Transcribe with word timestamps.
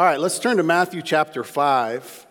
All 0.00 0.06
right, 0.06 0.18
let's 0.18 0.38
turn 0.38 0.56
to 0.56 0.62
Matthew 0.62 1.02
chapter 1.02 1.44
5. 1.44 2.26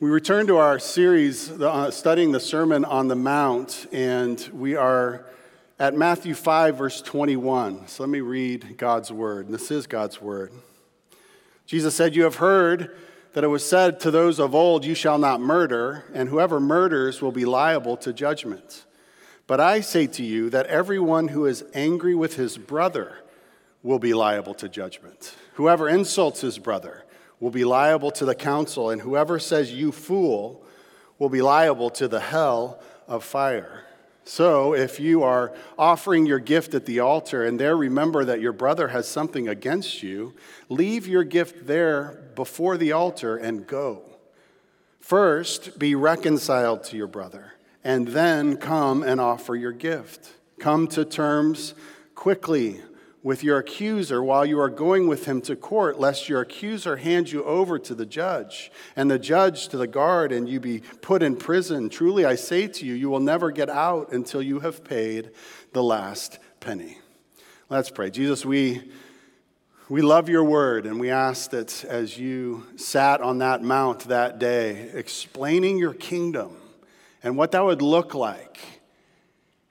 We 0.00 0.10
return 0.10 0.48
to 0.48 0.56
our 0.56 0.80
series 0.80 1.48
uh, 1.48 1.92
studying 1.92 2.32
the 2.32 2.40
Sermon 2.40 2.84
on 2.84 3.06
the 3.06 3.14
Mount, 3.14 3.86
and 3.92 4.40
we 4.52 4.74
are 4.74 5.24
at 5.78 5.94
Matthew 5.94 6.34
5, 6.34 6.76
verse 6.76 7.00
21. 7.00 7.86
So 7.86 8.02
let 8.02 8.10
me 8.10 8.22
read 8.22 8.76
God's 8.76 9.12
word. 9.12 9.44
And 9.44 9.54
this 9.54 9.70
is 9.70 9.86
God's 9.86 10.20
word. 10.20 10.50
Jesus 11.64 11.94
said, 11.94 12.16
You 12.16 12.24
have 12.24 12.34
heard 12.34 12.96
that 13.34 13.44
it 13.44 13.46
was 13.46 13.64
said 13.64 14.00
to 14.00 14.10
those 14.10 14.40
of 14.40 14.52
old, 14.52 14.84
You 14.84 14.96
shall 14.96 15.18
not 15.18 15.40
murder, 15.40 16.06
and 16.12 16.28
whoever 16.28 16.58
murders 16.58 17.22
will 17.22 17.30
be 17.30 17.44
liable 17.44 17.96
to 17.98 18.12
judgment. 18.12 18.84
But 19.46 19.60
I 19.60 19.80
say 19.80 20.08
to 20.08 20.24
you 20.24 20.50
that 20.50 20.66
everyone 20.66 21.28
who 21.28 21.46
is 21.46 21.62
angry 21.72 22.16
with 22.16 22.34
his 22.34 22.58
brother 22.58 23.18
will 23.82 23.98
be 23.98 24.14
liable 24.14 24.54
to 24.54 24.68
judgment. 24.68 25.34
Whoever 25.54 25.88
insults 25.88 26.40
his 26.40 26.58
brother 26.58 27.04
will 27.38 27.50
be 27.50 27.64
liable 27.64 28.10
to 28.12 28.24
the 28.24 28.34
council, 28.34 28.90
and 28.90 29.00
whoever 29.00 29.38
says, 29.38 29.72
You 29.72 29.92
fool, 29.92 30.64
will 31.18 31.30
be 31.30 31.42
liable 31.42 31.90
to 31.90 32.08
the 32.08 32.20
hell 32.20 32.82
of 33.08 33.24
fire. 33.24 33.84
So, 34.24 34.74
if 34.74 35.00
you 35.00 35.22
are 35.22 35.52
offering 35.78 36.26
your 36.26 36.38
gift 36.38 36.74
at 36.74 36.86
the 36.86 37.00
altar 37.00 37.44
and 37.44 37.58
there 37.58 37.76
remember 37.76 38.24
that 38.26 38.40
your 38.40 38.52
brother 38.52 38.88
has 38.88 39.08
something 39.08 39.48
against 39.48 40.02
you, 40.02 40.34
leave 40.68 41.06
your 41.06 41.24
gift 41.24 41.66
there 41.66 42.30
before 42.34 42.76
the 42.76 42.92
altar 42.92 43.36
and 43.36 43.66
go. 43.66 44.02
First, 45.00 45.78
be 45.78 45.94
reconciled 45.94 46.84
to 46.84 46.96
your 46.96 47.06
brother, 47.06 47.54
and 47.82 48.08
then 48.08 48.56
come 48.56 49.02
and 49.02 49.20
offer 49.20 49.56
your 49.56 49.72
gift. 49.72 50.32
Come 50.60 50.86
to 50.88 51.04
terms 51.04 51.74
quickly 52.14 52.82
with 53.22 53.44
your 53.44 53.58
accuser 53.58 54.22
while 54.22 54.46
you 54.46 54.58
are 54.58 54.70
going 54.70 55.06
with 55.06 55.26
him 55.26 55.42
to 55.42 55.54
court, 55.54 56.00
lest 56.00 56.28
your 56.28 56.40
accuser 56.40 56.96
hand 56.96 57.30
you 57.30 57.44
over 57.44 57.78
to 57.78 57.94
the 57.94 58.06
judge, 58.06 58.72
and 58.96 59.10
the 59.10 59.18
judge 59.18 59.68
to 59.68 59.76
the 59.76 59.86
guard, 59.86 60.32
and 60.32 60.48
you 60.48 60.58
be 60.58 60.80
put 61.02 61.22
in 61.22 61.36
prison. 61.36 61.88
Truly, 61.90 62.24
I 62.24 62.34
say 62.34 62.66
to 62.66 62.86
you, 62.86 62.94
you 62.94 63.10
will 63.10 63.20
never 63.20 63.50
get 63.50 63.68
out 63.68 64.12
until 64.12 64.40
you 64.40 64.60
have 64.60 64.84
paid 64.84 65.30
the 65.72 65.82
last 65.82 66.38
penny. 66.60 66.98
Let's 67.68 67.90
pray. 67.90 68.10
Jesus, 68.10 68.44
we, 68.44 68.90
we 69.90 70.00
love 70.00 70.28
your 70.28 70.44
word, 70.44 70.86
and 70.86 70.98
we 70.98 71.10
ask 71.10 71.50
that 71.50 71.84
as 71.84 72.18
you 72.18 72.66
sat 72.76 73.20
on 73.20 73.38
that 73.38 73.62
mount 73.62 74.00
that 74.08 74.38
day, 74.38 74.90
explaining 74.94 75.76
your 75.76 75.92
kingdom 75.92 76.56
and 77.22 77.36
what 77.36 77.52
that 77.52 77.64
would 77.64 77.82
look 77.82 78.14
like 78.14 78.79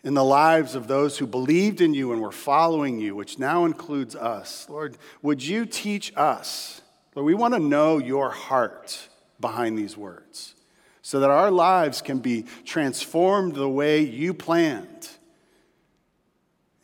in 0.03 0.13
the 0.13 0.23
lives 0.23 0.75
of 0.75 0.87
those 0.87 1.17
who 1.17 1.27
believed 1.27 1.81
in 1.81 1.93
you 1.93 2.13
and 2.13 2.21
were 2.21 2.31
following 2.31 2.99
you, 2.99 3.15
which 3.15 3.37
now 3.37 3.65
includes 3.65 4.15
us. 4.15 4.67
Lord, 4.69 4.97
would 5.21 5.43
you 5.43 5.65
teach 5.65 6.13
us? 6.15 6.81
Lord, 7.15 7.25
we 7.25 7.33
want 7.33 7.53
to 7.53 7.59
know 7.59 7.97
your 7.97 8.29
heart 8.29 9.09
behind 9.39 9.77
these 9.77 9.97
words 9.97 10.55
so 11.01 11.19
that 11.19 11.29
our 11.29 11.51
lives 11.51 12.01
can 12.01 12.19
be 12.19 12.45
transformed 12.65 13.55
the 13.55 13.69
way 13.69 14.01
you 14.01 14.33
planned 14.33 15.09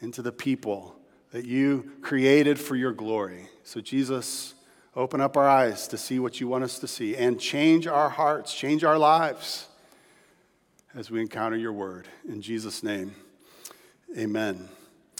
into 0.02 0.22
the 0.22 0.32
people 0.32 0.96
that 1.32 1.46
you 1.46 1.92
created 2.02 2.60
for 2.60 2.76
your 2.76 2.92
glory. 2.92 3.50
So, 3.64 3.82
Jesus, 3.82 4.56
open 4.96 5.22
up 5.22 5.38
our 5.38 5.48
eyes 5.48 5.88
to 5.90 5.98
see 5.98 6.20
what 6.20 6.42
you 6.42 6.48
want 6.48 6.64
us 6.64 6.80
to 6.80 6.88
see 6.88 7.16
and 7.16 7.40
change 7.40 7.88
our 7.88 8.10
hearts, 8.10 8.54
change 8.54 8.84
our 8.84 8.98
lives 8.98 9.68
as 10.96 11.12
we 11.12 11.20
encounter 11.20 11.58
your 11.58 11.74
word. 11.74 12.08
In 12.28 12.42
Jesus' 12.42 12.82
name, 12.82 13.14
amen. 14.18 14.70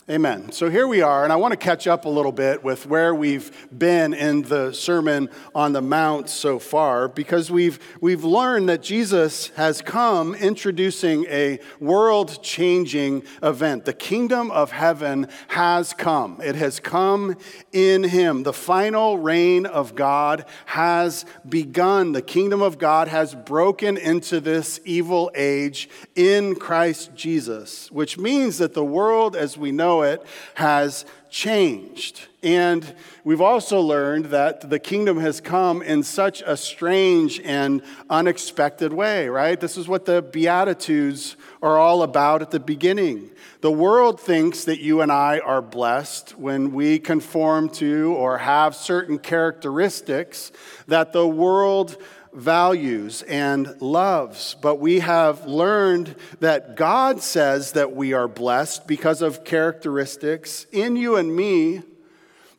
Amen. 0.08 0.52
So 0.52 0.70
here 0.70 0.86
we 0.86 1.02
are, 1.02 1.24
and 1.24 1.32
I 1.32 1.36
want 1.36 1.50
to 1.50 1.56
catch 1.56 1.88
up 1.88 2.04
a 2.04 2.08
little 2.08 2.30
bit 2.30 2.62
with 2.62 2.86
where 2.86 3.12
we've 3.12 3.50
been 3.76 4.14
in 4.14 4.42
the 4.42 4.70
Sermon 4.70 5.28
on 5.52 5.72
the 5.72 5.82
Mount 5.82 6.28
so 6.28 6.60
far, 6.60 7.08
because 7.08 7.50
we've, 7.50 7.80
we've 8.00 8.22
learned 8.22 8.68
that 8.68 8.84
Jesus 8.84 9.48
has 9.56 9.82
come 9.82 10.36
introducing 10.36 11.24
a 11.24 11.58
world 11.80 12.40
changing 12.40 13.24
event. 13.42 13.84
The 13.84 13.92
kingdom 13.92 14.52
of 14.52 14.70
heaven 14.70 15.26
has 15.48 15.92
come, 15.92 16.40
it 16.40 16.54
has 16.54 16.78
come 16.78 17.36
in 17.72 18.04
Him. 18.04 18.44
The 18.44 18.52
final 18.52 19.18
reign 19.18 19.66
of 19.66 19.96
God 19.96 20.44
has 20.66 21.24
begun. 21.48 22.12
The 22.12 22.22
kingdom 22.22 22.62
of 22.62 22.78
God 22.78 23.08
has 23.08 23.34
broken 23.34 23.96
into 23.96 24.38
this 24.38 24.78
evil 24.84 25.32
age 25.34 25.88
in 26.14 26.54
Christ 26.54 27.12
Jesus, 27.16 27.90
which 27.90 28.16
means 28.18 28.58
that 28.58 28.72
the 28.72 28.84
world 28.84 29.34
as 29.34 29.58
we 29.58 29.72
know 29.72 29.95
it 30.02 30.24
has 30.54 31.04
changed. 31.30 32.28
And 32.42 32.94
we've 33.24 33.40
also 33.40 33.80
learned 33.80 34.26
that 34.26 34.70
the 34.70 34.78
kingdom 34.78 35.18
has 35.18 35.40
come 35.40 35.82
in 35.82 36.02
such 36.02 36.42
a 36.46 36.56
strange 36.56 37.40
and 37.40 37.82
unexpected 38.08 38.92
way, 38.92 39.28
right? 39.28 39.58
This 39.58 39.76
is 39.76 39.88
what 39.88 40.04
the 40.06 40.22
Beatitudes 40.22 41.36
are 41.60 41.76
all 41.76 42.02
about 42.02 42.40
at 42.40 42.52
the 42.52 42.60
beginning. 42.60 43.30
The 43.60 43.72
world 43.72 44.20
thinks 44.20 44.64
that 44.64 44.80
you 44.80 45.00
and 45.00 45.10
I 45.10 45.40
are 45.40 45.60
blessed 45.60 46.38
when 46.38 46.72
we 46.72 46.98
conform 46.98 47.68
to 47.70 48.14
or 48.16 48.38
have 48.38 48.76
certain 48.76 49.18
characteristics 49.18 50.52
that 50.86 51.12
the 51.12 51.26
world 51.26 52.00
values 52.36 53.22
and 53.22 53.80
loves. 53.80 54.54
But 54.60 54.76
we 54.76 55.00
have 55.00 55.46
learned 55.46 56.14
that 56.40 56.76
God 56.76 57.22
says 57.22 57.72
that 57.72 57.96
we 57.96 58.12
are 58.12 58.28
blessed 58.28 58.86
because 58.86 59.22
of 59.22 59.44
characteristics 59.44 60.66
in 60.70 60.96
you 60.96 61.16
and 61.16 61.34
me 61.34 61.82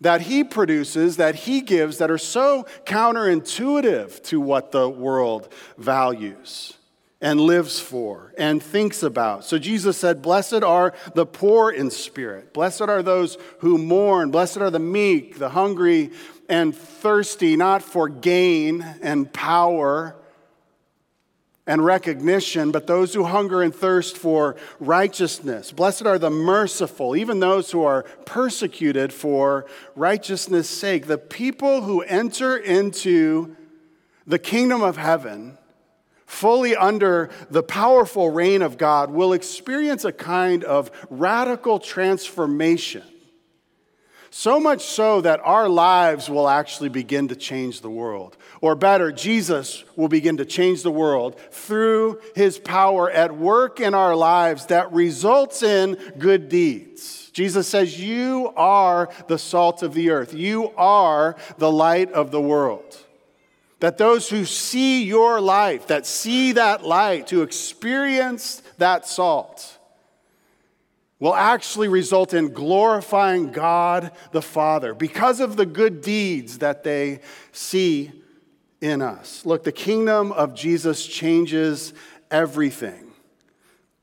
that 0.01 0.21
He 0.21 0.43
produces, 0.43 1.17
that 1.17 1.35
He 1.35 1.61
gives, 1.61 1.99
that 1.99 2.11
are 2.11 2.17
so 2.17 2.65
counterintuitive 2.85 4.21
to 4.23 4.41
what 4.41 4.71
the 4.71 4.89
world 4.89 5.51
values 5.77 6.73
and 7.19 7.41
lives 7.41 7.79
for 7.79 8.33
and 8.37 8.61
thinks 8.61 9.01
about. 9.01 9.43
So 9.43 9.57
Jesus 9.57 9.97
said, 9.97 10.21
Blessed 10.21 10.61
are 10.61 10.93
the 11.15 11.25
poor 11.25 11.71
in 11.71 11.89
spirit. 11.89 12.53
Blessed 12.53 12.81
are 12.81 13.01
those 13.01 13.37
who 13.59 13.77
mourn. 13.77 14.29
Blessed 14.29 14.57
are 14.57 14.69
the 14.69 14.79
meek, 14.79 15.39
the 15.39 15.49
hungry 15.49 16.11
and 16.49 16.75
thirsty, 16.75 17.55
not 17.55 17.81
for 17.81 18.07
gain 18.09 18.81
and 19.01 19.31
power 19.31 20.15
and 21.67 21.83
recognition, 21.83 22.71
but 22.71 22.87
those 22.87 23.13
who 23.13 23.25
hunger 23.25 23.61
and 23.61 23.75
thirst 23.75 24.17
for 24.17 24.55
righteousness. 24.79 25.73
Blessed 25.73 26.05
are 26.05 26.17
the 26.17 26.29
merciful, 26.29 27.15
even 27.15 27.41
those 27.41 27.71
who 27.71 27.83
are 27.83 28.03
persecuted 28.25 29.11
for 29.11 29.65
righteousness' 29.95 30.69
sake. 30.69 31.07
The 31.07 31.17
people 31.17 31.81
who 31.81 32.01
enter 32.01 32.55
into 32.55 33.55
the 34.25 34.39
kingdom 34.39 34.81
of 34.81 34.95
heaven 34.95 35.57
fully 36.25 36.75
under 36.75 37.29
the 37.49 37.63
powerful 37.63 38.29
reign 38.29 38.61
of 38.61 38.77
God 38.77 39.11
will 39.11 39.33
experience 39.33 40.05
a 40.05 40.11
kind 40.11 40.63
of 40.63 40.91
radical 41.09 41.79
transformation 41.79 43.03
so 44.29 44.59
much 44.59 44.83
so 44.83 45.21
that 45.21 45.39
our 45.43 45.69
lives 45.69 46.29
will 46.29 46.47
actually 46.47 46.89
begin 46.89 47.27
to 47.29 47.35
change 47.35 47.81
the 47.81 47.89
world. 47.89 48.37
Or 48.61 48.75
better, 48.75 49.11
Jesus 49.11 49.83
will 49.95 50.07
begin 50.07 50.37
to 50.37 50.45
change 50.45 50.83
the 50.83 50.91
world 50.91 51.39
through 51.51 52.19
his 52.35 52.57
power 52.59 53.09
at 53.09 53.35
work 53.35 53.79
in 53.79 53.93
our 53.93 54.15
lives 54.15 54.67
that 54.67 54.91
results 54.91 55.63
in 55.63 55.95
good 56.17 56.49
deeds. 56.49 57.29
Jesus 57.31 57.67
says, 57.67 57.99
You 57.99 58.51
are 58.55 59.09
the 59.27 59.37
salt 59.37 59.83
of 59.83 59.93
the 59.93 60.09
earth, 60.09 60.33
you 60.33 60.71
are 60.75 61.35
the 61.57 61.71
light 61.71 62.11
of 62.11 62.31
the 62.31 62.41
world. 62.41 62.97
That 63.79 63.99
those 63.99 64.27
who 64.27 64.43
see 64.45 65.03
your 65.03 65.39
life, 65.39 65.87
that 65.87 66.07
see 66.07 66.53
that 66.53 66.83
light, 66.83 67.29
who 67.29 67.43
experience 67.43 68.63
that 68.79 69.07
salt, 69.07 69.76
will 71.19 71.35
actually 71.35 71.87
result 71.87 72.33
in 72.33 72.53
glorifying 72.53 73.51
God 73.51 74.11
the 74.31 74.41
Father 74.41 74.93
because 74.93 75.39
of 75.39 75.55
the 75.55 75.65
good 75.65 76.01
deeds 76.01 76.59
that 76.59 76.83
they 76.83 77.21
see 77.51 78.11
in 78.81 79.01
us. 79.01 79.45
Look, 79.45 79.63
the 79.63 79.71
kingdom 79.71 80.31
of 80.31 80.53
Jesus 80.53 81.05
changes 81.05 81.93
everything. 82.29 83.11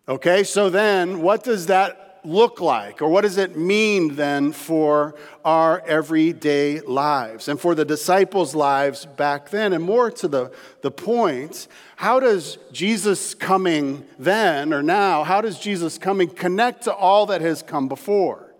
Okay, 0.08 0.43
so 0.44 0.69
then 0.69 1.22
what 1.22 1.44
does 1.44 1.66
that 1.66 2.03
look 2.24 2.60
like? 2.60 3.02
Or 3.02 3.08
what 3.08 3.22
does 3.22 3.38
it 3.38 3.56
mean 3.56 4.16
then 4.16 4.52
for 4.52 5.14
our 5.44 5.80
everyday 5.86 6.80
lives 6.80 7.48
and 7.48 7.60
for 7.60 7.74
the 7.74 7.84
disciples' 7.84 8.54
lives 8.54 9.06
back 9.06 9.50
then? 9.50 9.72
And 9.72 9.84
more 9.84 10.10
to 10.12 10.28
the, 10.28 10.52
the 10.82 10.90
point, 10.90 11.68
how 11.96 12.20
does 12.20 12.58
Jesus 12.72 13.34
coming 13.34 14.04
then 14.18 14.72
or 14.72 14.82
now, 14.82 15.24
how 15.24 15.40
does 15.40 15.58
Jesus 15.58 15.98
coming 15.98 16.28
connect 16.28 16.84
to 16.84 16.94
all 16.94 17.26
that 17.26 17.40
has 17.40 17.62
come 17.62 17.88
before? 17.88 18.50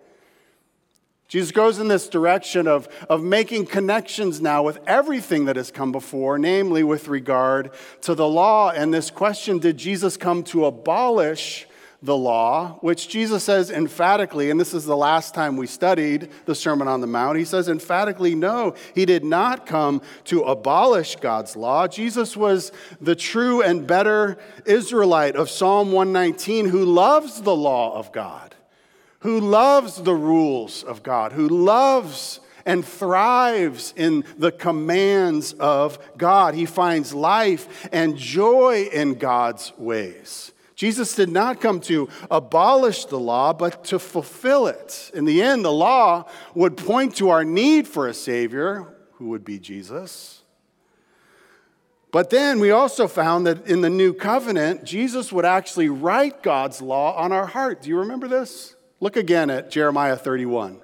Jesus 1.27 1.51
goes 1.51 1.79
in 1.79 1.87
this 1.87 2.07
direction 2.07 2.67
of, 2.67 2.87
of 3.09 3.23
making 3.23 3.65
connections 3.65 4.41
now 4.41 4.61
with 4.61 4.77
everything 4.85 5.45
that 5.45 5.55
has 5.55 5.71
come 5.71 5.91
before, 5.91 6.37
namely 6.37 6.83
with 6.83 7.07
regard 7.07 7.71
to 8.01 8.13
the 8.13 8.27
law. 8.27 8.69
And 8.69 8.93
this 8.93 9.09
question 9.09 9.57
did 9.57 9.75
Jesus 9.75 10.17
come 10.17 10.43
to 10.43 10.65
abolish 10.65 11.67
the 12.05 12.15
law, 12.15 12.77
which 12.81 13.09
Jesus 13.09 13.43
says 13.43 13.71
emphatically, 13.71 14.51
and 14.51 14.59
this 14.59 14.73
is 14.73 14.85
the 14.85 14.95
last 14.95 15.33
time 15.33 15.57
we 15.57 15.65
studied 15.65 16.29
the 16.45 16.53
Sermon 16.53 16.87
on 16.87 17.01
the 17.01 17.07
Mount, 17.07 17.37
he 17.37 17.45
says 17.45 17.67
emphatically, 17.67 18.35
no, 18.35 18.75
he 18.93 19.05
did 19.05 19.23
not 19.23 19.65
come 19.65 20.01
to 20.25 20.43
abolish 20.43 21.15
God's 21.15 21.55
law. 21.55 21.87
Jesus 21.87 22.37
was 22.37 22.71
the 23.01 23.15
true 23.15 23.63
and 23.63 23.87
better 23.87 24.37
Israelite 24.65 25.35
of 25.35 25.49
Psalm 25.49 25.91
119 25.91 26.69
who 26.69 26.85
loves 26.85 27.41
the 27.41 27.55
law 27.55 27.97
of 27.97 28.11
God, 28.11 28.55
who 29.19 29.39
loves 29.39 30.01
the 30.01 30.15
rules 30.15 30.83
of 30.83 31.01
God, 31.01 31.33
who 31.33 31.49
loves 31.49 32.39
and 32.67 32.85
thrives 32.85 33.93
in 33.95 34.25
the 34.37 34.51
commands 34.51 35.53
of 35.53 35.97
God. 36.17 36.53
He 36.53 36.65
finds 36.65 37.13
life 37.13 37.87
and 37.91 38.15
joy 38.17 38.89
in 38.91 39.15
God's 39.15 39.73
ways. 39.77 40.51
Jesus 40.75 41.15
did 41.15 41.29
not 41.29 41.61
come 41.61 41.79
to 41.81 42.09
abolish 42.29 43.05
the 43.05 43.19
law, 43.19 43.53
but 43.53 43.85
to 43.85 43.99
fulfill 43.99 44.67
it. 44.67 45.09
In 45.13 45.25
the 45.25 45.41
end, 45.41 45.63
the 45.63 45.71
law 45.71 46.29
would 46.53 46.75
point 46.75 47.15
to 47.17 47.29
our 47.29 47.45
need 47.45 47.87
for 47.87 48.07
a 48.07 48.13
Savior, 48.13 48.93
who 49.13 49.29
would 49.29 49.45
be 49.45 49.57
Jesus. 49.57 50.43
But 52.11 52.29
then 52.29 52.59
we 52.59 52.71
also 52.71 53.07
found 53.07 53.47
that 53.47 53.67
in 53.67 53.81
the 53.81 53.89
new 53.89 54.13
covenant, 54.13 54.85
Jesus 54.85 55.31
would 55.31 55.45
actually 55.45 55.89
write 55.89 56.43
God's 56.43 56.81
law 56.81 57.15
on 57.17 57.31
our 57.31 57.45
heart. 57.45 57.81
Do 57.81 57.89
you 57.89 57.99
remember 57.99 58.27
this? 58.27 58.75
Look 58.99 59.17
again 59.17 59.49
at 59.49 59.69
Jeremiah 59.71 60.15
31. 60.15 60.81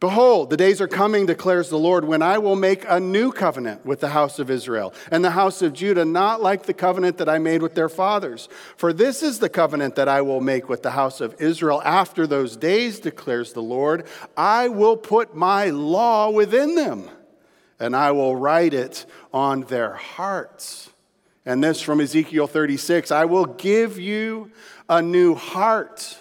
Behold, 0.00 0.48
the 0.48 0.56
days 0.56 0.80
are 0.80 0.88
coming, 0.88 1.26
declares 1.26 1.68
the 1.68 1.78
Lord, 1.78 2.06
when 2.06 2.22
I 2.22 2.38
will 2.38 2.56
make 2.56 2.86
a 2.88 2.98
new 2.98 3.30
covenant 3.30 3.84
with 3.84 4.00
the 4.00 4.08
house 4.08 4.38
of 4.38 4.50
Israel 4.50 4.94
and 5.10 5.22
the 5.22 5.32
house 5.32 5.60
of 5.60 5.74
Judah, 5.74 6.06
not 6.06 6.40
like 6.40 6.62
the 6.62 6.72
covenant 6.72 7.18
that 7.18 7.28
I 7.28 7.38
made 7.38 7.60
with 7.60 7.74
their 7.74 7.90
fathers. 7.90 8.48
For 8.78 8.94
this 8.94 9.22
is 9.22 9.40
the 9.40 9.50
covenant 9.50 9.96
that 9.96 10.08
I 10.08 10.22
will 10.22 10.40
make 10.40 10.70
with 10.70 10.82
the 10.82 10.92
house 10.92 11.20
of 11.20 11.38
Israel 11.38 11.82
after 11.84 12.26
those 12.26 12.56
days, 12.56 12.98
declares 12.98 13.52
the 13.52 13.62
Lord. 13.62 14.06
I 14.38 14.68
will 14.68 14.96
put 14.96 15.36
my 15.36 15.68
law 15.68 16.30
within 16.30 16.76
them, 16.76 17.10
and 17.78 17.94
I 17.94 18.12
will 18.12 18.34
write 18.34 18.72
it 18.72 19.04
on 19.34 19.64
their 19.64 19.92
hearts. 19.92 20.88
And 21.44 21.62
this 21.62 21.82
from 21.82 22.00
Ezekiel 22.00 22.46
36 22.46 23.10
I 23.10 23.26
will 23.26 23.44
give 23.44 23.98
you 23.98 24.50
a 24.88 25.02
new 25.02 25.34
heart 25.34 26.16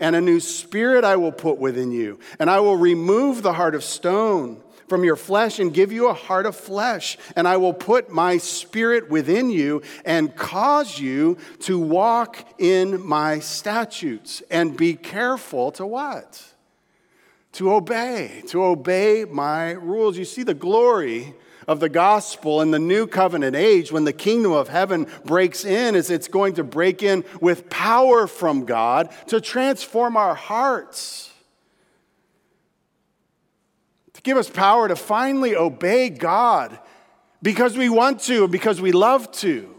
and 0.00 0.16
a 0.16 0.20
new 0.20 0.40
spirit 0.40 1.04
I 1.04 1.16
will 1.16 1.32
put 1.32 1.58
within 1.58 1.92
you. 1.92 2.18
And 2.38 2.50
I 2.50 2.60
will 2.60 2.76
remove 2.76 3.42
the 3.42 3.52
heart 3.52 3.74
of 3.74 3.84
stone 3.84 4.62
from 4.88 5.04
your 5.04 5.14
flesh 5.16 5.60
and 5.60 5.72
give 5.72 5.92
you 5.92 6.08
a 6.08 6.14
heart 6.14 6.46
of 6.46 6.56
flesh. 6.56 7.16
And 7.36 7.46
I 7.46 7.58
will 7.58 7.72
put 7.72 8.10
my 8.10 8.38
spirit 8.38 9.08
within 9.08 9.48
you 9.48 9.82
and 10.04 10.34
cause 10.34 10.98
you 10.98 11.38
to 11.60 11.78
walk 11.78 12.44
in 12.58 13.06
my 13.06 13.38
statutes 13.38 14.42
and 14.50 14.76
be 14.76 14.94
careful 14.94 15.70
to 15.72 15.86
what? 15.86 16.44
To 17.52 17.72
obey, 17.72 18.42
to 18.48 18.64
obey 18.64 19.24
my 19.24 19.72
rules. 19.72 20.18
You 20.18 20.24
see 20.24 20.42
the 20.42 20.54
glory 20.54 21.34
of 21.70 21.78
the 21.78 21.88
gospel 21.88 22.60
in 22.62 22.72
the 22.72 22.80
new 22.80 23.06
covenant 23.06 23.54
age, 23.54 23.92
when 23.92 24.02
the 24.02 24.12
kingdom 24.12 24.50
of 24.50 24.66
heaven 24.66 25.06
breaks 25.24 25.64
in, 25.64 25.94
is 25.94 26.10
it's 26.10 26.26
going 26.26 26.52
to 26.54 26.64
break 26.64 27.00
in 27.00 27.24
with 27.40 27.70
power 27.70 28.26
from 28.26 28.64
God 28.64 29.08
to 29.28 29.40
transform 29.40 30.16
our 30.16 30.34
hearts. 30.34 31.30
To 34.14 34.22
give 34.22 34.36
us 34.36 34.50
power 34.50 34.88
to 34.88 34.96
finally 34.96 35.54
obey 35.54 36.10
God 36.10 36.76
because 37.40 37.78
we 37.78 37.88
want 37.88 38.18
to, 38.22 38.48
because 38.48 38.80
we 38.80 38.90
love 38.90 39.30
to. 39.34 39.72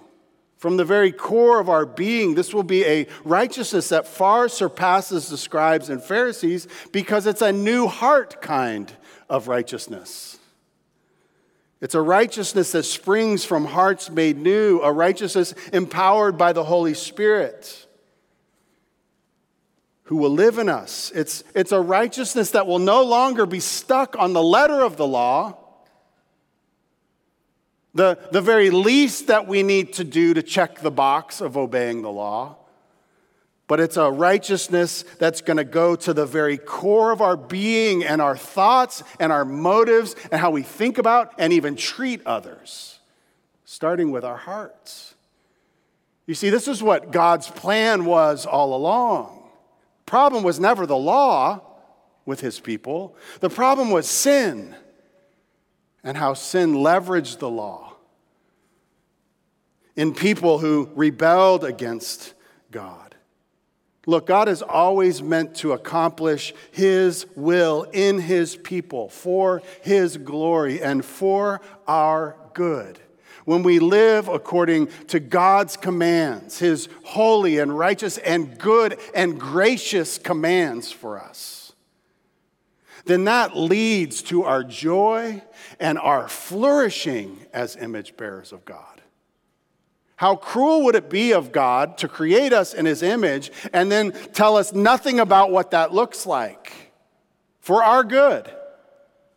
From 0.60 0.78
the 0.78 0.86
very 0.86 1.12
core 1.12 1.60
of 1.60 1.68
our 1.68 1.86
being, 1.86 2.36
this 2.36 2.54
will 2.54 2.64
be 2.64 2.86
a 2.86 3.06
righteousness 3.26 3.90
that 3.90 4.08
far 4.08 4.48
surpasses 4.48 5.28
the 5.28 5.38
scribes 5.38 5.90
and 5.90 6.02
Pharisees 6.02 6.70
because 6.94 7.28
it's 7.28 7.42
a 7.42 7.52
new 7.52 7.88
heart 7.88 8.42
kind 8.42 8.90
of 9.30 9.50
righteousness. 9.50 10.38
It's 11.82 11.96
a 11.96 12.02
righteousness 12.02 12.72
that 12.74 12.84
springs 12.84 13.44
from 13.44 13.66
hearts 13.66 14.10
made 14.10 14.38
new, 14.38 14.80
a 14.82 14.92
righteousness 14.92 15.56
empowered 15.74 16.38
by 16.38 16.54
the 16.54 16.64
Holy 16.64 16.94
Spirit 16.94 17.88
who 20.04 20.18
will 20.18 20.30
live 20.30 20.60
in 20.60 20.70
us. 20.70 21.12
It's, 21.16 21.44
it's 21.56 21.72
a 21.72 21.82
righteousness 21.82 22.52
that 22.52 22.68
will 22.68 22.80
no 22.80 23.04
longer 23.04 23.46
be 23.46 23.60
stuck 23.60 24.16
on 24.20 24.34
the 24.34 24.44
letter 24.44 24.82
of 24.82 24.98
the 24.98 25.08
law. 25.08 25.58
The, 27.94 28.20
the 28.32 28.42
very 28.42 28.70
least 28.70 29.28
that 29.28 29.48
we 29.48 29.64
need 29.64 29.94
to 29.94 30.04
do 30.04 30.34
to 30.34 30.44
check 30.44 30.80
the 30.80 30.92
box 30.92 31.42
of 31.42 31.58
obeying 31.58 32.04
the 32.04 32.12
law 32.12 32.58
but 33.72 33.80
it's 33.80 33.96
a 33.96 34.12
righteousness 34.12 35.06
that's 35.18 35.40
going 35.40 35.56
to 35.56 35.64
go 35.64 35.96
to 35.96 36.14
the 36.14 36.26
very 36.26 36.58
core 36.58 37.14
of 37.14 37.22
our 37.22 37.38
being 37.38 38.04
and 38.04 38.22
our 38.22 38.36
thoughts 38.36 39.02
and 39.18 39.32
our 39.32 39.46
motives 39.46 40.14
and 40.30 40.42
how 40.42 40.52
we 40.52 40.62
think 40.62 40.98
about 40.98 41.34
and 41.38 41.54
even 41.54 41.78
treat 41.78 42.22
others, 42.26 43.00
starting 43.64 44.12
with 44.12 44.26
our 44.26 44.36
hearts. 44.36 45.16
You 46.26 46.34
see, 46.34 46.50
this 46.50 46.68
is 46.68 46.84
what 46.84 47.14
God's 47.14 47.50
plan 47.50 48.04
was 48.04 48.46
all 48.46 48.76
along. 48.76 49.42
The 50.06 50.12
problem 50.12 50.44
was 50.44 50.60
never 50.60 50.86
the 50.86 50.98
law 50.98 51.62
with 52.26 52.42
his 52.42 52.60
people, 52.60 53.16
the 53.40 53.50
problem 53.50 53.90
was 53.90 54.06
sin 54.06 54.76
and 56.04 56.18
how 56.18 56.34
sin 56.34 56.74
leveraged 56.74 57.40
the 57.40 57.50
law 57.50 57.94
in 59.96 60.14
people 60.14 60.60
who 60.60 60.90
rebelled 60.94 61.64
against 61.64 62.34
God. 62.70 63.11
Look, 64.08 64.26
God 64.26 64.50
is 64.50 64.64
always 64.64 65.22
meant 65.22 65.56
to 65.58 65.74
accomplish 65.74 66.54
His 66.72 67.26
will 67.36 67.84
in 67.94 68.20
His 68.20 68.56
people 68.56 69.10
for 69.10 69.62
His 69.82 70.18
glory 70.18 70.82
and 70.82 71.06
for 71.06 71.62
our 71.88 72.36
good. 72.54 73.00
When 73.46 73.64
we 73.64 73.80
live 73.80 74.28
according 74.28 74.88
to 75.08 75.20
God's 75.20 75.78
commands, 75.78 76.58
His 76.58 76.90
holy 77.04 77.60
and 77.60 77.78
righteous 77.78 78.18
and 78.18 78.58
good 78.58 79.00
and 79.14 79.40
gracious 79.40 80.18
commands 80.18 80.92
for 80.92 81.20
us, 81.20 81.74
then 83.06 83.26
that 83.26 83.56
leads 83.56 84.22
to 84.24 84.44
our 84.44 84.64
joy 84.64 85.42
and 85.80 85.98
our 85.98 86.28
flourishing 86.28 87.40
as 87.54 87.76
image 87.76 88.16
bearers 88.18 88.52
of 88.52 88.66
God. 88.66 88.91
How 90.22 90.36
cruel 90.36 90.84
would 90.84 90.94
it 90.94 91.10
be 91.10 91.34
of 91.34 91.52
God 91.52 91.98
to 91.98 92.08
create 92.08 92.54
us 92.54 92.76
in 92.76 92.86
his 92.86 93.02
image 93.02 93.52
and 93.74 93.92
then 93.92 94.12
tell 94.34 94.56
us 94.56 94.72
nothing 94.72 95.20
about 95.20 95.50
what 95.50 95.72
that 95.72 95.96
looks 95.96 96.28
like 96.28 96.92
for 97.60 97.84
our 97.84 98.04
good? 98.04 98.48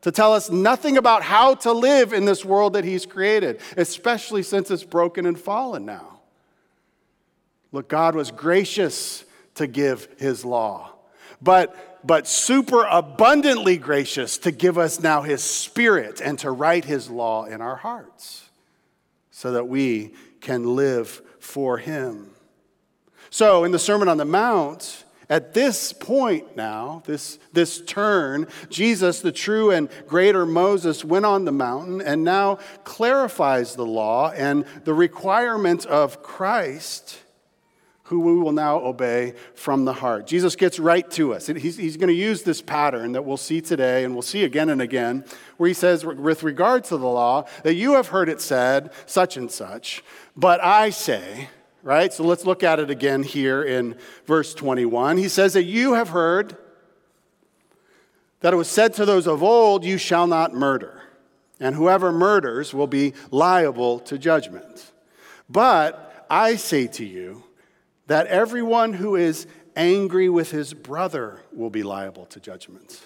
To 0.02 0.12
tell 0.12 0.34
us 0.34 0.50
nothing 0.50 0.98
about 0.98 1.22
how 1.22 1.54
to 1.54 1.72
live 1.72 2.12
in 2.12 2.26
this 2.26 2.44
world 2.44 2.74
that 2.74 2.84
he's 2.84 3.06
created, 3.06 3.62
especially 3.78 4.42
since 4.42 4.70
it's 4.70 4.84
broken 4.84 5.24
and 5.24 5.40
fallen 5.40 5.86
now. 5.86 6.20
Look, 7.72 7.88
God 7.88 8.14
was 8.14 8.30
gracious 8.30 9.24
to 9.54 9.66
give 9.66 10.06
his 10.18 10.44
law, 10.44 10.92
but, 11.40 12.06
but 12.06 12.26
super 12.26 12.84
abundantly 12.84 13.78
gracious 13.78 14.36
to 14.36 14.50
give 14.50 14.76
us 14.76 15.00
now 15.00 15.22
his 15.22 15.42
spirit 15.42 16.20
and 16.20 16.38
to 16.40 16.50
write 16.50 16.84
his 16.84 17.08
law 17.08 17.46
in 17.46 17.62
our 17.62 17.76
hearts 17.76 18.50
so 19.30 19.52
that 19.52 19.66
we 19.66 20.12
can 20.44 20.76
live 20.76 21.22
for 21.40 21.78
him. 21.78 22.30
So, 23.30 23.64
in 23.64 23.72
the 23.72 23.78
Sermon 23.80 24.08
on 24.08 24.18
the 24.18 24.24
Mount, 24.24 25.04
at 25.28 25.54
this 25.54 25.92
point 25.92 26.54
now, 26.54 27.02
this, 27.06 27.38
this 27.52 27.80
turn, 27.80 28.46
Jesus, 28.68 29.20
the 29.20 29.32
true 29.32 29.70
and 29.70 29.88
greater 30.06 30.46
Moses, 30.46 31.04
went 31.04 31.24
on 31.24 31.44
the 31.44 31.52
mountain 31.52 32.00
and 32.00 32.22
now 32.22 32.56
clarifies 32.84 33.74
the 33.74 33.86
law 33.86 34.30
and 34.30 34.64
the 34.84 34.94
requirement 34.94 35.86
of 35.86 36.22
Christ 36.22 37.23
who 38.04 38.20
we 38.20 38.34
will 38.34 38.52
now 38.52 38.76
obey 38.76 39.32
from 39.54 39.86
the 39.86 39.92
heart. 39.92 40.26
Jesus 40.26 40.56
gets 40.56 40.78
right 40.78 41.10
to 41.12 41.32
us. 41.32 41.46
He's, 41.46 41.78
he's 41.78 41.96
going 41.96 42.08
to 42.08 42.14
use 42.14 42.42
this 42.42 42.60
pattern 42.60 43.12
that 43.12 43.24
we'll 43.24 43.38
see 43.38 43.62
today 43.62 44.04
and 44.04 44.14
we'll 44.14 44.22
see 44.22 44.44
again 44.44 44.68
and 44.68 44.82
again, 44.82 45.24
where 45.56 45.68
he 45.68 45.74
says, 45.74 46.04
with 46.04 46.42
regard 46.42 46.84
to 46.84 46.98
the 46.98 47.06
law, 47.06 47.46
that 47.62 47.74
you 47.74 47.94
have 47.94 48.08
heard 48.08 48.28
it 48.28 48.42
said, 48.42 48.92
such 49.06 49.38
and 49.38 49.50
such, 49.50 50.04
but 50.36 50.62
I 50.62 50.90
say, 50.90 51.48
right? 51.82 52.12
So 52.12 52.24
let's 52.24 52.44
look 52.44 52.62
at 52.62 52.78
it 52.78 52.90
again 52.90 53.22
here 53.22 53.62
in 53.62 53.96
verse 54.26 54.52
21. 54.52 55.16
He 55.16 55.28
says 55.28 55.54
that 55.54 55.64
you 55.64 55.94
have 55.94 56.10
heard 56.10 56.58
that 58.40 58.52
it 58.52 58.56
was 58.56 58.68
said 58.68 58.92
to 58.94 59.06
those 59.06 59.26
of 59.26 59.42
old, 59.42 59.82
You 59.82 59.96
shall 59.96 60.26
not 60.26 60.52
murder, 60.52 61.02
and 61.58 61.74
whoever 61.74 62.12
murders 62.12 62.74
will 62.74 62.86
be 62.86 63.14
liable 63.30 64.00
to 64.00 64.18
judgment. 64.18 64.92
But 65.48 66.26
I 66.28 66.56
say 66.56 66.86
to 66.88 67.04
you, 67.06 67.43
that 68.06 68.26
everyone 68.26 68.94
who 68.94 69.16
is 69.16 69.46
angry 69.76 70.28
with 70.28 70.50
his 70.50 70.74
brother 70.74 71.40
will 71.52 71.70
be 71.70 71.82
liable 71.82 72.26
to 72.26 72.40
judgment. 72.40 73.02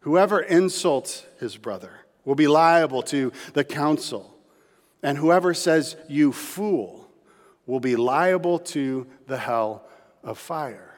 Whoever 0.00 0.40
insults 0.40 1.24
his 1.38 1.56
brother 1.56 1.92
will 2.24 2.34
be 2.34 2.48
liable 2.48 3.02
to 3.02 3.32
the 3.52 3.64
council. 3.64 4.36
And 5.02 5.18
whoever 5.18 5.54
says, 5.54 5.96
you 6.08 6.32
fool, 6.32 7.08
will 7.66 7.80
be 7.80 7.96
liable 7.96 8.58
to 8.58 9.06
the 9.26 9.38
hell 9.38 9.84
of 10.22 10.38
fire. 10.38 10.94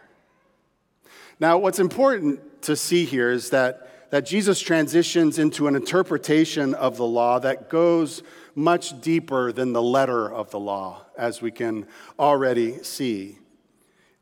Now, 1.41 1.59
what's 1.59 1.79
important 1.79 2.63
to 2.63 2.77
see 2.77 3.05
here 3.05 3.31
is 3.31 3.51
that, 3.51 4.11
that 4.11 4.25
Jesus 4.25 4.61
transitions 4.61 5.39
into 5.39 5.67
an 5.67 5.77
interpretation 5.77 6.75
of 6.75 6.97
the 6.97 7.07
law 7.07 7.39
that 7.41 7.69
goes 7.69 8.23
much 8.55 9.01
deeper 9.01 9.53
than 9.53 9.73
the 9.73 9.83
letter 9.83 10.33
of 10.33 10.51
the 10.51 10.61
law, 10.61 11.04
as 11.17 11.43
we 11.43 11.51
can 11.51 11.87
already 12.19 12.83
see. 12.83 13.39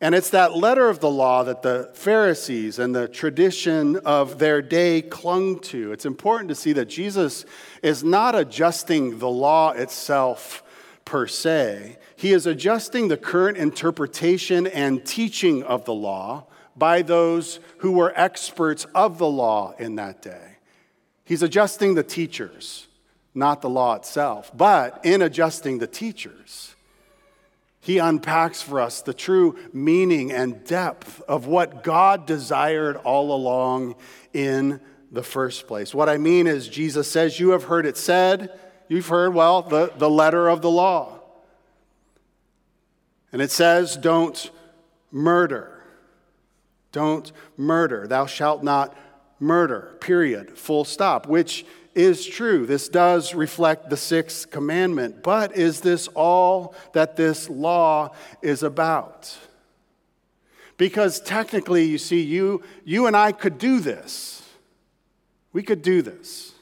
And 0.00 0.16
it's 0.16 0.30
that 0.30 0.56
letter 0.56 0.88
of 0.88 0.98
the 0.98 1.10
law 1.10 1.44
that 1.44 1.62
the 1.62 1.90
Pharisees 1.94 2.80
and 2.80 2.92
the 2.92 3.06
tradition 3.06 3.96
of 3.98 4.40
their 4.40 4.60
day 4.60 5.00
clung 5.00 5.60
to. 5.60 5.92
It's 5.92 6.06
important 6.06 6.48
to 6.48 6.56
see 6.56 6.72
that 6.72 6.86
Jesus 6.86 7.44
is 7.84 8.02
not 8.02 8.34
adjusting 8.34 9.20
the 9.20 9.28
law 9.28 9.70
itself 9.70 10.64
per 11.04 11.26
se, 11.26 11.98
he 12.16 12.32
is 12.32 12.46
adjusting 12.46 13.08
the 13.08 13.16
current 13.16 13.58
interpretation 13.58 14.68
and 14.68 15.04
teaching 15.04 15.64
of 15.64 15.84
the 15.84 15.92
law 15.92 16.46
by 16.76 17.02
those 17.02 17.58
who 17.78 17.92
were 17.92 18.12
experts 18.16 18.86
of 18.94 19.18
the 19.18 19.26
law 19.26 19.74
in 19.78 19.96
that 19.96 20.22
day. 20.22 20.58
He's 21.24 21.42
adjusting 21.42 21.94
the 21.94 22.02
teachers, 22.02 22.86
not 23.34 23.60
the 23.60 23.68
law 23.68 23.94
itself. 23.94 24.50
But 24.56 25.04
in 25.04 25.22
adjusting 25.22 25.78
the 25.78 25.86
teachers, 25.86 26.71
he 27.82 27.98
unpacks 27.98 28.62
for 28.62 28.80
us 28.80 29.02
the 29.02 29.12
true 29.12 29.58
meaning 29.72 30.30
and 30.30 30.62
depth 30.64 31.20
of 31.22 31.48
what 31.48 31.82
God 31.82 32.26
desired 32.26 32.96
all 32.98 33.34
along 33.34 33.96
in 34.32 34.80
the 35.10 35.24
first 35.24 35.66
place. 35.66 35.92
What 35.92 36.08
I 36.08 36.16
mean 36.16 36.46
is, 36.46 36.68
Jesus 36.68 37.10
says, 37.10 37.40
You 37.40 37.50
have 37.50 37.64
heard 37.64 37.84
it 37.84 37.96
said, 37.96 38.56
you've 38.88 39.08
heard, 39.08 39.34
well, 39.34 39.62
the, 39.62 39.92
the 39.98 40.08
letter 40.08 40.48
of 40.48 40.62
the 40.62 40.70
law. 40.70 41.18
And 43.32 43.42
it 43.42 43.50
says, 43.50 43.96
Don't 43.96 44.52
murder. 45.10 45.82
Don't 46.92 47.32
murder. 47.56 48.06
Thou 48.06 48.26
shalt 48.26 48.62
not 48.62 48.96
murder, 49.40 49.96
period, 50.00 50.56
full 50.56 50.84
stop, 50.84 51.26
which 51.26 51.66
is 51.94 52.26
true. 52.26 52.66
This 52.66 52.88
does 52.88 53.34
reflect 53.34 53.90
the 53.90 53.96
sixth 53.96 54.50
commandment. 54.50 55.22
But 55.22 55.56
is 55.56 55.80
this 55.80 56.08
all 56.08 56.74
that 56.92 57.16
this 57.16 57.48
law 57.48 58.14
is 58.40 58.62
about? 58.62 59.36
Because 60.76 61.20
technically, 61.20 61.84
you 61.84 61.98
see, 61.98 62.22
you, 62.22 62.62
you 62.84 63.06
and 63.06 63.16
I 63.16 63.32
could 63.32 63.58
do 63.58 63.80
this. 63.80 64.42
We 65.52 65.62
could 65.62 65.82
do 65.82 66.02
this. 66.02 66.52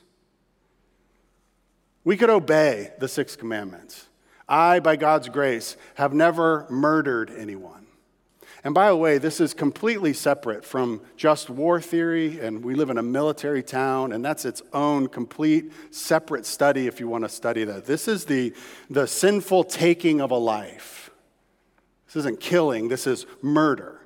We 2.04 2.16
could 2.16 2.30
obey 2.30 2.90
the 2.98 3.08
sixth 3.08 3.38
commandment. 3.38 4.06
I, 4.48 4.80
by 4.80 4.96
God's 4.96 5.28
grace, 5.28 5.76
have 5.94 6.12
never 6.12 6.66
murdered 6.68 7.30
anyone. 7.30 7.86
And 8.62 8.74
by 8.74 8.88
the 8.88 8.96
way, 8.96 9.16
this 9.16 9.40
is 9.40 9.54
completely 9.54 10.12
separate 10.12 10.64
from 10.64 11.00
just 11.16 11.48
war 11.48 11.80
theory, 11.80 12.40
and 12.40 12.62
we 12.62 12.74
live 12.74 12.90
in 12.90 12.98
a 12.98 13.02
military 13.02 13.62
town, 13.62 14.12
and 14.12 14.22
that's 14.22 14.44
its 14.44 14.62
own 14.72 15.08
complete 15.08 15.72
separate 15.90 16.44
study 16.44 16.86
if 16.86 17.00
you 17.00 17.08
want 17.08 17.24
to 17.24 17.30
study 17.30 17.64
that. 17.64 17.86
This 17.86 18.06
is 18.06 18.26
the, 18.26 18.52
the 18.90 19.06
sinful 19.06 19.64
taking 19.64 20.20
of 20.20 20.30
a 20.30 20.36
life. 20.36 21.10
This 22.06 22.16
isn't 22.16 22.40
killing, 22.40 22.88
this 22.88 23.06
is 23.06 23.24
murder. 23.40 24.00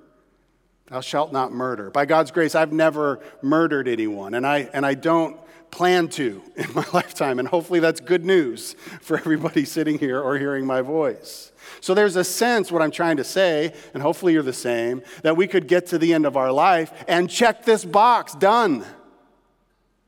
Thou 0.87 1.01
shalt 1.01 1.33
not 1.33 1.51
murder. 1.51 1.91
By 1.91 2.05
God's 2.05 2.31
grace, 2.31 2.55
I've 2.55 2.73
never 2.73 3.21
murdered 3.43 3.89
anyone, 3.89 4.35
and 4.35 4.47
I, 4.47 4.69
and 4.73 4.87
I 4.87 4.95
don't 4.95 5.41
plan 5.75 6.07
to 6.07 6.41
in 6.55 6.73
my 6.73 6.87
lifetime, 6.93 7.41
and 7.41 7.49
hopefully 7.49 7.81
that's 7.81 8.01
good 8.01 8.25
news 8.25 8.75
for 9.01 9.19
everybody 9.19 9.65
sitting 9.65 9.99
here 9.99 10.21
or 10.21 10.39
hearing 10.39 10.65
my 10.65 10.81
voice. 10.81 11.51
So 11.81 11.95
there's 11.95 12.15
a 12.15 12.23
sense, 12.23 12.71
what 12.71 12.81
I'm 12.81 12.93
trying 12.93 13.17
to 13.17 13.25
say, 13.25 13.75
and 13.93 14.01
hopefully 14.01 14.35
you're 14.35 14.45
the 14.45 14.53
same, 14.53 15.03
that 15.23 15.37
we 15.37 15.49
could 15.49 15.67
get 15.67 15.87
to 15.87 15.99
the 15.99 16.15
end 16.15 16.27
of 16.27 16.37
our 16.37 16.53
life 16.53 16.93
and 17.09 17.29
check 17.29 17.65
this 17.65 17.85
box, 17.85 18.35
done. 18.37 18.85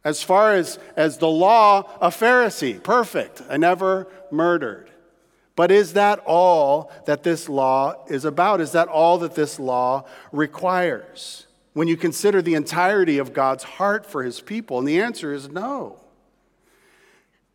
As 0.05 0.23
far 0.23 0.53
as, 0.53 0.79
as 0.95 1.19
the 1.19 1.29
law, 1.29 1.91
a 2.01 2.11
Pharisee, 2.11 2.81
perfect. 2.81 3.43
I 3.51 3.57
never 3.57 4.07
murdered. 4.31 4.89
But 5.57 5.73
is 5.73 5.95
that 5.95 6.21
all 6.21 6.93
that 7.07 7.25
this 7.25 7.49
law 7.49 8.05
is 8.07 8.25
about? 8.25 8.61
Is 8.61 8.71
that 8.73 8.87
all 8.87 9.19
that 9.19 9.35
this 9.35 9.59
law 9.59 10.05
requires? 10.31 11.46
When 11.77 11.89
you 11.89 11.99
consider 11.99 12.41
the 12.41 12.55
entirety 12.55 13.19
of 13.19 13.35
God's 13.35 13.63
heart 13.63 14.07
for 14.07 14.23
his 14.23 14.41
people? 14.41 14.79
And 14.79 14.89
the 14.89 14.99
answer 14.99 15.35
is 15.35 15.51
no. 15.51 16.01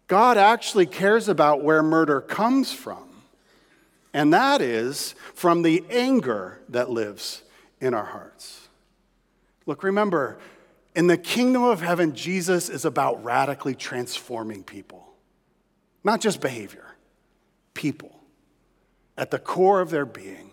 God 0.08 0.38
actually 0.38 0.86
cares 0.86 1.28
about 1.28 1.64
where 1.64 1.82
murder 1.82 2.22
comes 2.22 2.72
from 2.72 3.12
and 4.14 4.34
that 4.34 4.62
is 4.62 5.16
from 5.34 5.62
the 5.62 5.84
anger 5.90 6.60
that 6.70 6.90
lives 6.90 7.44
in 7.80 7.94
our 7.94 8.06
hearts. 8.06 8.68
Look, 9.66 9.84
remember, 9.84 10.38
in 10.96 11.08
the 11.08 11.18
kingdom 11.18 11.64
of 11.64 11.82
heaven, 11.82 12.14
Jesus 12.14 12.70
is 12.70 12.84
about 12.84 13.24
radically 13.24 13.76
transforming 13.76 14.64
people, 14.64 15.14
not 16.04 16.20
just 16.20 16.42
behavior, 16.42 16.96
people 17.74 18.20
at 19.18 19.32
the 19.32 19.40
core 19.40 19.82
of 19.82 19.90
their 19.90 20.06
being, 20.06 20.51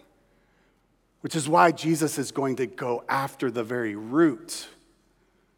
which 1.21 1.35
is 1.35 1.49
why 1.49 1.73
Jesus 1.73 2.19
is 2.19 2.31
going 2.31 2.57
to 2.57 2.67
go 2.67 3.05
after 3.09 3.51
the 3.51 3.65
very 3.65 3.97
root 3.97 4.69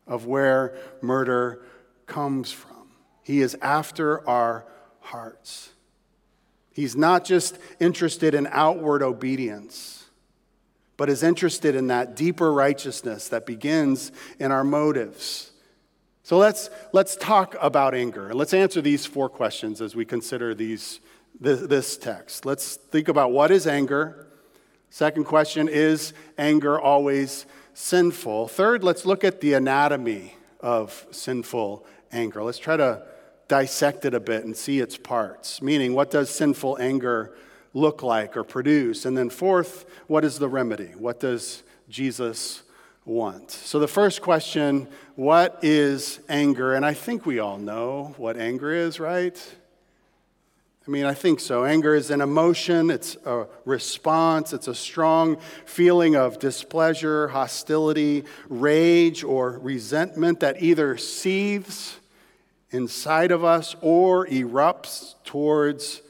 of 0.07 0.27
where 0.27 0.77
murder 1.01 1.63
comes 2.07 2.51
from. 2.51 2.89
He 3.23 3.41
is 3.41 3.57
after 3.63 4.27
our 4.29 4.67
hearts. 5.01 5.71
He's 6.73 6.97
not 6.97 7.25
just 7.25 7.59
interested 7.79 8.35
in 8.35 8.49
outward 8.51 9.03
obedience, 9.03 10.05
but 10.97 11.09
is 11.09 11.23
interested 11.23 11.75
in 11.75 11.89
that 11.89 12.17
deeper 12.17 12.53
righteousness 12.53 13.29
that 13.29 13.47
begins 13.47 14.13
in 14.39 14.53
our 14.53 14.65
motives. 14.65 15.53
So 16.23 16.39
let's, 16.39 16.71
let's 16.93 17.17
talk 17.17 17.57
about 17.61 17.95
anger 17.95 18.29
and 18.29 18.35
let's 18.39 18.55
answer 18.55 18.81
these 18.81 19.05
four 19.05 19.29
questions 19.29 19.81
as 19.81 19.97
we 19.97 20.05
consider 20.05 20.55
these, 20.55 21.01
this, 21.41 21.61
this 21.63 21.97
text. 21.97 22.47
Let's 22.47 22.77
think 22.77 23.09
about 23.09 23.33
what 23.33 23.51
is 23.51 23.67
anger. 23.67 24.30
Second 24.91 25.25
question 25.25 25.69
is 25.69 26.13
anger 26.37 26.79
always 26.79 27.47
sinful? 27.75 28.49
Third, 28.49 28.83
let's 28.83 29.07
look 29.07 29.23
at 29.23 29.41
the 29.41 29.55
anatomy 29.55 30.35
of 30.59 31.07
sinful 31.13 31.87
anger. 32.13 32.43
Let's 32.43 32.59
try 32.59 32.77
to 32.77 33.07
dissect 33.47 34.05
it 34.05 34.15
a 34.15 34.21
bit 34.21 34.45
and 34.45 34.57
see 34.57 34.81
its 34.81 34.97
parts. 34.97 35.63
Meaning, 35.63 35.95
what 35.95 36.11
does 36.11 36.29
sinful 36.29 36.79
anger 36.81 37.35
look 37.73 38.03
like 38.03 38.37
or 38.37 38.43
produce? 38.43 39.05
And 39.05 39.17
then, 39.17 39.31
fourth, 39.31 39.87
what 40.09 40.25
is 40.25 40.39
the 40.39 40.49
remedy? 40.49 40.93
What 40.97 41.21
does 41.21 41.63
Jesus 41.89 42.63
want? 43.05 43.53
So, 43.53 43.79
the 43.79 43.89
first 43.89 44.23
question 44.23 44.89
what 45.15 45.59
is 45.63 46.19
anger? 46.29 46.75
And 46.75 46.85
I 46.85 46.95
think 46.95 47.27
we 47.27 47.39
all 47.39 47.59
know 47.59 48.15
what 48.17 48.37
anger 48.37 48.73
is, 48.73 48.99
right? 48.99 49.41
I 50.87 50.91
mean, 50.91 51.05
I 51.05 51.13
think 51.13 51.41
so. 51.41 51.65
Anger 51.65 51.95
is 51.95 52.11
an 52.11 52.21
emotion, 52.23 52.91
it's 52.91 53.17
a 53.27 53.47
response, 53.65 54.53
it's 54.53 54.67
a 54.67 54.75
strong 54.75 55.37
feeling 55.67 56.17
of 56.17 56.39
displeasure, 56.39 57.29
hostility, 57.29 58.25
rage, 58.49 59.23
or 59.23 59.59
resentment 59.59 60.41
that 60.41 60.63
either 60.63 60.97
seethes 60.97 61.99
inside 62.71 63.31
of 63.31 63.45
us 63.45 63.77
or 63.83 64.27
erupts 64.27 65.17
towards 65.23 66.01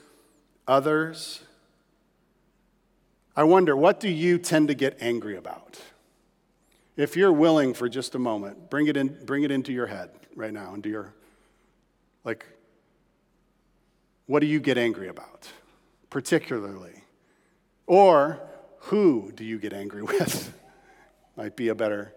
others. 0.68 1.42
I 3.34 3.42
wonder, 3.42 3.76
what 3.76 3.98
do 3.98 4.08
you 4.08 4.38
tend 4.38 4.68
to 4.68 4.74
get 4.74 4.98
angry 5.00 5.36
about? 5.36 5.80
If 6.96 7.16
you're 7.16 7.32
willing 7.32 7.74
for 7.74 7.88
just 7.88 8.14
a 8.14 8.18
moment, 8.18 8.70
bring 8.70 8.86
it, 8.86 8.96
in, 8.96 9.18
bring 9.24 9.42
it 9.42 9.50
into 9.50 9.72
your 9.72 9.86
head 9.86 10.10
right 10.36 10.52
now, 10.52 10.74
into 10.74 10.88
your, 10.88 11.12
like, 12.24 12.46
what 14.30 14.38
do 14.38 14.46
you 14.46 14.60
get 14.60 14.78
angry 14.78 15.08
about, 15.08 15.48
particularly? 16.08 17.02
Or 17.88 18.40
who 18.82 19.32
do 19.34 19.42
you 19.42 19.58
get 19.58 19.72
angry 19.72 20.02
with? 20.04 20.54
Might 21.36 21.56
be 21.56 21.66
a 21.66 21.74
better 21.74 22.14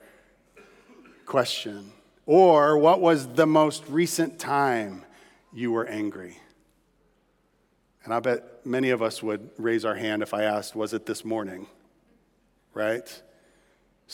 question. 1.25 1.91
Or 2.27 2.77
what 2.77 3.01
was 3.01 3.25
the 3.29 3.47
most 3.47 3.83
recent 3.89 4.37
time 4.37 5.05
you 5.51 5.71
were 5.71 5.87
angry? 5.87 6.37
And 8.03 8.13
I 8.13 8.19
bet 8.19 8.63
many 8.63 8.91
of 8.91 9.01
us 9.01 9.23
would 9.23 9.49
raise 9.57 9.83
our 9.83 9.95
hand 9.95 10.21
if 10.21 10.35
I 10.35 10.43
asked, 10.43 10.75
was 10.75 10.93
it 10.93 11.07
this 11.07 11.25
morning? 11.25 11.65
Right? 12.75 13.23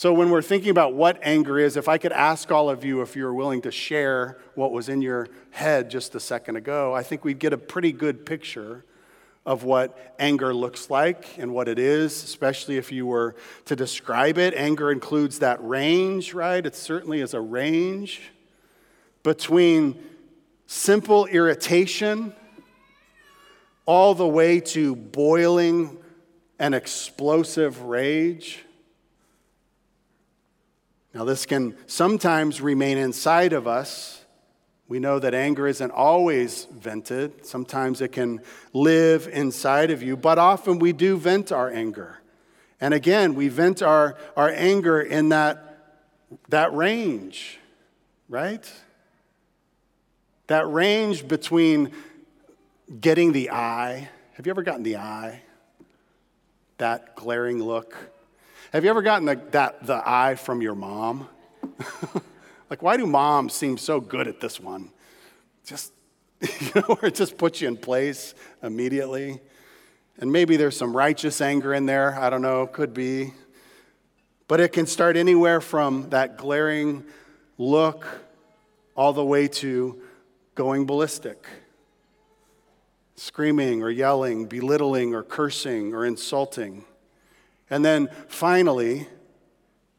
So, 0.00 0.14
when 0.14 0.30
we're 0.30 0.40
thinking 0.40 0.70
about 0.70 0.94
what 0.94 1.18
anger 1.20 1.58
is, 1.58 1.76
if 1.76 1.86
I 1.86 1.98
could 1.98 2.12
ask 2.12 2.50
all 2.50 2.70
of 2.70 2.86
you 2.86 3.02
if 3.02 3.14
you're 3.14 3.34
willing 3.34 3.60
to 3.60 3.70
share 3.70 4.38
what 4.54 4.72
was 4.72 4.88
in 4.88 5.02
your 5.02 5.28
head 5.50 5.90
just 5.90 6.14
a 6.14 6.20
second 6.20 6.56
ago, 6.56 6.94
I 6.94 7.02
think 7.02 7.22
we'd 7.22 7.38
get 7.38 7.52
a 7.52 7.58
pretty 7.58 7.92
good 7.92 8.24
picture 8.24 8.86
of 9.44 9.64
what 9.64 10.14
anger 10.18 10.54
looks 10.54 10.88
like 10.88 11.36
and 11.36 11.52
what 11.52 11.68
it 11.68 11.78
is, 11.78 12.24
especially 12.24 12.78
if 12.78 12.90
you 12.90 13.04
were 13.04 13.36
to 13.66 13.76
describe 13.76 14.38
it. 14.38 14.54
Anger 14.54 14.90
includes 14.90 15.40
that 15.40 15.62
range, 15.62 16.32
right? 16.32 16.64
It 16.64 16.76
certainly 16.76 17.20
is 17.20 17.34
a 17.34 17.40
range 17.42 18.22
between 19.22 20.02
simple 20.66 21.26
irritation 21.26 22.32
all 23.84 24.14
the 24.14 24.26
way 24.26 24.60
to 24.60 24.96
boiling 24.96 25.98
and 26.58 26.74
explosive 26.74 27.82
rage. 27.82 28.64
Now, 31.12 31.24
this 31.24 31.44
can 31.44 31.76
sometimes 31.86 32.60
remain 32.60 32.96
inside 32.96 33.52
of 33.52 33.66
us. 33.66 34.24
We 34.86 34.98
know 34.98 35.18
that 35.18 35.34
anger 35.34 35.66
isn't 35.66 35.90
always 35.90 36.66
vented. 36.66 37.46
Sometimes 37.46 38.00
it 38.00 38.08
can 38.08 38.40
live 38.72 39.28
inside 39.28 39.90
of 39.90 40.02
you, 40.02 40.16
but 40.16 40.38
often 40.38 40.78
we 40.78 40.92
do 40.92 41.16
vent 41.16 41.52
our 41.52 41.70
anger. 41.70 42.18
And 42.80 42.94
again, 42.94 43.34
we 43.34 43.48
vent 43.48 43.82
our, 43.82 44.16
our 44.36 44.48
anger 44.48 45.00
in 45.00 45.28
that, 45.30 46.06
that 46.48 46.74
range, 46.74 47.58
right? 48.28 48.68
That 50.46 50.68
range 50.70 51.28
between 51.28 51.92
getting 53.00 53.32
the 53.32 53.50
eye. 53.50 54.08
Have 54.34 54.46
you 54.46 54.50
ever 54.50 54.62
gotten 54.62 54.82
the 54.82 54.96
eye? 54.96 55.42
That 56.78 57.14
glaring 57.14 57.62
look. 57.62 57.96
Have 58.72 58.84
you 58.84 58.90
ever 58.90 59.02
gotten 59.02 59.26
the, 59.26 59.40
that, 59.50 59.86
the 59.86 60.02
eye 60.04 60.34
from 60.34 60.62
your 60.62 60.74
mom? 60.74 61.28
like, 62.70 62.82
why 62.82 62.96
do 62.96 63.06
moms 63.06 63.52
seem 63.52 63.78
so 63.78 64.00
good 64.00 64.28
at 64.28 64.40
this 64.40 64.60
one? 64.60 64.90
Just, 65.64 65.92
you 66.40 66.70
know, 66.74 66.94
where 66.94 67.06
it 67.06 67.14
just 67.14 67.36
puts 67.36 67.60
you 67.60 67.68
in 67.68 67.76
place 67.76 68.34
immediately. 68.62 69.40
And 70.18 70.32
maybe 70.32 70.56
there's 70.56 70.76
some 70.76 70.96
righteous 70.96 71.40
anger 71.40 71.74
in 71.74 71.86
there. 71.86 72.18
I 72.18 72.30
don't 72.30 72.42
know, 72.42 72.66
could 72.66 72.94
be. 72.94 73.32
But 74.48 74.60
it 74.60 74.72
can 74.72 74.86
start 74.86 75.16
anywhere 75.16 75.60
from 75.60 76.10
that 76.10 76.36
glaring 76.36 77.04
look 77.58 78.06
all 78.96 79.12
the 79.12 79.24
way 79.24 79.48
to 79.48 80.00
going 80.54 80.86
ballistic 80.86 81.46
screaming 83.20 83.82
or 83.82 83.90
yelling, 83.90 84.46
belittling 84.46 85.14
or 85.14 85.22
cursing 85.22 85.92
or 85.92 86.06
insulting. 86.06 86.82
And 87.70 87.84
then 87.84 88.10
finally, 88.28 89.06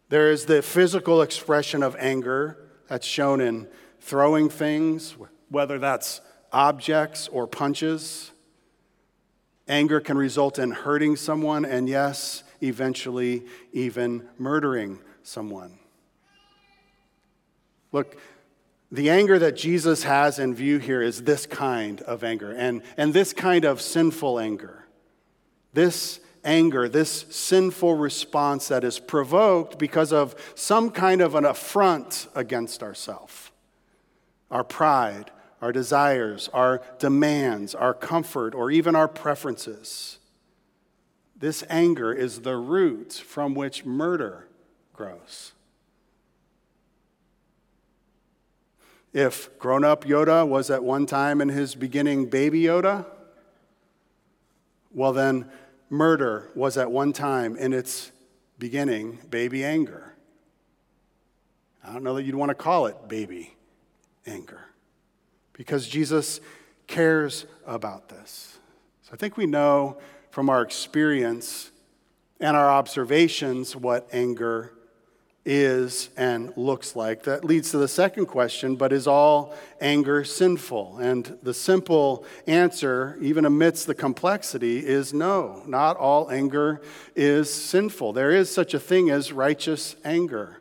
there 0.10 0.30
is 0.30 0.46
the 0.46 0.62
physical 0.62 1.22
expression 1.22 1.82
of 1.82 1.96
anger 1.98 2.58
that's 2.90 3.08
shown 3.08 3.40
in 3.40 3.68
throwing 4.02 4.50
things, 4.50 5.16
whether 5.50 5.80
that's 5.80 6.20
objects 6.52 7.30
or 7.30 7.48
punches. 7.48 8.32
Anger 9.68 10.02
can 10.02 10.18
result 10.18 10.60
in 10.60 10.72
hurting 10.72 11.16
someone, 11.16 11.64
and 11.64 11.88
yes, 11.88 12.44
eventually 12.62 13.44
even 13.72 14.28
murdering 14.38 15.00
someone. 15.24 15.80
Look, 17.94 18.18
the 18.92 19.10
anger 19.10 19.40
that 19.40 19.56
Jesus 19.56 20.04
has 20.04 20.40
in 20.40 20.54
view 20.54 20.78
here 20.78 21.02
is 21.02 21.24
this 21.24 21.46
kind 21.46 22.02
of 22.02 22.24
anger, 22.24 22.52
and, 22.52 22.82
and 22.98 23.14
this 23.14 23.32
kind 23.32 23.64
of 23.64 23.82
sinful 23.82 24.40
anger. 24.40 24.86
This 25.74 26.20
anger, 26.44 26.90
this 26.90 27.26
sinful 27.30 27.96
response 27.96 28.68
that 28.70 28.84
is 28.84 29.00
provoked 29.00 29.78
because 29.78 30.12
of 30.12 30.36
some 30.56 30.90
kind 30.90 31.22
of 31.22 31.36
an 31.36 31.46
affront 31.46 32.28
against 32.36 32.82
ourself, 32.84 33.52
our 34.50 34.64
pride, 34.64 35.32
our 35.62 35.72
desires, 35.72 36.50
our 36.54 36.82
demands, 37.00 37.76
our 37.76 37.94
comfort, 37.94 38.56
or 38.56 38.72
even 38.72 38.96
our 38.96 39.08
preferences. 39.08 40.18
This 41.38 41.64
anger 41.70 42.14
is 42.14 42.42
the 42.42 42.56
root 42.56 43.14
from 43.14 43.54
which 43.54 43.86
murder 43.86 44.48
grows. 44.94 45.54
If 49.14 49.58
grown 49.60 49.84
up 49.84 50.06
Yoda 50.06 50.48
was 50.48 50.70
at 50.70 50.84
one 50.84 51.06
time 51.06 51.42
in 51.42 51.50
his 51.50 51.76
beginning 51.76 52.28
baby 52.28 52.64
Yoda, 52.64 53.06
well, 54.94 55.14
then 55.14 55.50
murder 55.92 56.50
was 56.56 56.78
at 56.78 56.90
one 56.90 57.14
time 57.14 57.56
in 57.58 57.74
its 57.74 58.12
beginning 58.58 59.20
baby 59.30 59.64
anger. 59.64 60.16
I 61.84 61.92
don't 61.92 62.04
know 62.04 62.16
that 62.16 62.24
you'd 62.24 62.36
want 62.36 62.50
to 62.50 62.56
call 62.56 62.86
it 62.88 63.08
baby 63.08 63.54
anger 64.26 64.62
because 65.54 65.88
Jesus 65.88 66.40
cares 66.88 67.46
about 67.68 68.08
this. 68.08 68.58
So 69.04 69.12
I 69.14 69.18
think 69.18 69.36
we 69.36 69.46
know 69.46 69.98
from 70.30 70.50
our 70.50 70.62
experience 70.62 71.72
and 72.40 72.56
our 72.56 72.70
observations 72.70 73.76
what 73.76 74.08
anger 74.14 74.74
is 75.46 76.10
and 76.16 76.56
looks 76.56 76.96
like. 76.96 77.24
That 77.24 77.44
leads 77.44 77.72
to 77.72 77.78
the 77.78 77.88
second 77.88 78.28
question, 78.28 78.76
but 78.76 78.94
is 78.94 79.08
all 79.08 79.56
anger 79.80 80.24
sinful? 80.24 81.00
And 81.00 81.38
the 81.42 81.54
simple 81.54 82.26
answer, 82.48 83.18
even 83.22 83.46
amidst 83.46 83.88
the 83.88 83.96
complexity, 83.96 84.86
is 84.86 85.14
no. 85.14 85.64
Not 85.66 85.98
all 85.98 86.30
anger 86.30 86.82
is 87.16 87.52
sinful. 87.52 88.14
There 88.14 88.32
is 88.32 88.54
such 88.54 88.74
a 88.74 88.80
thing 88.80 89.10
as 89.10 89.32
righteous 89.32 89.96
anger. 90.06 90.61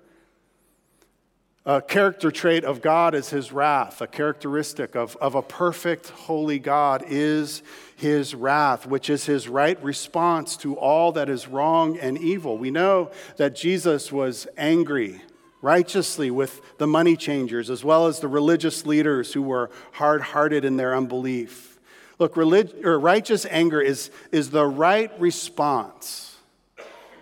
A 1.66 1.82
character 1.82 2.30
trait 2.30 2.64
of 2.64 2.80
God 2.80 3.14
is 3.14 3.28
his 3.28 3.52
wrath. 3.52 4.00
A 4.00 4.06
characteristic 4.06 4.96
of, 4.96 5.14
of 5.16 5.34
a 5.34 5.42
perfect, 5.42 6.08
holy 6.08 6.58
God 6.58 7.04
is 7.06 7.62
his 7.96 8.34
wrath, 8.34 8.86
which 8.86 9.10
is 9.10 9.26
his 9.26 9.46
right 9.46 9.82
response 9.84 10.56
to 10.58 10.74
all 10.76 11.12
that 11.12 11.28
is 11.28 11.48
wrong 11.48 11.98
and 11.98 12.16
evil. 12.16 12.56
We 12.56 12.70
know 12.70 13.10
that 13.36 13.54
Jesus 13.54 14.10
was 14.10 14.46
angry 14.56 15.20
righteously 15.60 16.30
with 16.30 16.78
the 16.78 16.86
money 16.86 17.14
changers 17.14 17.68
as 17.68 17.84
well 17.84 18.06
as 18.06 18.20
the 18.20 18.28
religious 18.28 18.86
leaders 18.86 19.34
who 19.34 19.42
were 19.42 19.70
hard 19.92 20.22
hearted 20.22 20.64
in 20.64 20.78
their 20.78 20.96
unbelief. 20.96 21.78
Look, 22.18 22.38
relig- 22.38 22.86
or 22.86 22.98
righteous 22.98 23.44
anger 23.44 23.82
is, 23.82 24.10
is 24.32 24.48
the 24.48 24.66
right 24.66 25.12
response 25.20 26.38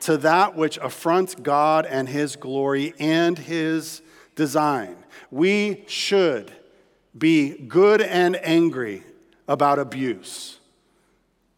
to 0.01 0.17
that 0.19 0.55
which 0.55 0.79
affronts 0.79 1.35
God 1.35 1.87
and 1.87 2.09
his 2.09 2.37
glory 2.37 2.95
and 3.01 3.37
his 3.37 4.01
design. 4.39 4.97
We 5.33 5.83
should 5.89 6.53
be 7.17 7.59
good 7.59 8.01
and 8.01 8.37
angry 8.37 9.03
about 9.49 9.81
abuse 9.81 10.61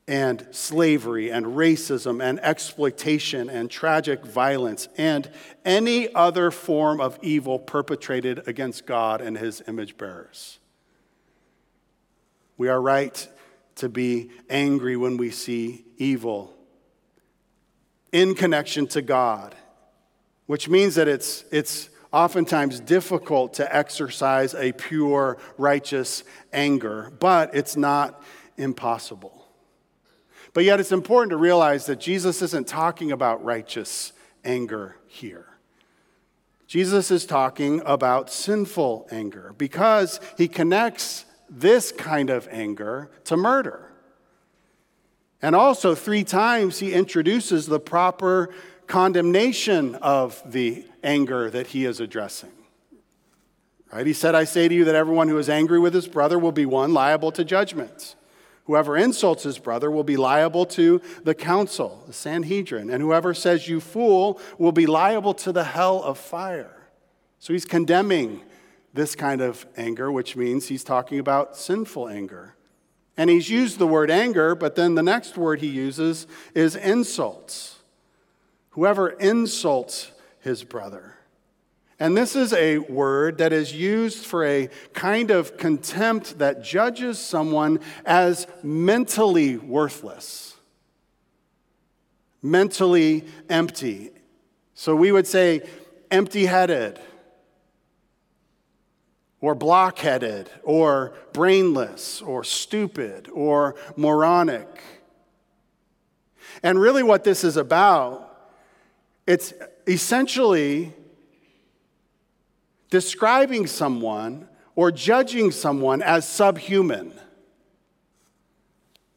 and 0.08 0.46
slavery 0.50 1.30
and 1.30 1.44
racism 1.44 2.22
and 2.22 2.40
exploitation 2.40 3.50
and 3.50 3.70
tragic 3.70 4.24
violence 4.24 4.88
and 4.96 5.30
any 5.62 6.12
other 6.14 6.50
form 6.50 7.02
of 7.02 7.18
evil 7.20 7.58
perpetrated 7.58 8.48
against 8.48 8.86
God 8.86 9.20
and 9.20 9.36
his 9.36 9.62
image 9.68 9.98
bearers. 9.98 10.58
We 12.56 12.68
are 12.68 12.80
right 12.80 13.28
to 13.76 13.90
be 13.90 14.30
angry 14.48 14.96
when 14.96 15.18
we 15.18 15.30
see 15.30 15.84
evil 15.98 16.54
in 18.10 18.34
connection 18.34 18.86
to 18.88 19.02
God, 19.02 19.54
which 20.46 20.66
means 20.66 20.94
that 20.94 21.08
it's, 21.08 21.44
it's 21.52 21.90
oftentimes 22.12 22.80
difficult 22.80 23.54
to 23.54 23.76
exercise 23.76 24.54
a 24.54 24.72
pure, 24.72 25.38
righteous 25.56 26.24
anger, 26.52 27.12
but 27.20 27.54
it's 27.54 27.76
not 27.76 28.22
impossible. 28.56 29.48
But 30.52 30.64
yet, 30.64 30.80
it's 30.80 30.92
important 30.92 31.30
to 31.30 31.36
realize 31.36 31.86
that 31.86 32.00
Jesus 32.00 32.42
isn't 32.42 32.66
talking 32.66 33.12
about 33.12 33.44
righteous 33.44 34.12
anger 34.44 34.96
here. 35.06 35.46
Jesus 36.66 37.10
is 37.10 37.26
talking 37.26 37.82
about 37.84 38.30
sinful 38.30 39.08
anger 39.10 39.54
because 39.58 40.20
he 40.36 40.48
connects 40.48 41.24
this 41.48 41.92
kind 41.92 42.30
of 42.30 42.48
anger 42.50 43.10
to 43.24 43.36
murder. 43.36 43.90
And 45.42 45.54
also, 45.54 45.94
three 45.94 46.24
times 46.24 46.78
he 46.78 46.92
introduces 46.92 47.66
the 47.66 47.80
proper 47.80 48.50
condemnation 48.86 49.94
of 49.96 50.42
the 50.44 50.84
anger 51.02 51.50
that 51.50 51.68
he 51.68 51.84
is 51.84 52.00
addressing. 52.00 52.52
Right? 53.92 54.06
He 54.06 54.12
said, 54.12 54.34
I 54.34 54.44
say 54.44 54.68
to 54.68 54.74
you 54.74 54.84
that 54.84 54.94
everyone 54.94 55.28
who 55.28 55.38
is 55.38 55.48
angry 55.48 55.80
with 55.80 55.94
his 55.94 56.06
brother 56.06 56.38
will 56.38 56.52
be 56.52 56.66
one 56.66 56.94
liable 56.94 57.32
to 57.32 57.44
judgment. 57.44 58.14
Whoever 58.64 58.96
insults 58.96 59.42
his 59.42 59.58
brother 59.58 59.90
will 59.90 60.04
be 60.04 60.16
liable 60.16 60.64
to 60.66 61.02
the 61.24 61.34
council, 61.34 62.04
the 62.06 62.12
Sanhedrin, 62.12 62.88
and 62.88 63.02
whoever 63.02 63.34
says 63.34 63.66
you 63.66 63.80
fool 63.80 64.40
will 64.58 64.70
be 64.70 64.86
liable 64.86 65.34
to 65.34 65.50
the 65.50 65.64
hell 65.64 66.02
of 66.02 66.18
fire. 66.18 66.88
So 67.40 67.52
he's 67.52 67.64
condemning 67.64 68.42
this 68.94 69.16
kind 69.16 69.40
of 69.40 69.66
anger, 69.76 70.12
which 70.12 70.36
means 70.36 70.68
he's 70.68 70.84
talking 70.84 71.18
about 71.18 71.56
sinful 71.56 72.08
anger. 72.08 72.54
And 73.16 73.28
he's 73.28 73.50
used 73.50 73.78
the 73.78 73.86
word 73.86 74.10
anger, 74.10 74.54
but 74.54 74.76
then 74.76 74.94
the 74.94 75.02
next 75.02 75.36
word 75.36 75.60
he 75.60 75.68
uses 75.68 76.26
is 76.54 76.76
insults. 76.76 77.80
Whoever 78.70 79.10
insults 79.10 80.12
his 80.40 80.64
brother. 80.64 81.16
And 81.98 82.16
this 82.16 82.34
is 82.34 82.52
a 82.52 82.78
word 82.78 83.38
that 83.38 83.52
is 83.52 83.74
used 83.74 84.24
for 84.24 84.44
a 84.44 84.70
kind 84.94 85.30
of 85.30 85.58
contempt 85.58 86.38
that 86.38 86.62
judges 86.62 87.18
someone 87.18 87.80
as 88.06 88.46
mentally 88.62 89.58
worthless, 89.58 90.56
mentally 92.42 93.26
empty. 93.50 94.10
So 94.72 94.96
we 94.96 95.12
would 95.12 95.26
say 95.26 95.68
empty 96.10 96.46
headed, 96.46 96.98
or 99.40 99.54
blockheaded 99.54 100.50
or 100.62 101.14
brainless 101.32 102.20
or 102.20 102.44
stupid 102.44 103.28
or 103.32 103.74
moronic. 103.96 104.82
And 106.62 106.78
really, 106.78 107.02
what 107.02 107.24
this 107.24 107.42
is 107.42 107.56
about, 107.56 108.52
it's 109.26 109.54
essentially 109.86 110.92
describing 112.90 113.66
someone 113.66 114.48
or 114.74 114.90
judging 114.90 115.50
someone 115.50 116.02
as 116.02 116.26
subhuman, 116.26 117.12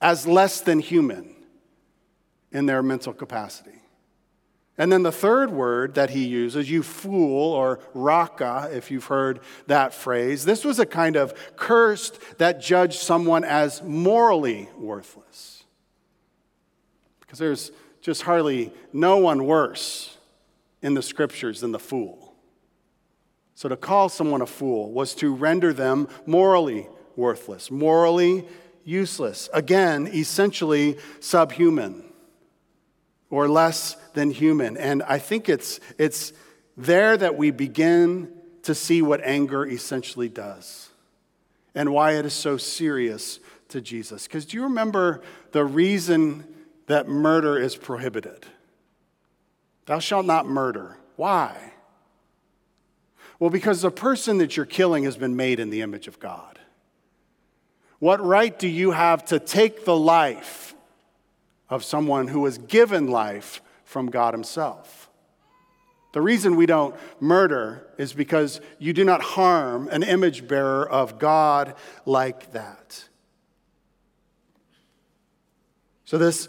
as 0.02 0.28
less 0.28 0.62
than 0.62 0.80
human 0.80 1.36
in 2.52 2.66
their 2.66 2.84
mental 2.84 3.14
capacity. 3.14 3.72
And 4.78 4.92
then 4.92 5.04
the 5.04 5.12
third 5.12 5.52
word 5.52 5.96
that 5.96 6.10
he 6.10 6.26
uses, 6.26 6.70
you 6.70 6.82
fool, 6.82 7.54
or 7.54 7.80
raka, 7.94 8.70
if 8.74 8.90
you've 8.90 9.06
heard 9.06 9.40
that 9.68 9.94
phrase, 9.94 10.46
this 10.46 10.66
was 10.66 10.80
a 10.80 10.86
kind 10.86 11.16
of 11.16 11.34
cursed 11.56 12.20
that 12.40 12.60
judged 12.60 13.00
someone 13.00 13.44
as 13.44 13.84
morally 13.84 14.68
worthless. 14.78 15.64
Because 17.20 17.38
there's 17.38 17.72
just 18.02 18.24
hardly 18.24 18.74
no 18.92 19.18
one 19.18 19.46
worse 19.46 20.18
in 20.84 20.94
the 20.94 21.02
scriptures 21.02 21.62
than 21.62 21.72
the 21.72 21.80
fool. 21.80 22.36
So 23.56 23.70
to 23.70 23.78
call 23.78 24.10
someone 24.10 24.42
a 24.42 24.46
fool 24.46 24.92
was 24.92 25.16
to 25.16 25.34
render 25.34 25.74
them 25.74 26.08
morally 26.28 26.88
worthless, 27.16 27.72
morally 27.72 28.46
useless. 28.84 29.50
Again, 29.54 30.08
essentially 30.08 30.98
subhuman 31.20 32.04
or 33.30 33.48
less 33.48 33.96
than 34.14 34.30
human. 34.30 34.78
And 34.78 35.02
I 35.04 35.18
think 35.18 35.50
it's, 35.50 35.80
it's 35.98 36.34
there 36.78 37.16
that 37.18 37.38
we 37.38 37.52
begin 37.52 38.32
to 38.64 38.76
see 38.76 39.02
what 39.02 39.22
anger 39.24 39.66
essentially 39.66 40.30
does 40.30 40.90
and 41.76 41.92
why 41.92 42.14
it 42.14 42.26
is 42.26 42.34
so 42.34 42.58
serious 42.58 43.40
to 43.70 43.82
Jesus. 43.82 44.28
Because 44.28 44.46
do 44.46 44.58
you 44.58 44.64
remember 44.64 45.22
the 45.52 45.66
reason 45.66 46.46
that 46.88 47.08
murder 47.08 47.58
is 47.58 47.76
prohibited? 47.76 48.46
Thou 49.86 50.00
shalt 50.00 50.26
not 50.26 50.48
murder. 50.48 50.98
Why? 51.16 51.74
Well, 53.40 53.50
because 53.50 53.82
the 53.82 53.92
person 53.92 54.38
that 54.38 54.56
you're 54.56 54.66
killing 54.66 55.04
has 55.04 55.18
been 55.18 55.36
made 55.36 55.60
in 55.60 55.70
the 55.70 55.82
image 55.82 56.08
of 56.08 56.20
God. 56.20 56.60
What 58.00 58.24
right 58.24 58.58
do 58.58 58.68
you 58.68 58.92
have 58.92 59.26
to 59.26 59.40
take 59.40 59.86
the 59.86 59.96
life 59.96 60.74
of 61.74 61.84
someone 61.84 62.28
who 62.28 62.42
was 62.42 62.60
given 62.60 63.08
life 63.08 63.62
from 63.84 64.08
God 64.08 64.34
Himself. 64.34 65.10
The 66.14 66.22
reason 66.22 66.56
we 66.56 66.68
don't 66.68 66.96
murder 67.20 67.88
is 67.98 68.14
because 68.14 68.62
you 68.78 68.94
do 68.94 69.04
not 69.04 69.22
harm 69.22 69.88
an 69.88 70.04
image 70.04 70.48
bearer 70.48 70.88
of 70.88 71.18
God 71.18 71.76
like 72.06 72.52
that. 72.52 73.10
So, 76.06 76.20
this 76.20 76.48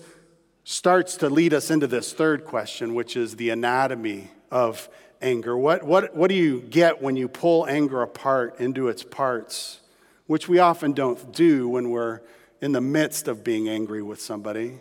starts 0.64 1.18
to 1.18 1.29
lead 1.29 1.53
us 1.53 1.70
into 1.70 1.87
this 1.87 2.12
third 2.12 2.44
question, 2.44 2.94
which 2.94 3.16
is 3.16 3.37
the 3.37 3.50
anatomy 3.50 4.31
of 4.50 4.88
anger. 5.20 5.57
What, 5.57 5.83
what, 5.85 6.14
what 6.16 6.29
do 6.29 6.35
you 6.35 6.61
get 6.61 7.03
when 7.03 7.16
you 7.16 7.29
pull 7.29 7.66
anger 7.66 8.03
apart 8.03 8.59
into 8.59 8.88
its 8.88 9.03
parts, 9.03 9.81
which 10.27 10.48
we 10.48 10.59
often 10.59 10.92
don't 10.92 11.33
do 11.33 11.68
when 11.68 11.90
we're 11.90 12.20
in 12.61 12.72
the 12.72 12.81
midst 12.81 13.29
of 13.29 13.44
being 13.44 13.68
angry 13.68 14.03
with 14.03 14.20
somebody? 14.20 14.81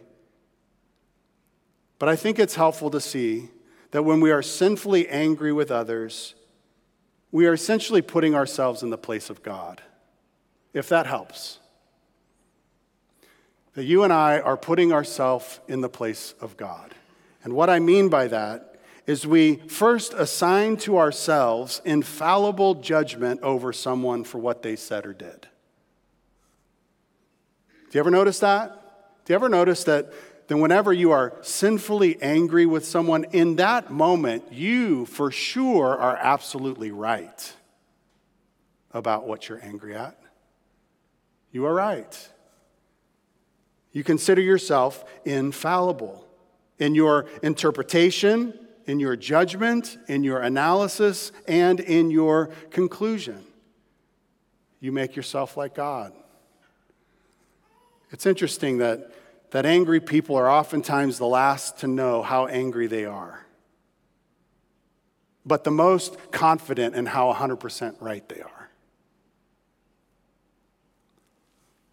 But 2.00 2.10
I 2.10 2.16
think 2.16 2.40
it's 2.40 2.56
helpful 2.56 2.90
to 2.92 3.02
see 3.02 3.50
that 3.92 4.04
when 4.04 4.22
we 4.22 4.32
are 4.32 4.42
sinfully 4.42 5.08
angry 5.10 5.54
with 5.54 5.70
others, 5.70 6.34
we 7.32 7.46
are 7.46 7.54
essentially 7.54 8.02
putting 8.02 8.36
ourselves 8.36 8.84
in 8.84 8.90
the 8.90 8.98
place 8.98 9.30
of 9.30 9.44
God, 9.44 9.82
if 10.74 10.88
that 10.90 11.08
helps. 11.08 11.60
That 13.76 13.86
you 13.86 14.04
and 14.04 14.14
I 14.14 14.40
are 14.40 14.58
putting 14.58 14.94
ourselves 14.94 15.60
in 15.68 15.82
the 15.82 15.90
place 15.90 16.36
of 16.40 16.58
God. 16.58 16.94
And 17.44 17.54
what 17.54 17.70
I 17.70 17.80
mean 17.80 18.10
by 18.10 18.28
that 18.28 18.76
is 19.06 19.28
we 19.28 19.56
first 19.68 20.14
assign 20.14 20.78
to 20.78 20.98
ourselves 20.98 21.82
infallible 21.84 22.76
judgment 22.76 23.42
over 23.42 23.74
someone 23.74 24.24
for 24.24 24.38
what 24.38 24.62
they 24.62 24.76
said 24.76 25.06
or 25.06 25.14
did. 25.14 25.48
Do 27.90 27.98
you 27.98 28.00
ever 28.00 28.12
notice 28.12 28.40
that? 28.40 29.26
Do 29.26 29.34
you 29.34 29.36
ever 29.36 29.50
notice 29.50 29.84
that 29.86 30.14
then 30.48 30.60
whenever 30.60 30.92
you 30.92 31.12
are 31.12 31.34
sinfully 31.42 32.22
angry 32.22 32.66
with 32.66 32.86
someone, 32.86 33.26
in 33.32 33.56
that 33.58 33.92
moment, 33.92 34.52
you 34.52 35.06
for 35.06 35.32
sure 35.32 35.98
are 35.98 36.18
absolutely 36.18 36.92
right 36.92 37.54
about 38.92 39.26
what 39.26 39.50
you're 39.50 39.64
angry 39.64 39.96
at. 39.96 40.18
You 41.52 41.66
are 41.66 41.74
right. 41.74 42.30
You 43.94 44.04
consider 44.04 44.42
yourself 44.42 45.06
infallible 45.24 46.28
in 46.80 46.96
your 46.96 47.28
interpretation, 47.42 48.54
in 48.86 49.00
your 49.00 49.16
judgment, 49.16 49.98
in 50.08 50.24
your 50.24 50.42
analysis, 50.42 51.32
and 51.48 51.80
in 51.80 52.12
your 52.12 52.48
conclusion. 52.72 53.44
You 54.82 54.92
make 54.92 55.16
yourself 55.16 55.56
like 55.56 55.76
God. 55.76 56.12
It's 58.12 58.26
interesting 58.26 58.80
that 58.80 59.12
that 59.54 59.68
angry 59.68 60.00
people 60.00 60.36
are 60.36 60.50
oftentimes 60.50 61.20
the 61.20 61.28
last 61.28 61.78
to 61.78 61.88
know 61.88 62.24
how 62.24 62.48
angry 62.48 62.88
they 62.88 63.06
are, 63.06 63.46
but 65.46 65.64
the 65.64 65.70
most 65.70 66.18
confident 66.32 66.96
in 66.96 67.06
how 67.06 67.32
100% 67.32 67.96
right 68.00 68.28
they 68.28 68.42
are. 68.42 68.70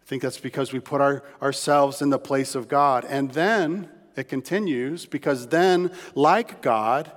think 0.11 0.23
that's 0.23 0.41
because 0.41 0.73
we 0.73 0.79
put 0.81 0.99
our, 0.99 1.23
ourselves 1.41 2.01
in 2.01 2.09
the 2.09 2.19
place 2.19 2.53
of 2.53 2.67
God. 2.67 3.05
And 3.05 3.31
then 3.31 3.87
it 4.17 4.25
continues 4.25 5.05
because 5.05 5.47
then, 5.47 5.89
like 6.15 6.61
God, 6.61 7.09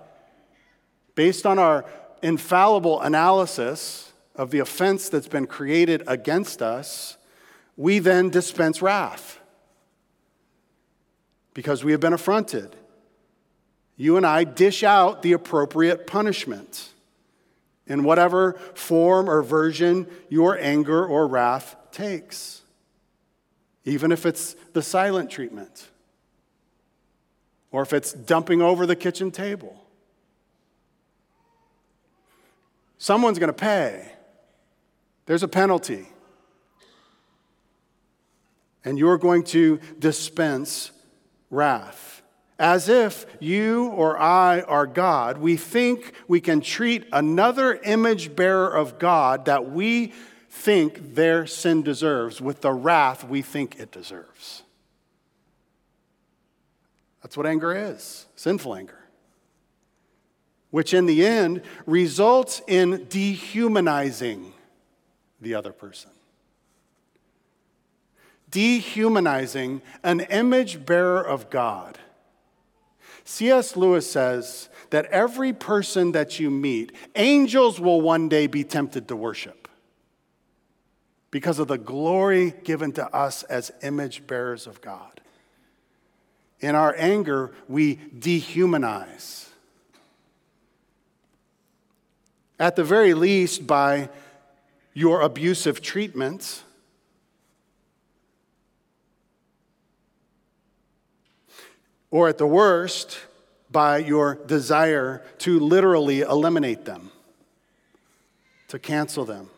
based 1.16 1.44
on 1.44 1.58
our 1.58 1.84
infallible 2.22 3.00
analysis 3.00 4.12
of 4.36 4.52
the 4.52 4.60
offense 4.60 5.08
that's 5.08 5.26
been 5.26 5.48
created 5.48 6.04
against 6.06 6.62
us, 6.62 7.18
we 7.76 7.98
then 7.98 8.30
dispense 8.30 8.80
wrath 8.80 9.40
because 11.52 11.82
we 11.82 11.90
have 11.90 12.00
been 12.00 12.12
affronted. 12.12 12.76
You 13.96 14.16
and 14.16 14.24
I 14.24 14.44
dish 14.44 14.84
out 14.84 15.22
the 15.22 15.32
appropriate 15.32 16.06
punishment 16.06 16.90
in 17.88 18.04
whatever 18.04 18.52
form 18.74 19.28
or 19.28 19.42
version 19.42 20.06
your 20.28 20.56
anger 20.56 21.04
or 21.04 21.26
wrath 21.26 21.74
takes, 21.90 22.60
even 23.84 24.12
if 24.12 24.24
it's 24.24 24.54
the 24.72 24.82
silent 24.82 25.30
treatment 25.30 25.88
or 27.70 27.82
if 27.82 27.92
it's 27.92 28.12
dumping 28.12 28.62
over 28.62 28.86
the 28.86 28.96
kitchen 28.96 29.30
table. 29.30 29.84
Someone's 32.98 33.38
going 33.38 33.48
to 33.48 33.52
pay. 33.52 34.12
There's 35.26 35.42
a 35.42 35.48
penalty. 35.48 36.06
And 38.84 38.98
you're 38.98 39.18
going 39.18 39.44
to 39.44 39.80
dispense 39.98 40.90
wrath. 41.50 42.22
As 42.58 42.88
if 42.88 43.26
you 43.40 43.86
or 43.88 44.18
I 44.18 44.60
are 44.60 44.86
God, 44.86 45.38
we 45.38 45.56
think 45.56 46.12
we 46.28 46.40
can 46.40 46.60
treat 46.60 47.04
another 47.12 47.74
image 47.74 48.36
bearer 48.36 48.68
of 48.68 48.98
God 48.98 49.46
that 49.46 49.70
we 49.70 50.12
think 50.54 51.14
their 51.14 51.46
sin 51.46 51.82
deserves 51.82 52.40
with 52.40 52.60
the 52.60 52.72
wrath 52.72 53.24
we 53.24 53.42
think 53.42 53.78
it 53.78 53.90
deserves. 53.90 54.62
That's 57.22 57.36
what 57.36 57.46
anger 57.46 57.74
is 57.74 58.26
sinful 58.36 58.74
anger, 58.74 58.98
which 60.70 60.94
in 60.94 61.06
the 61.06 61.26
end 61.26 61.62
results 61.86 62.62
in 62.66 63.06
dehumanizing 63.08 64.52
the 65.40 65.54
other 65.54 65.72
person 65.72 66.10
dehumanizing 68.54 69.82
an 70.04 70.20
image 70.20 70.86
bearer 70.86 71.20
of 71.20 71.50
God. 71.50 71.98
C.S. 73.24 73.76
Lewis 73.76 74.08
says 74.08 74.68
that 74.90 75.06
every 75.06 75.52
person 75.52 76.12
that 76.12 76.38
you 76.38 76.52
meet, 76.52 76.92
angels 77.16 77.80
will 77.80 78.00
one 78.00 78.28
day 78.28 78.46
be 78.46 78.62
tempted 78.62 79.08
to 79.08 79.16
worship 79.16 79.63
because 81.34 81.58
of 81.58 81.66
the 81.66 81.76
glory 81.76 82.54
given 82.62 82.92
to 82.92 83.04
us 83.12 83.42
as 83.42 83.72
image 83.82 84.24
bearers 84.24 84.68
of 84.68 84.80
God. 84.80 85.20
In 86.60 86.76
our 86.76 86.94
anger, 86.96 87.50
we 87.66 87.96
dehumanize. 87.96 89.48
At 92.56 92.76
the 92.76 92.84
very 92.84 93.14
least, 93.14 93.66
by 93.66 94.10
your 94.92 95.22
abusive 95.22 95.82
treatments, 95.82 96.62
or 102.12 102.28
at 102.28 102.38
the 102.38 102.46
worst, 102.46 103.18
by 103.72 103.98
your 103.98 104.36
desire 104.36 105.20
to 105.38 105.58
literally 105.58 106.20
eliminate 106.20 106.84
them, 106.84 107.10
to 108.68 108.78
cancel 108.78 109.24
them, 109.24 109.50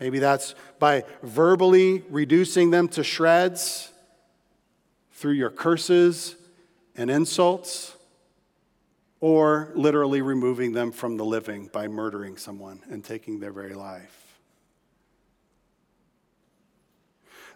Maybe 0.00 0.18
that's 0.18 0.54
by 0.78 1.04
verbally 1.22 2.04
reducing 2.10 2.70
them 2.70 2.88
to 2.88 3.02
shreds 3.02 3.90
through 5.12 5.32
your 5.32 5.50
curses 5.50 6.36
and 6.94 7.10
insults, 7.10 7.96
or 9.20 9.70
literally 9.74 10.22
removing 10.22 10.72
them 10.72 10.92
from 10.92 11.16
the 11.16 11.24
living 11.24 11.68
by 11.72 11.88
murdering 11.88 12.36
someone 12.36 12.80
and 12.88 13.04
taking 13.04 13.40
their 13.40 13.52
very 13.52 13.74
life. 13.74 14.36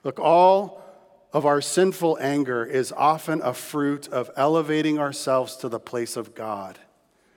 Look, 0.03 0.19
all 0.19 0.83
of 1.33 1.47
our 1.47 1.61
sinful 1.61 2.19
anger 2.21 2.65
is 2.65 2.93
often 2.93 3.41
a 3.43 3.55
fruit 3.55 4.09
of 4.09 4.31
elevating 4.37 4.99
ourselves 4.99 5.57
to 5.59 5.69
the 5.69 5.79
place 5.79 6.17
of 6.17 6.35
God 6.35 6.79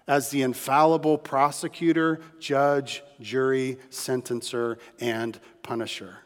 as 0.08 0.30
the 0.30 0.42
infallible 0.44 1.18
prosecutor, 1.18 2.20
judge, 2.40 3.04
jury, 3.20 3.78
sentencer, 3.90 4.78
and 5.00 5.40
punisher. 5.64 6.20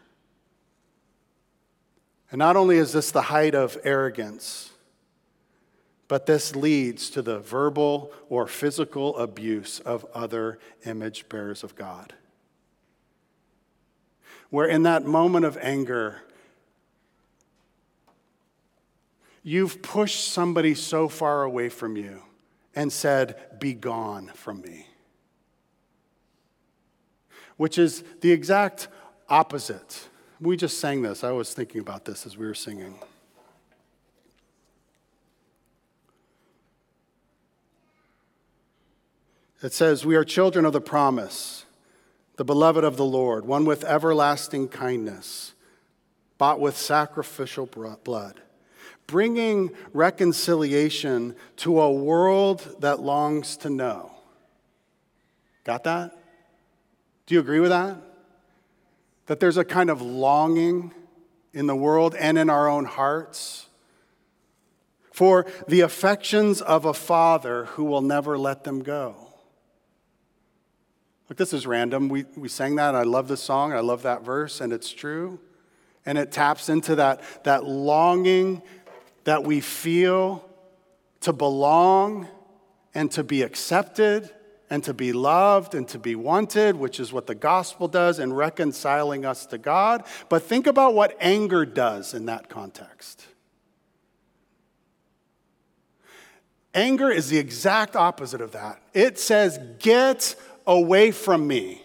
And 2.31 2.39
not 2.39 2.55
only 2.55 2.77
is 2.77 2.91
this 2.91 3.11
the 3.11 3.23
height 3.23 3.55
of 3.55 3.77
arrogance, 3.83 4.71
but 6.07 6.25
this 6.25 6.55
leads 6.55 7.09
to 7.11 7.21
the 7.21 7.39
verbal 7.39 8.11
or 8.29 8.47
physical 8.47 9.15
abuse 9.17 9.79
of 9.79 10.05
other 10.13 10.59
image 10.85 11.29
bearers 11.29 11.63
of 11.63 11.75
God. 11.75 12.13
Where 14.49 14.67
in 14.67 14.83
that 14.83 15.05
moment 15.05 15.45
of 15.45 15.57
anger, 15.57 16.23
you've 19.43 19.81
pushed 19.81 20.27
somebody 20.27 20.73
so 20.73 21.07
far 21.07 21.43
away 21.43 21.69
from 21.69 21.95
you 21.95 22.23
and 22.75 22.91
said, 22.91 23.59
Be 23.59 23.73
gone 23.73 24.31
from 24.33 24.61
me. 24.61 24.87
Which 27.57 27.77
is 27.77 28.03
the 28.21 28.31
exact 28.31 28.87
opposite. 29.27 30.07
We 30.39 30.55
just 30.55 30.79
sang 30.79 31.01
this. 31.01 31.23
I 31.23 31.31
was 31.31 31.53
thinking 31.53 31.81
about 31.81 32.05
this 32.05 32.25
as 32.25 32.37
we 32.37 32.45
were 32.45 32.53
singing. 32.53 32.95
It 39.61 39.73
says, 39.73 40.05
We 40.05 40.15
are 40.15 40.23
children 40.23 40.63
of 40.63 40.73
the 40.73 40.81
promise, 40.81 41.65
the 42.37 42.45
beloved 42.45 42.83
of 42.83 42.95
the 42.95 43.05
Lord, 43.05 43.45
one 43.45 43.65
with 43.65 43.83
everlasting 43.83 44.69
kindness, 44.69 45.53
bought 46.37 46.61
with 46.61 46.77
sacrificial 46.77 47.65
blood 47.65 48.41
bringing 49.09 49.71
reconciliation 49.93 51.35
to 51.57 51.81
a 51.81 51.91
world 51.91 52.77
that 52.79 52.99
longs 52.99 53.57
to 53.57 53.69
know. 53.69 54.11
Got 55.63 55.83
that? 55.85 56.17
Do 57.25 57.35
you 57.35 57.41
agree 57.41 57.59
with 57.59 57.71
that? 57.71 57.97
That 59.25 59.39
there's 59.39 59.57
a 59.57 59.65
kind 59.65 59.89
of 59.89 60.01
longing 60.01 60.93
in 61.53 61.67
the 61.67 61.75
world 61.75 62.15
and 62.15 62.37
in 62.37 62.49
our 62.49 62.67
own 62.67 62.85
hearts 62.85 63.67
for 65.11 65.45
the 65.67 65.81
affections 65.81 66.61
of 66.61 66.85
a 66.85 66.93
father 66.93 67.65
who 67.65 67.83
will 67.83 68.01
never 68.01 68.37
let 68.37 68.63
them 68.63 68.81
go. 68.81 69.15
Look, 71.27 71.37
this 71.37 71.53
is 71.53 71.67
random. 71.67 72.09
We, 72.09 72.25
we 72.35 72.47
sang 72.47 72.75
that. 72.77 72.95
I 72.95 73.03
love 73.03 73.27
this 73.27 73.41
song. 73.41 73.71
I 73.71 73.81
love 73.81 74.01
that 74.03 74.23
verse, 74.23 74.61
and 74.61 74.73
it's 74.73 74.91
true. 74.91 75.39
And 76.05 76.17
it 76.17 76.31
taps 76.31 76.69
into 76.69 76.95
that, 76.95 77.21
that 77.43 77.65
longing 77.65 78.63
that 79.23 79.43
we 79.43 79.59
feel 79.59 80.47
to 81.21 81.33
belong 81.33 82.27
and 82.93 83.11
to 83.11 83.23
be 83.23 83.41
accepted 83.41 84.29
and 84.69 84.83
to 84.83 84.93
be 84.93 85.11
loved 85.11 85.73
and 85.73 85.87
to 85.87 85.99
be 85.99 86.15
wanted, 86.15 86.75
which 86.75 86.99
is 86.99 87.11
what 87.11 87.27
the 87.27 87.35
gospel 87.35 87.87
does 87.87 88.19
in 88.19 88.31
reconciling 88.31 89.25
us 89.25 89.45
to 89.47 89.57
God. 89.57 90.03
But 90.29 90.43
think 90.43 90.67
about 90.67 90.93
what 90.93 91.17
anger 91.19 91.65
does 91.65 92.13
in 92.13 92.27
that 92.27 92.49
context. 92.49 93.25
Anger 96.73 97.09
is 97.09 97.29
the 97.29 97.37
exact 97.37 97.95
opposite 97.95 98.41
of 98.41 98.51
that. 98.51 98.81
It 98.93 99.17
says, 99.17 99.59
Get 99.79 100.35
away 100.67 101.11
from 101.11 101.47
me 101.47 101.81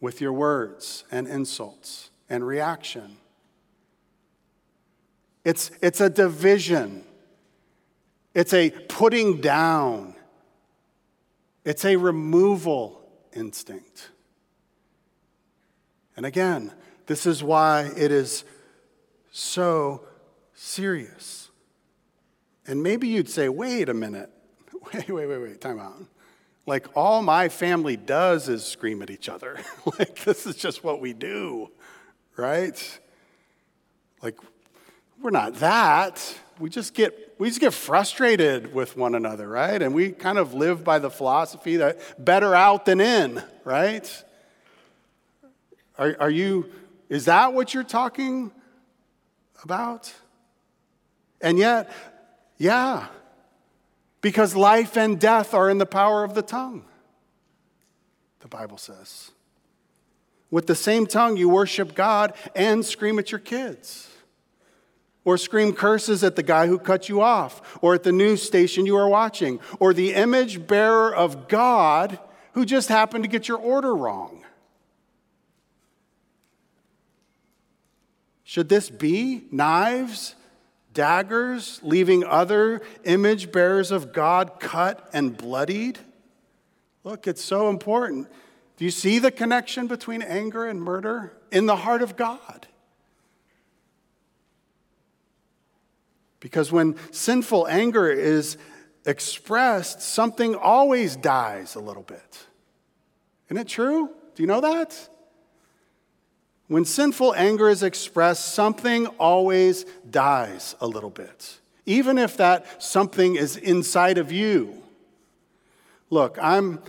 with 0.00 0.20
your 0.20 0.32
words 0.32 1.04
and 1.10 1.26
insults 1.26 2.10
and 2.28 2.46
reaction. 2.46 3.16
It's, 5.44 5.70
it's 5.80 6.00
a 6.00 6.10
division, 6.10 7.04
it's 8.34 8.52
a 8.52 8.70
putting 8.70 9.40
down, 9.40 10.14
it's 11.64 11.84
a 11.84 11.96
removal 11.96 13.02
instinct. 13.32 14.10
And 16.16 16.26
again, 16.26 16.72
this 17.06 17.26
is 17.26 17.42
why 17.42 17.90
it 17.96 18.12
is 18.12 18.44
so 19.32 20.02
serious. 20.54 21.50
And 22.66 22.82
maybe 22.82 23.08
you'd 23.08 23.28
say, 23.28 23.48
wait 23.48 23.88
a 23.88 23.94
minute, 23.94 24.30
wait, 24.92 25.08
wait, 25.08 25.26
wait, 25.26 25.38
wait, 25.38 25.60
time 25.60 25.80
out. 25.80 26.04
Like, 26.66 26.94
all 26.94 27.22
my 27.22 27.48
family 27.48 27.96
does 27.96 28.48
is 28.48 28.64
scream 28.64 29.02
at 29.02 29.10
each 29.10 29.28
other. 29.28 29.58
like, 29.98 30.24
this 30.24 30.46
is 30.46 30.56
just 30.56 30.84
what 30.84 31.00
we 31.00 31.12
do, 31.12 31.70
right? 32.36 33.00
Like, 34.22 34.36
we're 35.22 35.30
not 35.30 35.56
that. 35.56 36.36
We 36.58 36.70
just 36.70 36.94
get 36.94 37.30
we 37.40 37.48
just 37.48 37.60
get 37.60 37.72
frustrated 37.72 38.74
with 38.74 38.98
one 38.98 39.14
another, 39.14 39.48
right? 39.48 39.80
And 39.80 39.94
we 39.94 40.10
kind 40.10 40.36
of 40.36 40.52
live 40.52 40.84
by 40.84 40.98
the 40.98 41.08
philosophy 41.08 41.76
that 41.76 42.22
better 42.22 42.54
out 42.54 42.84
than 42.84 43.00
in, 43.00 43.42
right? 43.64 44.24
Are, 45.96 46.14
are 46.20 46.30
you, 46.30 46.70
is 47.08 47.24
that 47.24 47.54
what 47.54 47.72
you're 47.72 47.82
talking 47.82 48.52
about? 49.64 50.12
And 51.40 51.58
yet, 51.58 51.90
yeah, 52.58 53.06
because 54.20 54.54
life 54.54 54.98
and 54.98 55.18
death 55.18 55.54
are 55.54 55.70
in 55.70 55.78
the 55.78 55.86
power 55.86 56.24
of 56.24 56.34
the 56.34 56.42
tongue, 56.42 56.84
the 58.40 58.48
Bible 58.48 58.76
says. 58.76 59.30
With 60.50 60.66
the 60.66 60.74
same 60.74 61.06
tongue, 61.06 61.38
you 61.38 61.48
worship 61.48 61.94
God 61.94 62.34
and 62.54 62.84
scream 62.84 63.18
at 63.18 63.32
your 63.32 63.38
kids 63.38 64.09
or 65.24 65.36
scream 65.36 65.72
curses 65.72 66.24
at 66.24 66.36
the 66.36 66.42
guy 66.42 66.66
who 66.66 66.78
cut 66.78 67.08
you 67.08 67.20
off, 67.20 67.78
or 67.82 67.94
at 67.94 68.02
the 68.02 68.12
news 68.12 68.42
station 68.42 68.86
you 68.86 68.96
are 68.96 69.08
watching, 69.08 69.60
or 69.78 69.92
the 69.92 70.14
image 70.14 70.66
bearer 70.66 71.14
of 71.14 71.48
God 71.48 72.18
who 72.52 72.64
just 72.64 72.88
happened 72.88 73.24
to 73.24 73.28
get 73.28 73.48
your 73.48 73.58
order 73.58 73.94
wrong. 73.94 74.44
Should 78.44 78.68
this 78.68 78.90
be 78.90 79.44
knives, 79.52 80.34
daggers, 80.92 81.78
leaving 81.84 82.24
other 82.24 82.82
image 83.04 83.52
bearers 83.52 83.92
of 83.92 84.12
God 84.12 84.58
cut 84.58 85.08
and 85.12 85.36
bloodied? 85.36 86.00
Look, 87.04 87.28
it's 87.28 87.44
so 87.44 87.70
important. 87.70 88.28
Do 88.76 88.84
you 88.84 88.90
see 88.90 89.18
the 89.18 89.30
connection 89.30 89.86
between 89.86 90.22
anger 90.22 90.66
and 90.66 90.82
murder 90.82 91.32
in 91.52 91.66
the 91.66 91.76
heart 91.76 92.02
of 92.02 92.16
God? 92.16 92.66
Because 96.40 96.72
when 96.72 96.96
sinful 97.12 97.68
anger 97.68 98.10
is 98.10 98.56
expressed, 99.06 100.00
something 100.02 100.54
always 100.54 101.16
dies 101.16 101.74
a 101.74 101.80
little 101.80 102.02
bit. 102.02 102.46
Isn't 103.48 103.58
it 103.58 103.68
true? 103.68 104.10
Do 104.34 104.42
you 104.42 104.46
know 104.46 104.60
that? 104.62 105.08
When 106.68 106.84
sinful 106.84 107.34
anger 107.34 107.68
is 107.68 107.82
expressed, 107.82 108.54
something 108.54 109.06
always 109.18 109.84
dies 110.08 110.76
a 110.80 110.86
little 110.86 111.10
bit, 111.10 111.58
even 111.84 112.16
if 112.16 112.36
that 112.36 112.82
something 112.82 113.34
is 113.34 113.56
inside 113.56 114.18
of 114.18 114.30
you. 114.30 114.80
Look, 116.10 116.38
I'm, 116.40 116.80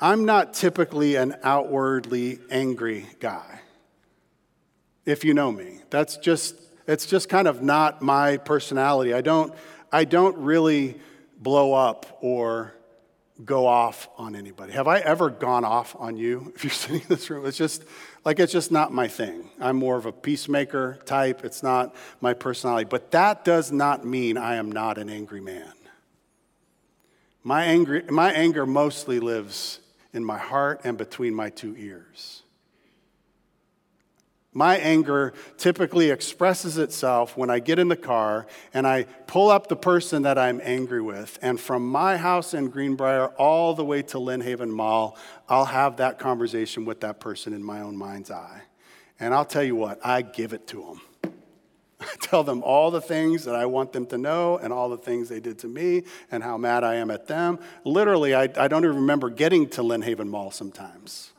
I'm 0.00 0.24
not 0.24 0.52
typically 0.52 1.14
an 1.14 1.36
outwardly 1.44 2.40
angry 2.50 3.06
guy, 3.20 3.60
if 5.06 5.24
you 5.24 5.32
know 5.32 5.52
me. 5.52 5.80
That's 5.90 6.16
just 6.16 6.56
it's 6.88 7.06
just 7.06 7.28
kind 7.28 7.46
of 7.46 7.62
not 7.62 8.00
my 8.00 8.38
personality. 8.38 9.12
I 9.12 9.20
don't, 9.20 9.52
I 9.92 10.04
don't 10.04 10.36
really 10.38 10.98
blow 11.38 11.74
up 11.74 12.18
or 12.22 12.72
go 13.44 13.66
off 13.66 14.08
on 14.16 14.34
anybody. 14.34 14.72
Have 14.72 14.88
I 14.88 14.98
ever 14.98 15.30
gone 15.30 15.64
off 15.64 15.94
on 15.98 16.16
you 16.16 16.52
if 16.56 16.64
you're 16.64 16.70
sitting 16.70 17.02
in 17.02 17.08
this 17.08 17.28
room? 17.30 17.46
It's 17.46 17.58
just 17.58 17.84
like 18.24 18.40
it's 18.40 18.52
just 18.52 18.72
not 18.72 18.92
my 18.92 19.06
thing. 19.06 19.50
I'm 19.60 19.76
more 19.76 19.96
of 19.96 20.06
a 20.06 20.12
peacemaker 20.12 20.98
type. 21.04 21.44
It's 21.44 21.62
not 21.62 21.94
my 22.20 22.32
personality. 22.34 22.86
But 22.90 23.10
that 23.12 23.44
does 23.44 23.70
not 23.70 24.04
mean 24.04 24.38
I 24.38 24.56
am 24.56 24.72
not 24.72 24.98
an 24.98 25.10
angry 25.10 25.40
man. 25.40 25.72
My, 27.44 27.64
angry, 27.64 28.02
my 28.10 28.32
anger 28.32 28.66
mostly 28.66 29.20
lives 29.20 29.80
in 30.12 30.24
my 30.24 30.38
heart 30.38 30.80
and 30.84 30.98
between 30.98 31.34
my 31.34 31.50
two 31.50 31.74
ears. 31.78 32.42
My 34.52 34.76
anger 34.78 35.34
typically 35.58 36.10
expresses 36.10 36.78
itself 36.78 37.36
when 37.36 37.50
I 37.50 37.58
get 37.58 37.78
in 37.78 37.88
the 37.88 37.96
car 37.96 38.46
and 38.72 38.86
I 38.86 39.04
pull 39.26 39.50
up 39.50 39.68
the 39.68 39.76
person 39.76 40.22
that 40.22 40.38
I'm 40.38 40.60
angry 40.64 41.02
with. 41.02 41.38
And 41.42 41.60
from 41.60 41.86
my 41.86 42.16
house 42.16 42.54
in 42.54 42.70
Greenbrier 42.70 43.26
all 43.36 43.74
the 43.74 43.84
way 43.84 44.02
to 44.02 44.18
Lynnhaven 44.18 44.70
Mall, 44.70 45.18
I'll 45.48 45.66
have 45.66 45.98
that 45.98 46.18
conversation 46.18 46.86
with 46.86 47.00
that 47.02 47.20
person 47.20 47.52
in 47.52 47.62
my 47.62 47.82
own 47.82 47.96
mind's 47.96 48.30
eye. 48.30 48.62
And 49.20 49.34
I'll 49.34 49.44
tell 49.44 49.64
you 49.64 49.76
what, 49.76 50.04
I 50.04 50.22
give 50.22 50.52
it 50.54 50.66
to 50.68 50.82
them. 51.22 51.32
I 52.00 52.14
tell 52.20 52.42
them 52.42 52.62
all 52.62 52.90
the 52.90 53.00
things 53.00 53.44
that 53.44 53.54
I 53.54 53.66
want 53.66 53.92
them 53.92 54.06
to 54.06 54.18
know 54.18 54.56
and 54.56 54.72
all 54.72 54.88
the 54.88 54.96
things 54.96 55.28
they 55.28 55.40
did 55.40 55.58
to 55.60 55.68
me 55.68 56.04
and 56.30 56.42
how 56.42 56.56
mad 56.56 56.84
I 56.84 56.94
am 56.94 57.10
at 57.10 57.26
them. 57.26 57.58
Literally, 57.84 58.34
I, 58.34 58.48
I 58.56 58.68
don't 58.68 58.84
even 58.84 58.96
remember 58.96 59.28
getting 59.28 59.68
to 59.70 59.82
Lynnhaven 59.82 60.28
Mall 60.28 60.50
sometimes. 60.50 61.32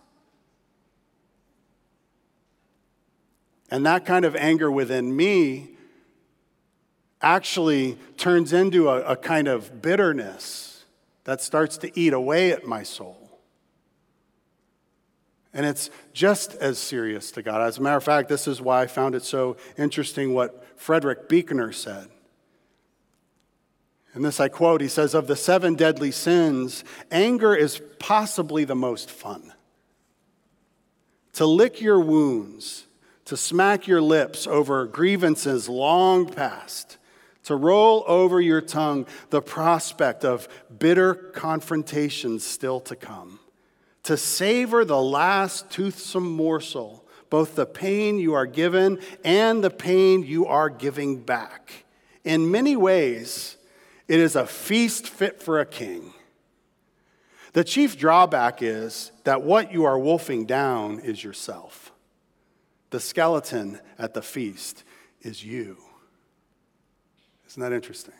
And 3.71 3.85
that 3.85 4.05
kind 4.05 4.25
of 4.25 4.35
anger 4.35 4.71
within 4.71 5.15
me 5.15 5.71
actually 7.21 7.97
turns 8.17 8.53
into 8.53 8.89
a, 8.89 9.01
a, 9.01 9.15
kind 9.15 9.47
of 9.47 9.81
bitterness 9.81 10.85
that 11.25 11.41
starts 11.41 11.77
to 11.77 11.99
eat 11.99 12.13
away 12.13 12.51
at 12.51 12.65
my 12.65 12.81
soul. 12.81 13.39
And 15.53 15.65
it's 15.65 15.89
just 16.13 16.55
as 16.55 16.77
serious 16.77 17.31
to 17.31 17.41
God. 17.41 17.61
As 17.61 17.77
a 17.77 17.81
matter 17.81 17.97
of 17.97 18.03
fact, 18.03 18.29
this 18.29 18.47
is 18.47 18.61
why 18.61 18.81
I 18.83 18.87
found 18.87 19.15
it 19.15 19.23
so 19.23 19.57
interesting 19.77 20.33
what 20.33 20.65
Frederick 20.79 21.27
Buechner 21.27 21.71
said. 21.71 22.07
And 24.13 24.23
this 24.23 24.39
I 24.39 24.47
quote 24.47 24.81
he 24.81 24.87
says, 24.87 25.13
Of 25.13 25.27
the 25.27 25.35
seven 25.35 25.75
deadly 25.75 26.11
sins, 26.11 26.83
anger 27.11 27.53
is 27.55 27.81
possibly 27.99 28.63
the 28.63 28.75
most 28.75 29.09
fun. 29.09 29.53
To 31.33 31.45
lick 31.45 31.81
your 31.81 31.99
wounds, 31.99 32.85
to 33.29 33.37
smack 33.37 33.85
your 33.85 34.01
lips 34.01 34.47
over 34.47 34.87
grievances 34.87 35.69
long 35.69 36.27
past, 36.27 36.97
to 37.43 37.55
roll 37.55 38.03
over 38.07 38.41
your 38.41 38.59
tongue 38.59 39.05
the 39.29 39.39
prospect 39.39 40.25
of 40.25 40.47
bitter 40.79 41.13
confrontations 41.13 42.43
still 42.43 42.79
to 42.79 42.95
come, 42.95 43.39
to 44.01 44.17
savor 44.17 44.83
the 44.83 44.99
last 44.99 45.69
toothsome 45.69 46.27
morsel, 46.27 47.05
both 47.29 47.53
the 47.53 47.67
pain 47.67 48.17
you 48.17 48.33
are 48.33 48.47
given 48.47 48.99
and 49.23 49.63
the 49.63 49.69
pain 49.69 50.23
you 50.23 50.47
are 50.47 50.71
giving 50.71 51.21
back. 51.21 51.85
In 52.23 52.49
many 52.49 52.75
ways, 52.75 53.57
it 54.07 54.19
is 54.19 54.35
a 54.35 54.47
feast 54.47 55.07
fit 55.07 55.39
for 55.39 55.59
a 55.59 55.67
king. 55.67 56.13
The 57.53 57.63
chief 57.63 57.95
drawback 57.95 58.63
is 58.63 59.11
that 59.23 59.43
what 59.43 59.71
you 59.71 59.85
are 59.85 59.99
wolfing 59.99 60.45
down 60.45 60.99
is 61.01 61.23
yourself. 61.23 61.88
The 62.89 62.99
skeleton 62.99 63.79
at 63.97 64.13
the 64.13 64.21
feast 64.21 64.83
is 65.21 65.43
you. 65.43 65.77
Isn't 67.47 67.61
that 67.61 67.73
interesting? 67.73 68.13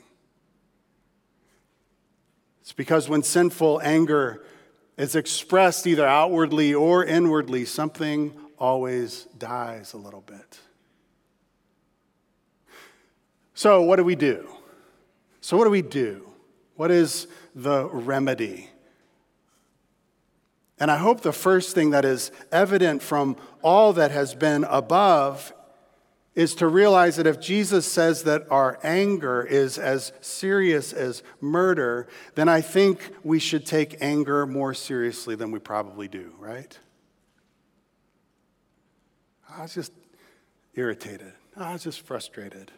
It's 2.62 2.74
because 2.74 3.10
when 3.10 3.24
sinful 3.24 3.82
anger 3.84 4.44
is 4.98 5.16
expressed 5.16 5.88
either 5.88 6.06
outwardly 6.06 6.74
or 6.74 7.04
inwardly, 7.04 7.66
something 7.66 8.34
always 8.60 9.24
dies 9.38 9.94
a 9.94 9.98
little 9.98 10.22
bit. 10.22 10.60
So, 13.54 13.82
what 13.82 13.96
do 13.96 14.04
we 14.04 14.16
do? 14.16 14.48
So, 15.42 15.58
what 15.58 15.64
do 15.64 15.70
we 15.70 15.82
do? 15.82 16.30
What 16.76 16.92
is 16.92 17.28
the 17.56 17.86
remedy? 17.88 18.70
And 20.80 20.90
I 20.90 20.98
hope 20.98 21.22
the 21.22 21.34
first 21.34 21.76
thing 21.76 21.90
that 21.90 22.06
is 22.06 22.32
evident 22.52 23.02
from 23.02 23.36
all 23.62 23.94
that 23.94 24.12
has 24.12 24.34
been 24.34 24.64
above 24.64 25.54
is 26.36 26.56
to 26.56 26.68
realize 26.68 27.18
that 27.18 27.28
if 27.28 27.42
Jesus 27.42 27.86
says 27.86 28.24
that 28.24 28.44
our 28.50 28.80
anger 28.82 29.44
is 29.44 29.78
as 29.78 30.14
serious 30.22 30.94
as 30.94 31.22
murder, 31.42 32.08
then 32.36 32.48
I 32.48 32.62
think 32.62 33.12
we 33.24 33.40
should 33.40 33.66
take 33.66 33.98
anger 34.00 34.46
more 34.46 34.74
seriously 34.74 35.36
than 35.36 35.52
we 35.52 35.60
probably 35.60 36.08
do, 36.08 36.34
right? 36.40 36.80
I 39.50 39.64
was 39.64 39.74
just 39.74 39.92
irritated. 40.76 41.34
I 41.58 41.74
was 41.74 41.84
just 41.84 42.02
frustrated. 42.02 42.72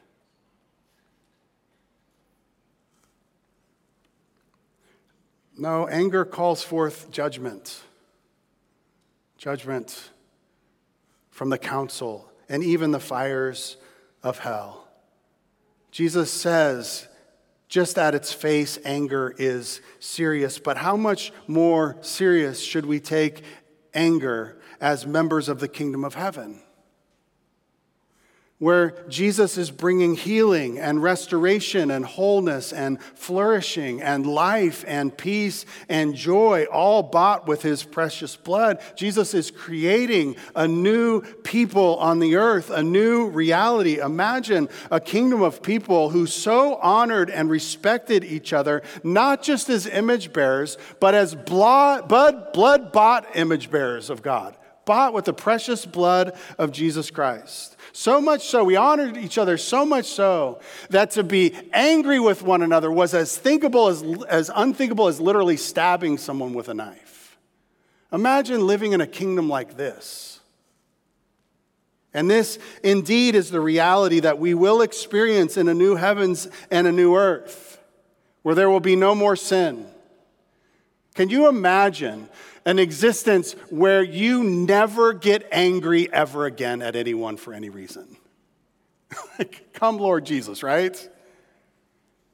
No, 5.55 5.87
anger 5.87 6.25
calls 6.25 6.63
forth 6.63 7.11
judgment 7.11 7.83
judgment 9.41 10.11
from 11.31 11.49
the 11.49 11.57
council 11.57 12.31
and 12.47 12.63
even 12.63 12.91
the 12.91 12.99
fires 12.99 13.75
of 14.21 14.37
hell. 14.37 14.87
Jesus 15.89 16.31
says, 16.31 17.07
just 17.67 17.97
at 17.97 18.13
its 18.13 18.31
face, 18.31 18.77
anger 18.85 19.33
is 19.39 19.81
serious, 19.99 20.59
but 20.59 20.77
how 20.77 20.95
much 20.95 21.33
more 21.47 21.97
serious 22.01 22.61
should 22.61 22.85
we 22.85 22.99
take 22.99 23.43
anger 23.95 24.59
as 24.79 25.07
members 25.07 25.49
of 25.49 25.59
the 25.59 25.67
kingdom 25.67 26.03
of 26.03 26.13
heaven? 26.13 26.61
Where 28.61 28.93
Jesus 29.09 29.57
is 29.57 29.71
bringing 29.71 30.13
healing 30.13 30.77
and 30.77 31.01
restoration 31.01 31.89
and 31.89 32.05
wholeness 32.05 32.71
and 32.71 33.01
flourishing 33.01 34.03
and 34.03 34.23
life 34.27 34.85
and 34.87 35.17
peace 35.17 35.65
and 35.89 36.13
joy, 36.13 36.65
all 36.71 37.01
bought 37.01 37.47
with 37.47 37.63
his 37.63 37.81
precious 37.81 38.35
blood. 38.35 38.79
Jesus 38.95 39.33
is 39.33 39.49
creating 39.49 40.35
a 40.55 40.67
new 40.67 41.21
people 41.41 41.95
on 41.95 42.19
the 42.19 42.35
earth, 42.35 42.69
a 42.69 42.83
new 42.83 43.29
reality. 43.29 43.97
Imagine 43.97 44.69
a 44.91 44.99
kingdom 44.99 45.41
of 45.41 45.63
people 45.63 46.11
who 46.11 46.27
so 46.27 46.75
honored 46.75 47.31
and 47.31 47.49
respected 47.49 48.23
each 48.23 48.53
other, 48.53 48.83
not 49.03 49.41
just 49.41 49.69
as 49.69 49.87
image 49.87 50.33
bearers, 50.33 50.77
but 50.99 51.15
as 51.15 51.33
blood, 51.33 52.07
bought 52.07 53.25
image 53.35 53.71
bearers 53.71 54.11
of 54.11 54.21
God 54.21 54.55
bought 54.83 55.13
with 55.13 55.25
the 55.25 55.33
precious 55.33 55.85
blood 55.85 56.35
of 56.57 56.71
Jesus 56.71 57.11
Christ. 57.11 57.77
So 57.93 58.21
much 58.21 58.47
so, 58.47 58.63
we 58.63 58.75
honored 58.75 59.17
each 59.17 59.37
other 59.37 59.57
so 59.57 59.85
much 59.85 60.05
so 60.05 60.59
that 60.89 61.11
to 61.11 61.23
be 61.23 61.53
angry 61.73 62.19
with 62.19 62.41
one 62.41 62.61
another 62.61 62.91
was 62.91 63.13
as 63.13 63.37
thinkable 63.37 63.87
as, 63.87 64.03
as 64.29 64.49
unthinkable 64.55 65.07
as 65.07 65.19
literally 65.19 65.57
stabbing 65.57 66.17
someone 66.17 66.53
with 66.53 66.69
a 66.69 66.73
knife. 66.73 67.37
Imagine 68.13 68.65
living 68.65 68.93
in 68.93 69.01
a 69.01 69.07
kingdom 69.07 69.49
like 69.49 69.77
this. 69.77 70.39
And 72.13 72.29
this 72.29 72.59
indeed 72.83 73.35
is 73.35 73.51
the 73.51 73.61
reality 73.61 74.19
that 74.19 74.37
we 74.37 74.53
will 74.53 74.81
experience 74.81 75.55
in 75.55 75.67
a 75.69 75.73
new 75.73 75.95
heavens 75.95 76.47
and 76.69 76.87
a 76.87 76.91
new 76.91 77.15
earth, 77.15 77.79
where 78.41 78.55
there 78.55 78.69
will 78.69 78.81
be 78.81 78.95
no 78.95 79.15
more 79.15 79.35
sin. 79.35 79.85
Can 81.13 81.29
you 81.29 81.47
imagine 81.47 82.29
an 82.65 82.79
existence 82.79 83.53
where 83.69 84.03
you 84.03 84.43
never 84.43 85.13
get 85.13 85.47
angry 85.51 86.11
ever 86.11 86.45
again 86.45 86.81
at 86.81 86.95
anyone 86.95 87.37
for 87.37 87.53
any 87.53 87.69
reason. 87.69 88.17
Come, 89.73 89.97
Lord 89.97 90.25
Jesus, 90.25 90.63
right? 90.63 91.09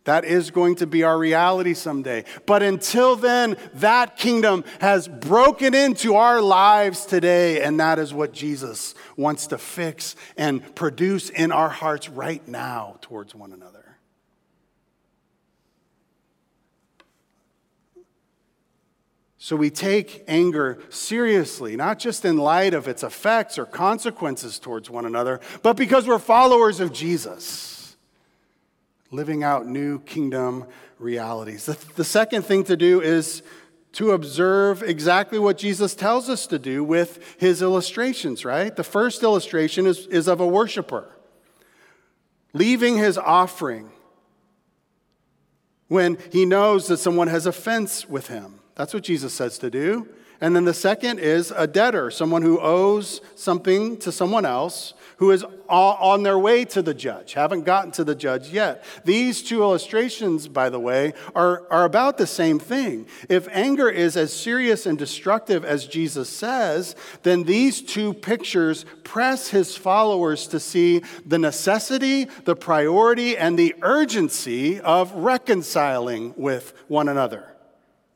That 0.07 0.23
is 0.23 0.51
going 0.51 0.75
to 0.75 0.87
be 0.87 1.03
our 1.03 1.17
reality 1.17 1.73
someday. 1.73 2.23
But 2.45 2.63
until 2.63 3.17
then, 3.17 3.57
that 3.73 4.15
kingdom 4.15 4.63
has 4.79 5.05
broken 5.05 5.73
into 5.73 6.15
our 6.15 6.41
lives 6.41 7.05
today, 7.05 7.61
and 7.61 7.77
that 7.81 7.99
is 7.99 8.13
what 8.13 8.31
Jesus 8.31 8.95
wants 9.17 9.47
to 9.47 9.57
fix 9.57 10.15
and 10.37 10.75
produce 10.75 11.29
in 11.29 11.51
our 11.51 11.67
hearts 11.67 12.07
right 12.07 12.45
now 12.47 12.99
towards 13.01 13.35
one 13.35 13.51
another. 13.51 13.76
So 19.47 19.55
we 19.55 19.69
take 19.69 20.25
anger 20.27 20.77
seriously, 20.89 21.77
not 21.77 21.99
just 21.99 22.25
in 22.25 22.35
light 22.35 22.73
of 22.73 22.85
its 22.85 23.01
effects 23.01 23.57
or 23.57 23.65
consequences 23.65 24.59
towards 24.59 24.89
one 24.89 25.05
another, 25.05 25.39
but 25.63 25.77
because 25.77 26.05
we're 26.05 26.19
followers 26.19 26.81
of 26.81 26.91
Jesus, 26.91 27.95
living 29.09 29.45
out 29.45 29.65
new 29.65 29.99
kingdom 29.99 30.65
realities. 30.99 31.65
The, 31.65 31.77
the 31.95 32.03
second 32.03 32.41
thing 32.41 32.65
to 32.65 32.75
do 32.75 32.99
is 32.99 33.41
to 33.93 34.11
observe 34.11 34.83
exactly 34.83 35.39
what 35.39 35.57
Jesus 35.57 35.95
tells 35.95 36.27
us 36.27 36.45
to 36.47 36.59
do 36.59 36.83
with 36.83 37.37
his 37.39 37.61
illustrations, 37.61 38.43
right? 38.43 38.75
The 38.75 38.83
first 38.83 39.23
illustration 39.23 39.87
is, 39.87 40.07
is 40.07 40.27
of 40.27 40.41
a 40.41 40.45
worshiper 40.45 41.07
leaving 42.51 42.97
his 42.97 43.17
offering 43.17 43.91
when 45.87 46.17
he 46.33 46.45
knows 46.45 46.89
that 46.89 46.97
someone 46.97 47.29
has 47.29 47.45
offense 47.45 48.09
with 48.09 48.27
him. 48.27 48.59
That's 48.77 48.93
what 48.93 49.03
Jesus 49.03 49.33
says 49.33 49.57
to 49.59 49.71
do. 49.71 50.07
And 50.39 50.55
then 50.55 50.65
the 50.65 50.73
second 50.73 51.19
is 51.19 51.51
a 51.55 51.65
debtor, 51.65 52.11
someone 52.11 52.43
who 52.43 52.59
owes 52.59 53.21
something 53.33 53.97
to 53.97 54.11
someone 54.11 54.45
else 54.45 54.93
who 55.17 55.31
is 55.31 55.43
on 55.67 56.21
their 56.21 56.37
way 56.37 56.63
to 56.63 56.83
the 56.83 56.93
judge, 56.93 57.33
haven't 57.33 57.63
gotten 57.63 57.89
to 57.89 58.03
the 58.03 58.13
judge 58.13 58.49
yet. 58.49 58.83
These 59.03 59.41
two 59.41 59.63
illustrations, 59.63 60.47
by 60.47 60.69
the 60.69 60.79
way, 60.79 61.13
are, 61.35 61.65
are 61.71 61.85
about 61.85 62.19
the 62.19 62.27
same 62.27 62.59
thing. 62.59 63.07
If 63.27 63.47
anger 63.49 63.89
is 63.89 64.15
as 64.15 64.31
serious 64.31 64.85
and 64.85 64.95
destructive 64.95 65.65
as 65.65 65.87
Jesus 65.87 66.29
says, 66.29 66.95
then 67.23 67.45
these 67.45 67.81
two 67.81 68.13
pictures 68.13 68.85
press 69.03 69.49
his 69.49 69.75
followers 69.75 70.45
to 70.49 70.59
see 70.59 71.01
the 71.25 71.39
necessity, 71.39 72.25
the 72.45 72.55
priority, 72.55 73.35
and 73.35 73.57
the 73.57 73.73
urgency 73.81 74.79
of 74.79 75.11
reconciling 75.13 76.35
with 76.37 76.73
one 76.87 77.09
another 77.09 77.56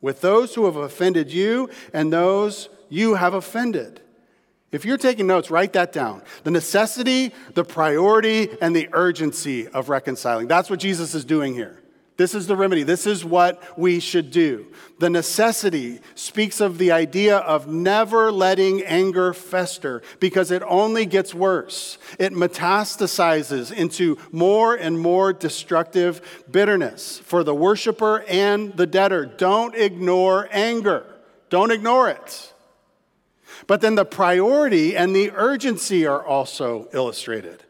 with 0.02 0.20
those 0.20 0.54
who 0.54 0.66
have 0.66 0.76
offended 0.76 1.32
you 1.32 1.70
and 1.94 2.12
those 2.12 2.68
you 2.90 3.14
have 3.14 3.32
offended. 3.32 4.02
If 4.70 4.84
you're 4.84 4.98
taking 4.98 5.26
notes, 5.26 5.50
write 5.50 5.74
that 5.74 5.92
down. 5.92 6.22
The 6.44 6.50
necessity, 6.50 7.32
the 7.54 7.64
priority, 7.64 8.48
and 8.60 8.74
the 8.74 8.88
urgency 8.92 9.68
of 9.68 9.88
reconciling. 9.88 10.48
That's 10.48 10.68
what 10.68 10.80
Jesus 10.80 11.14
is 11.14 11.24
doing 11.24 11.54
here. 11.54 11.81
This 12.22 12.36
is 12.36 12.46
the 12.46 12.54
remedy. 12.54 12.84
This 12.84 13.04
is 13.04 13.24
what 13.24 13.76
we 13.76 13.98
should 13.98 14.30
do. 14.30 14.68
The 15.00 15.10
necessity 15.10 15.98
speaks 16.14 16.60
of 16.60 16.78
the 16.78 16.92
idea 16.92 17.38
of 17.38 17.66
never 17.66 18.30
letting 18.30 18.80
anger 18.84 19.34
fester 19.34 20.02
because 20.20 20.52
it 20.52 20.62
only 20.62 21.04
gets 21.04 21.34
worse. 21.34 21.98
It 22.20 22.32
metastasizes 22.32 23.72
into 23.72 24.18
more 24.30 24.76
and 24.76 25.00
more 25.00 25.32
destructive 25.32 26.44
bitterness 26.48 27.18
for 27.18 27.42
the 27.42 27.56
worshiper 27.56 28.22
and 28.28 28.72
the 28.76 28.86
debtor. 28.86 29.26
Don't 29.26 29.74
ignore 29.74 30.48
anger, 30.52 31.04
don't 31.50 31.72
ignore 31.72 32.08
it. 32.08 32.54
But 33.66 33.80
then 33.80 33.96
the 33.96 34.04
priority 34.04 34.96
and 34.96 35.12
the 35.12 35.32
urgency 35.32 36.06
are 36.06 36.24
also 36.24 36.88
illustrated. 36.92 37.64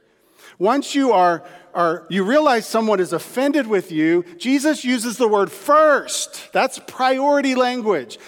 Once 0.59 0.94
you 0.94 1.11
are 1.11 1.42
are 1.75 2.07
you 2.09 2.25
realize 2.25 2.66
someone 2.66 3.01
is 3.01 3.12
offended 3.12 3.66
with 3.66 3.93
you, 3.93 4.25
Jesus 4.39 4.85
uses 4.85 5.16
the 5.16 5.29
word 5.29 5.51
first. 5.51 6.53
That's 6.53 6.79
priority 6.87 7.55
language. 7.55 8.18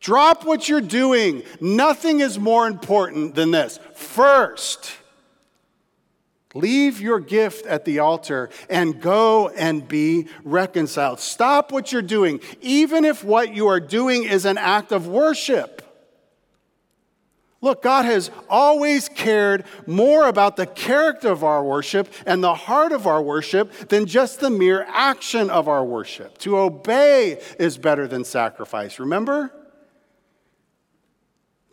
Drop 0.00 0.44
what 0.44 0.68
you're 0.68 0.80
doing. 0.80 1.42
Nothing 1.60 2.20
is 2.20 2.38
more 2.38 2.66
important 2.66 3.34
than 3.34 3.50
this. 3.50 3.80
First, 3.94 4.92
leave 6.54 7.00
your 7.00 7.20
gift 7.20 7.66
at 7.66 7.84
the 7.84 7.98
altar 7.98 8.48
and 8.70 9.00
go 9.00 9.48
and 9.48 9.86
be 9.86 10.28
reconciled. 10.44 11.20
Stop 11.20 11.72
what 11.72 11.92
you're 11.92 12.02
doing, 12.02 12.40
even 12.60 13.04
if 13.04 13.24
what 13.24 13.54
you 13.54 13.66
are 13.66 13.80
doing 13.80 14.24
is 14.24 14.44
an 14.44 14.58
act 14.58 14.92
of 14.92 15.06
worship. 15.08 15.77
Look, 17.60 17.82
God 17.82 18.04
has 18.04 18.30
always 18.48 19.08
cared 19.08 19.64
more 19.86 20.28
about 20.28 20.54
the 20.56 20.66
character 20.66 21.28
of 21.30 21.42
our 21.42 21.64
worship 21.64 22.08
and 22.24 22.42
the 22.42 22.54
heart 22.54 22.92
of 22.92 23.06
our 23.06 23.20
worship 23.20 23.72
than 23.88 24.06
just 24.06 24.38
the 24.38 24.50
mere 24.50 24.86
action 24.88 25.50
of 25.50 25.66
our 25.66 25.84
worship. 25.84 26.38
To 26.38 26.56
obey 26.56 27.40
is 27.58 27.76
better 27.76 28.06
than 28.06 28.24
sacrifice, 28.24 29.00
remember? 29.00 29.52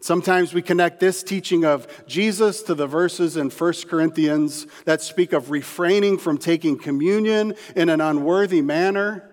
Sometimes 0.02 0.54
we 0.54 0.62
connect 0.64 1.00
this 1.00 1.22
teaching 1.22 1.66
of 1.66 1.88
Jesus 2.08 2.64
to 2.64 2.76
the 2.76 2.88
verses 2.88 3.38
in 3.38 3.50
1 3.50 3.74
Corinthians 3.88 4.66
that 4.86 5.02
speak 5.02 5.34
of 5.34 5.52
refraining 5.52 6.18
from 6.18 6.38
taking 6.38 6.78
communion 6.78 7.54
in 7.76 7.90
an 7.90 8.02
unworthy 8.02 8.62
manner, 8.62 9.32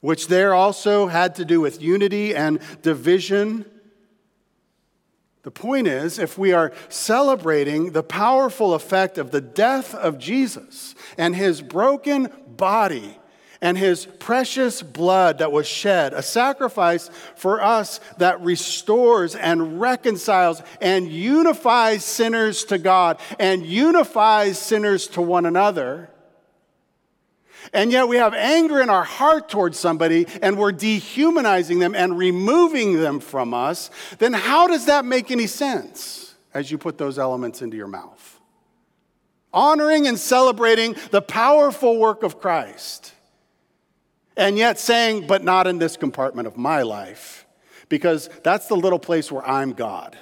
which 0.00 0.26
there 0.26 0.54
also 0.54 1.06
had 1.06 1.36
to 1.36 1.44
do 1.44 1.60
with 1.60 1.82
unity 1.82 2.34
and 2.34 2.60
division. 2.82 3.64
The 5.46 5.52
point 5.52 5.86
is, 5.86 6.18
if 6.18 6.36
we 6.36 6.52
are 6.52 6.72
celebrating 6.88 7.92
the 7.92 8.02
powerful 8.02 8.74
effect 8.74 9.16
of 9.16 9.30
the 9.30 9.40
death 9.40 9.94
of 9.94 10.18
Jesus 10.18 10.96
and 11.16 11.36
his 11.36 11.62
broken 11.62 12.32
body 12.48 13.16
and 13.60 13.78
his 13.78 14.06
precious 14.06 14.82
blood 14.82 15.38
that 15.38 15.52
was 15.52 15.68
shed, 15.68 16.14
a 16.14 16.22
sacrifice 16.22 17.12
for 17.36 17.62
us 17.62 18.00
that 18.18 18.40
restores 18.40 19.36
and 19.36 19.80
reconciles 19.80 20.64
and 20.80 21.12
unifies 21.12 22.04
sinners 22.04 22.64
to 22.64 22.76
God 22.76 23.20
and 23.38 23.64
unifies 23.64 24.58
sinners 24.58 25.06
to 25.06 25.22
one 25.22 25.46
another, 25.46 26.10
and 27.76 27.92
yet 27.92 28.08
we 28.08 28.16
have 28.16 28.32
anger 28.32 28.80
in 28.80 28.88
our 28.88 29.04
heart 29.04 29.50
towards 29.50 29.78
somebody 29.78 30.26
and 30.40 30.58
we're 30.58 30.72
dehumanizing 30.72 31.78
them 31.78 31.94
and 31.94 32.16
removing 32.16 32.96
them 33.00 33.20
from 33.20 33.52
us, 33.52 33.90
then 34.18 34.32
how 34.32 34.66
does 34.66 34.86
that 34.86 35.04
make 35.04 35.30
any 35.30 35.46
sense 35.46 36.34
as 36.54 36.70
you 36.70 36.78
put 36.78 36.96
those 36.96 37.18
elements 37.18 37.60
into 37.60 37.76
your 37.76 37.86
mouth? 37.86 38.40
Honoring 39.52 40.06
and 40.06 40.18
celebrating 40.18 40.96
the 41.10 41.20
powerful 41.20 41.98
work 41.98 42.22
of 42.22 42.40
Christ, 42.40 43.12
and 44.38 44.56
yet 44.56 44.78
saying, 44.78 45.26
but 45.26 45.44
not 45.44 45.66
in 45.66 45.78
this 45.78 45.98
compartment 45.98 46.48
of 46.48 46.56
my 46.56 46.80
life, 46.80 47.46
because 47.90 48.30
that's 48.42 48.68
the 48.68 48.76
little 48.76 48.98
place 48.98 49.30
where 49.30 49.46
I'm 49.46 49.74
God. 49.74 50.16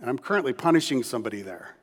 And 0.00 0.08
I'm 0.08 0.18
currently 0.18 0.54
punishing 0.54 1.02
somebody 1.02 1.42
there. 1.42 1.76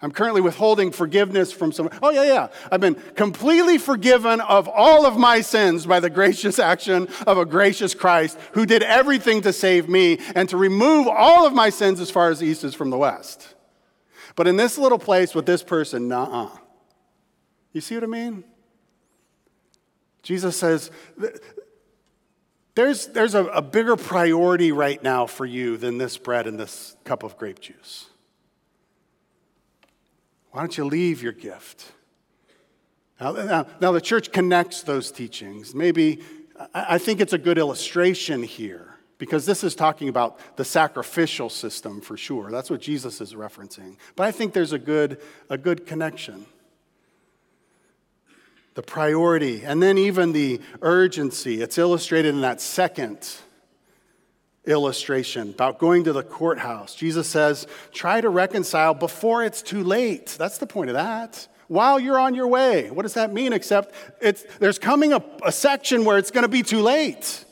I'm 0.00 0.12
currently 0.12 0.40
withholding 0.40 0.92
forgiveness 0.92 1.50
from 1.50 1.72
someone. 1.72 1.98
Oh, 2.00 2.10
yeah, 2.10 2.22
yeah. 2.22 2.48
I've 2.70 2.80
been 2.80 2.94
completely 2.94 3.78
forgiven 3.78 4.40
of 4.40 4.68
all 4.68 5.04
of 5.04 5.16
my 5.16 5.40
sins 5.40 5.86
by 5.86 5.98
the 5.98 6.08
gracious 6.08 6.60
action 6.60 7.08
of 7.26 7.36
a 7.36 7.44
gracious 7.44 7.94
Christ 7.94 8.38
who 8.52 8.64
did 8.64 8.84
everything 8.84 9.42
to 9.42 9.52
save 9.52 9.88
me 9.88 10.20
and 10.36 10.48
to 10.50 10.56
remove 10.56 11.08
all 11.08 11.46
of 11.46 11.52
my 11.52 11.70
sins 11.70 11.98
as 11.98 12.12
far 12.12 12.30
as 12.30 12.38
the 12.38 12.46
east 12.46 12.62
is 12.62 12.74
from 12.74 12.90
the 12.90 12.98
west. 12.98 13.54
But 14.36 14.46
in 14.46 14.56
this 14.56 14.78
little 14.78 15.00
place 15.00 15.34
with 15.34 15.46
this 15.46 15.64
person, 15.64 16.06
nah 16.06 16.44
uh. 16.44 16.58
You 17.72 17.80
see 17.80 17.96
what 17.96 18.04
I 18.04 18.06
mean? 18.06 18.44
Jesus 20.22 20.56
says, 20.56 20.92
there's, 22.76 23.08
there's 23.08 23.34
a, 23.34 23.46
a 23.46 23.62
bigger 23.62 23.96
priority 23.96 24.70
right 24.70 25.02
now 25.02 25.26
for 25.26 25.44
you 25.44 25.76
than 25.76 25.98
this 25.98 26.16
bread 26.18 26.46
and 26.46 26.58
this 26.58 26.96
cup 27.02 27.24
of 27.24 27.36
grape 27.36 27.58
juice. 27.60 28.07
Why 30.50 30.60
don't 30.60 30.76
you 30.76 30.84
leave 30.84 31.22
your 31.22 31.32
gift? 31.32 31.92
Now, 33.20 33.32
now, 33.32 33.66
now, 33.80 33.92
the 33.92 34.00
church 34.00 34.30
connects 34.30 34.82
those 34.82 35.10
teachings. 35.10 35.74
Maybe, 35.74 36.20
I 36.72 36.98
think 36.98 37.20
it's 37.20 37.32
a 37.32 37.38
good 37.38 37.58
illustration 37.58 38.42
here 38.42 38.94
because 39.18 39.44
this 39.44 39.64
is 39.64 39.74
talking 39.74 40.08
about 40.08 40.38
the 40.56 40.64
sacrificial 40.64 41.50
system 41.50 42.00
for 42.00 42.16
sure. 42.16 42.50
That's 42.50 42.70
what 42.70 42.80
Jesus 42.80 43.20
is 43.20 43.34
referencing. 43.34 43.96
But 44.14 44.26
I 44.26 44.30
think 44.30 44.52
there's 44.52 44.72
a 44.72 44.78
good, 44.78 45.20
a 45.50 45.58
good 45.58 45.84
connection. 45.86 46.46
The 48.74 48.82
priority, 48.82 49.64
and 49.64 49.82
then 49.82 49.98
even 49.98 50.32
the 50.32 50.60
urgency. 50.82 51.60
It's 51.60 51.78
illustrated 51.78 52.28
in 52.28 52.42
that 52.42 52.60
second 52.60 53.28
illustration 54.68 55.50
about 55.50 55.78
going 55.78 56.04
to 56.04 56.12
the 56.12 56.22
courthouse. 56.22 56.94
Jesus 56.94 57.26
says, 57.26 57.66
try 57.92 58.20
to 58.20 58.28
reconcile 58.28 58.94
before 58.94 59.42
it's 59.42 59.62
too 59.62 59.82
late. 59.82 60.36
That's 60.38 60.58
the 60.58 60.66
point 60.66 60.90
of 60.90 60.94
that. 60.94 61.48
While 61.66 61.98
you're 61.98 62.18
on 62.18 62.34
your 62.34 62.48
way. 62.48 62.90
What 62.90 63.02
does 63.02 63.14
that 63.14 63.32
mean? 63.32 63.52
Except 63.52 63.94
it's, 64.20 64.44
there's 64.58 64.78
coming 64.78 65.12
a, 65.12 65.22
a 65.44 65.52
section 65.52 66.04
where 66.04 66.18
it's 66.18 66.30
going 66.30 66.42
to 66.44 66.48
be 66.48 66.62
too 66.62 66.80
late. 66.80 67.44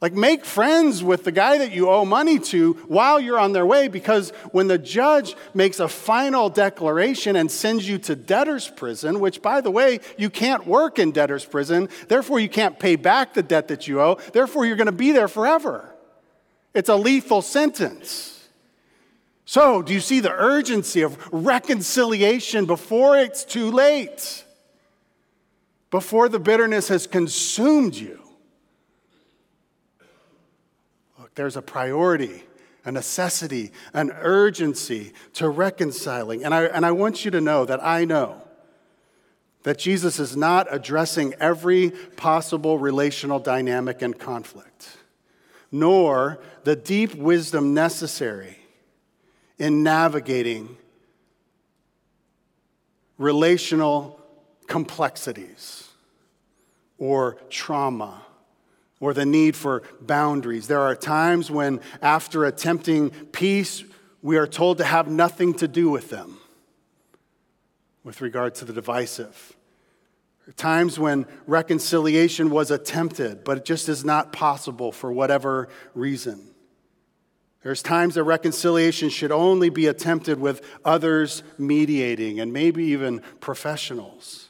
Like, 0.00 0.14
make 0.14 0.46
friends 0.46 1.04
with 1.04 1.24
the 1.24 1.32
guy 1.32 1.58
that 1.58 1.72
you 1.72 1.90
owe 1.90 2.06
money 2.06 2.38
to 2.38 2.72
while 2.88 3.20
you're 3.20 3.38
on 3.38 3.52
their 3.52 3.66
way, 3.66 3.88
because 3.88 4.30
when 4.50 4.66
the 4.66 4.78
judge 4.78 5.36
makes 5.52 5.78
a 5.78 5.88
final 5.88 6.48
declaration 6.48 7.36
and 7.36 7.50
sends 7.50 7.86
you 7.86 7.98
to 7.98 8.16
debtor's 8.16 8.66
prison, 8.66 9.20
which, 9.20 9.42
by 9.42 9.60
the 9.60 9.70
way, 9.70 10.00
you 10.16 10.30
can't 10.30 10.66
work 10.66 10.98
in 10.98 11.12
debtor's 11.12 11.44
prison, 11.44 11.90
therefore, 12.08 12.40
you 12.40 12.48
can't 12.48 12.78
pay 12.78 12.96
back 12.96 13.34
the 13.34 13.42
debt 13.42 13.68
that 13.68 13.86
you 13.86 14.00
owe, 14.00 14.14
therefore, 14.32 14.64
you're 14.64 14.76
going 14.76 14.86
to 14.86 14.92
be 14.92 15.12
there 15.12 15.28
forever. 15.28 15.94
It's 16.72 16.88
a 16.88 16.96
lethal 16.96 17.42
sentence. 17.42 18.48
So, 19.44 19.82
do 19.82 19.92
you 19.92 20.00
see 20.00 20.20
the 20.20 20.32
urgency 20.32 21.02
of 21.02 21.18
reconciliation 21.30 22.64
before 22.64 23.18
it's 23.18 23.44
too 23.44 23.70
late? 23.70 24.44
Before 25.90 26.30
the 26.30 26.38
bitterness 26.38 26.88
has 26.88 27.06
consumed 27.06 27.96
you? 27.96 28.19
There's 31.40 31.56
a 31.56 31.62
priority, 31.62 32.42
a 32.84 32.92
necessity, 32.92 33.72
an 33.94 34.10
urgency 34.10 35.14
to 35.32 35.48
reconciling. 35.48 36.44
And 36.44 36.52
I, 36.52 36.64
and 36.64 36.84
I 36.84 36.92
want 36.92 37.24
you 37.24 37.30
to 37.30 37.40
know 37.40 37.64
that 37.64 37.82
I 37.82 38.04
know 38.04 38.42
that 39.62 39.78
Jesus 39.78 40.18
is 40.18 40.36
not 40.36 40.66
addressing 40.70 41.32
every 41.40 41.92
possible 41.92 42.78
relational 42.78 43.38
dynamic 43.38 44.02
and 44.02 44.18
conflict, 44.18 44.98
nor 45.72 46.38
the 46.64 46.76
deep 46.76 47.14
wisdom 47.14 47.72
necessary 47.72 48.58
in 49.58 49.82
navigating 49.82 50.76
relational 53.16 54.20
complexities 54.66 55.88
or 56.98 57.38
trauma 57.48 58.26
or 59.00 59.14
the 59.14 59.26
need 59.26 59.56
for 59.56 59.82
boundaries. 60.00 60.68
There 60.68 60.80
are 60.80 60.94
times 60.94 61.50
when, 61.50 61.80
after 62.02 62.44
attempting 62.44 63.10
peace, 63.10 63.82
we 64.22 64.36
are 64.36 64.46
told 64.46 64.78
to 64.78 64.84
have 64.84 65.08
nothing 65.08 65.54
to 65.54 65.66
do 65.66 65.88
with 65.88 66.10
them 66.10 66.38
with 68.04 68.20
regard 68.20 68.54
to 68.56 68.64
the 68.64 68.72
divisive. 68.72 69.56
There 70.44 70.52
are 70.52 70.54
times 70.54 70.98
when 70.98 71.26
reconciliation 71.46 72.50
was 72.50 72.70
attempted, 72.70 73.42
but 73.44 73.58
it 73.58 73.64
just 73.64 73.88
is 73.88 74.04
not 74.04 74.32
possible 74.32 74.92
for 74.92 75.10
whatever 75.12 75.68
reason. 75.94 76.46
There's 77.62 77.82
times 77.82 78.14
that 78.14 78.24
reconciliation 78.24 79.10
should 79.10 79.32
only 79.32 79.68
be 79.68 79.86
attempted 79.86 80.40
with 80.40 80.62
others 80.84 81.42
mediating 81.58 82.40
and 82.40 82.52
maybe 82.52 82.84
even 82.84 83.22
professionals. 83.40 84.49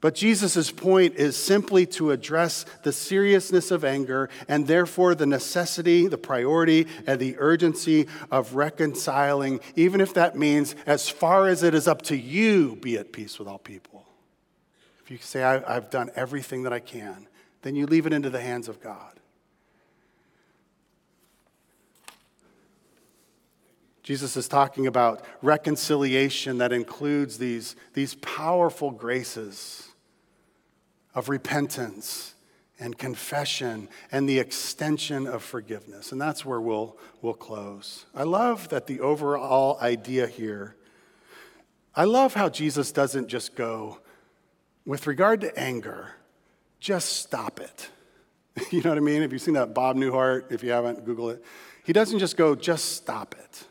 But 0.00 0.14
Jesus' 0.14 0.70
point 0.70 1.16
is 1.16 1.36
simply 1.36 1.84
to 1.86 2.10
address 2.10 2.64
the 2.84 2.92
seriousness 2.92 3.70
of 3.70 3.84
anger 3.84 4.30
and 4.48 4.66
therefore 4.66 5.14
the 5.14 5.26
necessity, 5.26 6.06
the 6.06 6.16
priority, 6.16 6.86
and 7.06 7.20
the 7.20 7.36
urgency 7.38 8.06
of 8.30 8.54
reconciling, 8.54 9.60
even 9.76 10.00
if 10.00 10.14
that 10.14 10.36
means, 10.36 10.74
as 10.86 11.10
far 11.10 11.48
as 11.48 11.62
it 11.62 11.74
is 11.74 11.86
up 11.86 12.00
to 12.02 12.16
you, 12.16 12.76
be 12.76 12.96
at 12.96 13.12
peace 13.12 13.38
with 13.38 13.46
all 13.46 13.58
people. 13.58 14.06
If 15.04 15.10
you 15.10 15.18
say, 15.18 15.42
I've 15.42 15.90
done 15.90 16.10
everything 16.16 16.62
that 16.62 16.72
I 16.72 16.80
can, 16.80 17.26
then 17.60 17.76
you 17.76 17.86
leave 17.86 18.06
it 18.06 18.14
into 18.14 18.30
the 18.30 18.40
hands 18.40 18.68
of 18.68 18.80
God. 18.80 19.20
Jesus 24.02 24.34
is 24.34 24.48
talking 24.48 24.86
about 24.86 25.22
reconciliation 25.42 26.58
that 26.58 26.72
includes 26.72 27.36
these, 27.36 27.76
these 27.92 28.14
powerful 28.14 28.90
graces 28.90 29.89
of 31.14 31.28
repentance 31.28 32.34
and 32.80 32.96
confession 32.96 33.88
and 34.10 34.28
the 34.28 34.38
extension 34.38 35.26
of 35.26 35.42
forgiveness. 35.42 36.12
And 36.12 36.20
that's 36.20 36.44
where 36.44 36.60
we'll, 36.60 36.96
we'll 37.20 37.34
close. 37.34 38.06
I 38.14 38.22
love 38.22 38.70
that 38.70 38.86
the 38.86 39.00
overall 39.00 39.78
idea 39.80 40.26
here, 40.26 40.76
I 41.94 42.04
love 42.04 42.34
how 42.34 42.48
Jesus 42.48 42.90
doesn't 42.90 43.28
just 43.28 43.54
go, 43.54 43.98
with 44.86 45.06
regard 45.06 45.42
to 45.42 45.56
anger, 45.58 46.12
just 46.80 47.10
stop 47.10 47.60
it. 47.60 47.90
you 48.70 48.80
know 48.80 48.90
what 48.90 48.98
I 48.98 49.02
mean? 49.02 49.22
If 49.22 49.32
you've 49.32 49.42
seen 49.42 49.54
that 49.54 49.74
Bob 49.74 49.96
Newhart? 49.96 50.50
If 50.50 50.62
you 50.62 50.70
haven't, 50.70 51.04
Google 51.04 51.30
it. 51.30 51.44
He 51.84 51.92
doesn't 51.92 52.18
just 52.18 52.36
go, 52.36 52.54
just 52.54 52.96
stop 52.96 53.34
it. 53.38 53.64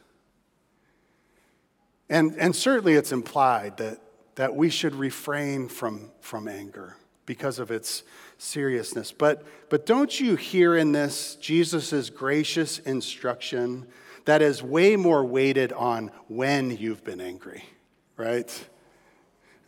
And, 2.10 2.36
and 2.38 2.56
certainly 2.56 2.94
it's 2.94 3.12
implied 3.12 3.78
that, 3.78 4.00
that 4.36 4.56
we 4.56 4.70
should 4.70 4.96
refrain 4.96 5.68
from, 5.68 6.12
from 6.22 6.48
anger 6.48 6.96
because 7.30 7.60
of 7.60 7.70
its 7.70 8.02
seriousness. 8.40 9.12
But, 9.12 9.46
but 9.70 9.86
don't 9.86 10.20
you 10.20 10.36
hear 10.36 10.76
in 10.76 10.94
this 10.94 11.36
Jesus' 11.36 12.10
gracious 12.10 12.80
instruction 12.80 13.86
that 14.26 14.42
is 14.42 14.64
way 14.64 14.96
more 14.96 15.24
weighted 15.24 15.72
on 15.72 16.10
when 16.28 16.76
you've 16.76 17.04
been 17.04 17.22
angry, 17.22 17.64
right? 18.18 18.68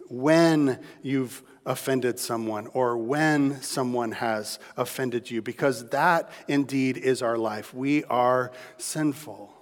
When 0.09 0.80
you've 1.03 1.43
offended 1.64 2.18
someone 2.18 2.66
or 2.74 2.97
when 2.97 3.62
someone 3.62 4.14
has 4.14 4.57
offended 4.76 5.30
you, 5.30 5.43
because 5.43 5.88
that 5.89 6.32
indeed 6.47 6.97
is 6.97 7.22
our 7.22 7.38
life. 7.38 7.76
We 7.76 8.03
are 8.05 8.51
sinful. 8.78 9.53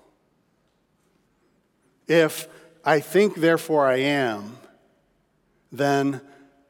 If 2.08 2.48
I 2.86 3.02
think, 3.02 3.36
therefore 3.36 3.88
I 3.88 3.98
am, 3.98 4.58
then 5.70 6.22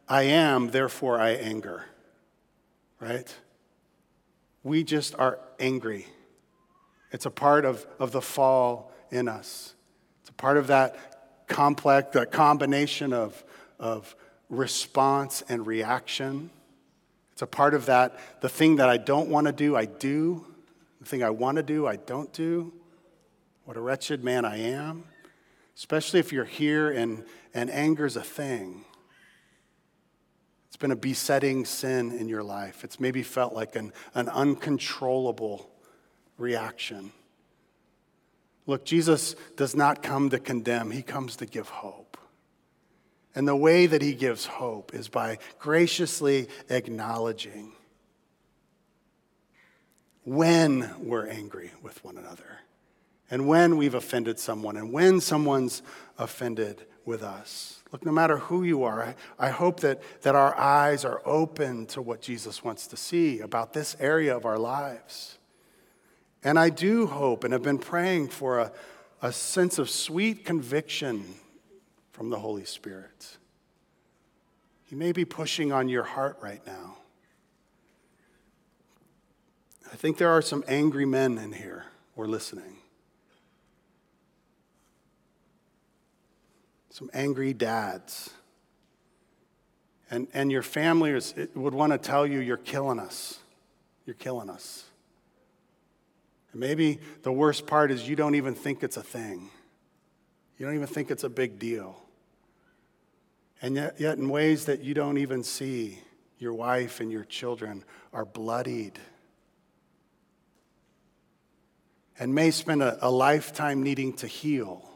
I 0.10 0.24
am, 0.24 0.72
therefore 0.72 1.20
I 1.20 1.30
anger. 1.30 1.86
Right? 3.00 3.34
We 4.64 4.84
just 4.84 5.16
are 5.16 5.40
angry. 5.60 6.08
It's 7.12 7.28
a 7.28 7.32
part 7.32 7.64
of, 7.64 7.86
of 8.00 8.12
the 8.12 8.22
fall 8.22 8.92
in 9.12 9.28
us. 9.28 9.76
It's 10.22 10.30
a 10.30 10.34
part 10.34 10.58
of 10.58 10.68
that 10.68 11.48
complex, 11.48 12.14
that 12.14 12.32
combination 12.32 13.14
of, 13.14 13.44
of 13.80 14.16
response 14.50 15.44
and 15.48 15.66
reaction. 15.66 16.50
It's 17.34 17.42
a 17.42 17.48
part 17.48 17.74
of 17.74 17.86
that, 17.86 18.20
the 18.42 18.50
thing 18.50 18.78
that 18.78 18.90
I 18.90 18.98
don't 18.98 19.30
want 19.30 19.48
to 19.48 19.54
do, 19.54 19.76
I 19.76 19.86
do. 19.86 20.46
The 21.00 21.06
thing 21.06 21.24
I 21.24 21.30
want 21.30 21.56
to 21.56 21.64
do, 21.64 21.88
I 21.88 21.96
don't 21.96 22.34
do. 22.34 22.74
What 23.64 23.78
a 23.78 23.82
wretched 23.82 24.24
man 24.24 24.44
I 24.44 24.58
am. 24.58 25.06
Especially 25.78 26.20
if 26.20 26.34
you're 26.34 26.44
here 26.44 26.92
and, 26.92 27.24
and 27.54 27.70
anger's 27.70 28.18
a 28.18 28.22
thing 28.22 28.84
been 30.78 30.92
a 30.92 30.96
besetting 30.96 31.66
sin 31.66 32.12
in 32.12 32.28
your 32.28 32.44
life. 32.44 32.84
It's 32.84 33.00
maybe 33.00 33.24
felt 33.24 33.54
like 33.54 33.76
an, 33.76 33.92
an 34.14 34.30
uncontrollable 34.30 35.70
reaction. 36.38 37.12
Look, 38.66 38.86
Jesus 38.86 39.36
does 39.58 39.76
not 39.76 40.04
come 40.04 40.30
to 40.30 40.40
condemn, 40.40 40.92
he 40.92 41.02
comes 41.02 41.36
to 41.38 41.46
give 41.46 41.70
hope. 41.70 42.18
And 43.36 43.48
the 43.48 43.56
way 43.56 43.86
that 43.86 44.02
he 44.02 44.14
gives 44.14 44.46
hope 44.46 44.94
is 44.94 45.08
by 45.08 45.38
graciously 45.60 46.48
acknowledging 46.70 47.74
when 50.24 50.90
we're 51.00 51.28
angry 51.28 51.72
with 51.82 52.04
one 52.04 52.18
another, 52.18 52.60
and 53.32 53.48
when 53.48 53.78
we've 53.78 53.96
offended 53.96 54.40
someone, 54.40 54.78
and 54.78 54.92
when 54.92 55.22
someone's 55.22 55.82
offended 56.18 56.86
with 57.10 57.24
us. 57.24 57.82
Look, 57.92 58.06
no 58.06 58.12
matter 58.12 58.38
who 58.38 58.64
you 58.64 58.84
are, 58.84 59.04
I, 59.04 59.16
I 59.40 59.50
hope 59.50 59.80
that, 59.80 60.02
that 60.22 60.36
our 60.36 60.56
eyes 60.56 61.04
are 61.04 61.22
open 61.26 61.88
to 61.88 62.02
what 62.04 62.22
Jesus 62.22 62.64
wants 62.64 62.86
to 62.88 62.96
see 62.96 63.40
about 63.40 63.74
this 63.74 63.98
area 64.00 64.38
of 64.38 64.46
our 64.46 64.60
lives. 64.60 65.40
And 66.44 66.60
I 66.60 66.70
do 66.70 67.08
hope 67.08 67.44
and 67.44 67.52
have 67.52 67.64
been 67.64 67.80
praying 67.80 68.30
for 68.30 68.60
a, 68.60 68.72
a 69.24 69.34
sense 69.34 69.80
of 69.80 69.90
sweet 69.90 70.46
conviction 70.46 71.26
from 72.12 72.30
the 72.30 72.38
Holy 72.38 72.64
Spirit. 72.64 73.38
He 74.86 74.96
may 74.96 75.12
be 75.12 75.26
pushing 75.26 75.72
on 75.72 75.90
your 75.90 76.04
heart 76.04 76.38
right 76.42 76.66
now. 76.66 76.98
I 79.92 79.96
think 79.96 80.18
there 80.18 80.30
are 80.30 80.44
some 80.44 80.64
angry 80.68 81.06
men 81.06 81.40
in 81.40 81.54
here 81.54 81.86
or 82.16 82.28
listening. 82.28 82.79
Some 87.00 87.10
angry 87.14 87.54
dads. 87.54 88.30
And, 90.12 90.28
and 90.34 90.52
your 90.52 90.64
family 90.64 91.12
is, 91.12 91.34
would 91.56 91.74
want 91.74 91.94
to 91.94 91.98
tell 91.98 92.28
you, 92.28 92.40
you're 92.40 92.58
killing 92.58 93.00
us. 93.00 93.40
You're 94.06 94.16
killing 94.16 94.50
us. 94.50 94.84
And 96.52 96.60
maybe 96.60 97.00
the 97.24 97.32
worst 97.32 97.66
part 97.68 97.90
is 97.90 98.10
you 98.10 98.18
don't 98.18 98.36
even 98.36 98.54
think 98.54 98.84
it's 98.84 98.98
a 98.98 99.02
thing. 99.02 99.50
You 100.58 100.66
don't 100.66 100.76
even 100.76 100.88
think 100.88 101.10
it's 101.10 101.24
a 101.24 101.30
big 101.30 101.58
deal. 101.58 101.96
And 103.62 103.76
yet, 103.76 103.96
yet 103.98 104.18
in 104.18 104.28
ways 104.28 104.66
that 104.66 104.84
you 104.84 104.94
don't 104.94 105.20
even 105.20 105.42
see, 105.42 106.00
your 106.38 106.54
wife 106.54 107.00
and 107.00 107.10
your 107.10 107.24
children 107.24 107.86
are 108.12 108.26
bloodied 108.26 109.00
and 112.20 112.36
may 112.36 112.52
spend 112.52 112.84
a, 112.84 112.98
a 113.08 113.10
lifetime 113.10 113.84
needing 113.84 114.12
to 114.18 114.28
heal. 114.28 114.89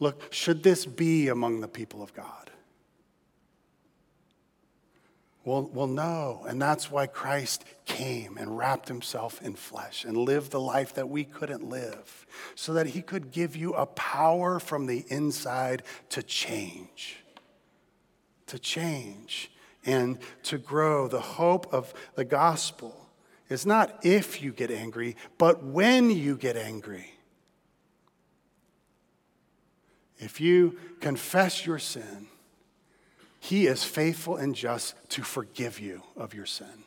Look, 0.00 0.32
should 0.32 0.62
this 0.62 0.86
be 0.86 1.28
among 1.28 1.60
the 1.60 1.68
people 1.68 2.02
of 2.02 2.14
God? 2.14 2.50
Well, 5.44 5.70
well, 5.72 5.86
no. 5.86 6.44
And 6.46 6.60
that's 6.60 6.90
why 6.90 7.06
Christ 7.06 7.64
came 7.86 8.36
and 8.36 8.58
wrapped 8.58 8.86
himself 8.86 9.40
in 9.40 9.54
flesh 9.54 10.04
and 10.04 10.16
lived 10.16 10.50
the 10.50 10.60
life 10.60 10.94
that 10.94 11.08
we 11.08 11.24
couldn't 11.24 11.68
live, 11.68 12.26
so 12.54 12.74
that 12.74 12.88
he 12.88 13.00
could 13.00 13.30
give 13.30 13.56
you 13.56 13.72
a 13.72 13.86
power 13.86 14.60
from 14.60 14.86
the 14.86 15.06
inside 15.08 15.84
to 16.10 16.22
change. 16.22 17.16
To 18.48 18.58
change 18.58 19.50
and 19.86 20.18
to 20.44 20.58
grow. 20.58 21.08
The 21.08 21.20
hope 21.20 21.72
of 21.72 21.94
the 22.14 22.26
gospel 22.26 23.08
is 23.48 23.64
not 23.64 24.04
if 24.04 24.42
you 24.42 24.52
get 24.52 24.70
angry, 24.70 25.16
but 25.38 25.64
when 25.64 26.10
you 26.10 26.36
get 26.36 26.56
angry. 26.56 27.17
If 30.18 30.40
you 30.40 30.76
confess 31.00 31.64
your 31.64 31.78
sin, 31.78 32.28
he 33.40 33.66
is 33.66 33.84
faithful 33.84 34.36
and 34.36 34.54
just 34.54 34.94
to 35.10 35.22
forgive 35.22 35.78
you 35.78 36.02
of 36.16 36.34
your 36.34 36.46
sin 36.46 36.84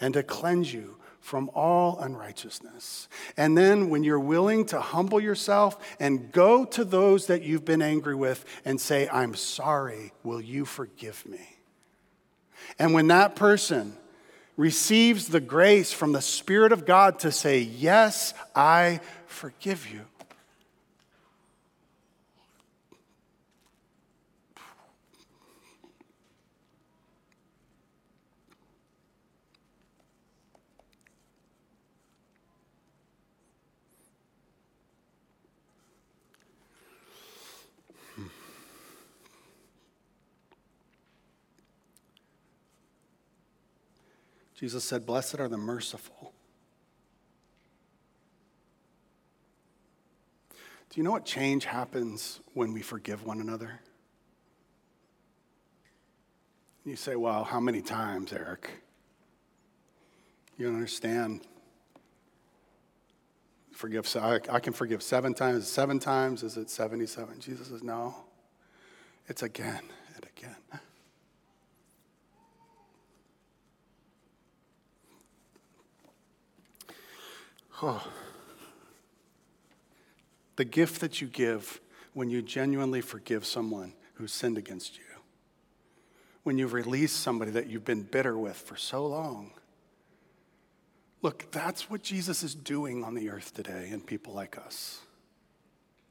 and 0.00 0.14
to 0.14 0.22
cleanse 0.22 0.72
you 0.72 0.96
from 1.20 1.50
all 1.54 1.98
unrighteousness. 1.98 3.08
And 3.36 3.58
then, 3.58 3.90
when 3.90 4.04
you're 4.04 4.20
willing 4.20 4.64
to 4.66 4.80
humble 4.80 5.18
yourself 5.18 5.96
and 5.98 6.30
go 6.30 6.64
to 6.66 6.84
those 6.84 7.26
that 7.26 7.42
you've 7.42 7.64
been 7.64 7.82
angry 7.82 8.14
with 8.14 8.44
and 8.64 8.80
say, 8.80 9.08
I'm 9.08 9.34
sorry, 9.34 10.12
will 10.22 10.40
you 10.40 10.64
forgive 10.64 11.26
me? 11.26 11.56
And 12.78 12.94
when 12.94 13.08
that 13.08 13.34
person 13.34 13.96
receives 14.56 15.28
the 15.28 15.40
grace 15.40 15.92
from 15.92 16.12
the 16.12 16.22
Spirit 16.22 16.72
of 16.72 16.86
God 16.86 17.18
to 17.20 17.32
say, 17.32 17.60
Yes, 17.60 18.32
I 18.54 19.00
forgive 19.26 19.90
you, 19.92 20.02
Jesus 44.58 44.84
said, 44.84 45.04
Blessed 45.04 45.38
are 45.38 45.48
the 45.48 45.58
merciful. 45.58 46.32
Do 50.50 51.00
you 51.00 51.02
know 51.02 51.10
what 51.10 51.26
change 51.26 51.66
happens 51.66 52.40
when 52.54 52.72
we 52.72 52.80
forgive 52.80 53.24
one 53.24 53.40
another? 53.40 53.80
You 56.84 56.96
say, 56.96 57.16
Well, 57.16 57.44
how 57.44 57.60
many 57.60 57.82
times, 57.82 58.32
Eric? 58.32 58.70
You 60.56 60.66
don't 60.66 60.76
understand. 60.76 61.42
Forgive, 63.72 64.10
I, 64.16 64.40
I 64.48 64.58
can 64.58 64.72
forgive 64.72 65.02
seven 65.02 65.34
times. 65.34 65.68
Seven 65.68 65.98
times, 65.98 66.42
is 66.42 66.56
it 66.56 66.70
77? 66.70 67.40
Jesus 67.40 67.68
says, 67.68 67.82
No, 67.82 68.14
it's 69.28 69.42
again 69.42 69.82
and 70.14 70.26
again. 70.34 70.80
Oh. 77.82 78.06
The 80.56 80.64
gift 80.64 81.00
that 81.00 81.20
you 81.20 81.26
give 81.26 81.80
when 82.14 82.30
you 82.30 82.40
genuinely 82.40 83.02
forgive 83.02 83.44
someone 83.44 83.92
who 84.14 84.26
sinned 84.26 84.56
against 84.56 84.96
you, 84.96 85.04
when 86.42 86.56
you 86.56 86.66
release 86.66 87.12
somebody 87.12 87.50
that 87.50 87.66
you've 87.66 87.84
been 87.84 88.02
bitter 88.02 88.38
with 88.38 88.56
for 88.56 88.76
so 88.76 89.06
long. 89.06 89.52
Look, 91.20 91.50
that's 91.50 91.90
what 91.90 92.02
Jesus 92.02 92.42
is 92.42 92.54
doing 92.54 93.04
on 93.04 93.14
the 93.14 93.28
earth 93.28 93.52
today 93.52 93.88
in 93.90 94.00
people 94.00 94.32
like 94.32 94.56
us. 94.56 95.00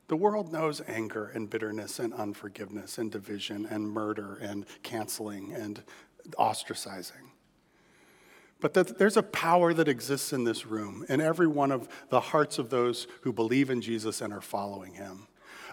The 0.08 0.16
world 0.16 0.52
knows 0.54 0.82
anger 0.88 1.32
and 1.34 1.50
bitterness 1.50 1.98
and 1.98 2.14
unforgiveness 2.14 3.00
and 3.00 3.12
division 3.12 3.66
and 3.66 3.90
murder 3.90 4.38
and 4.40 4.66
canceling 4.84 5.54
and 5.54 5.82
ostracizing. 6.38 7.32
But 8.62 8.74
that 8.74 8.98
there's 8.98 9.18
a 9.18 9.24
power 9.24 9.74
that 9.74 9.88
exists 9.88 10.34
in 10.34 10.44
this 10.44 10.66
room, 10.66 11.06
in 11.10 11.22
every 11.22 11.48
one 11.48 11.72
of 11.72 11.88
the 12.10 12.20
hearts 12.20 12.58
of 12.58 12.70
those 12.70 13.08
who 13.22 13.34
believe 13.34 13.70
in 13.70 13.82
Jesus 13.82 14.22
and 14.22 14.34
are 14.34 14.42
following 14.42 14.94
him. 14.94 15.28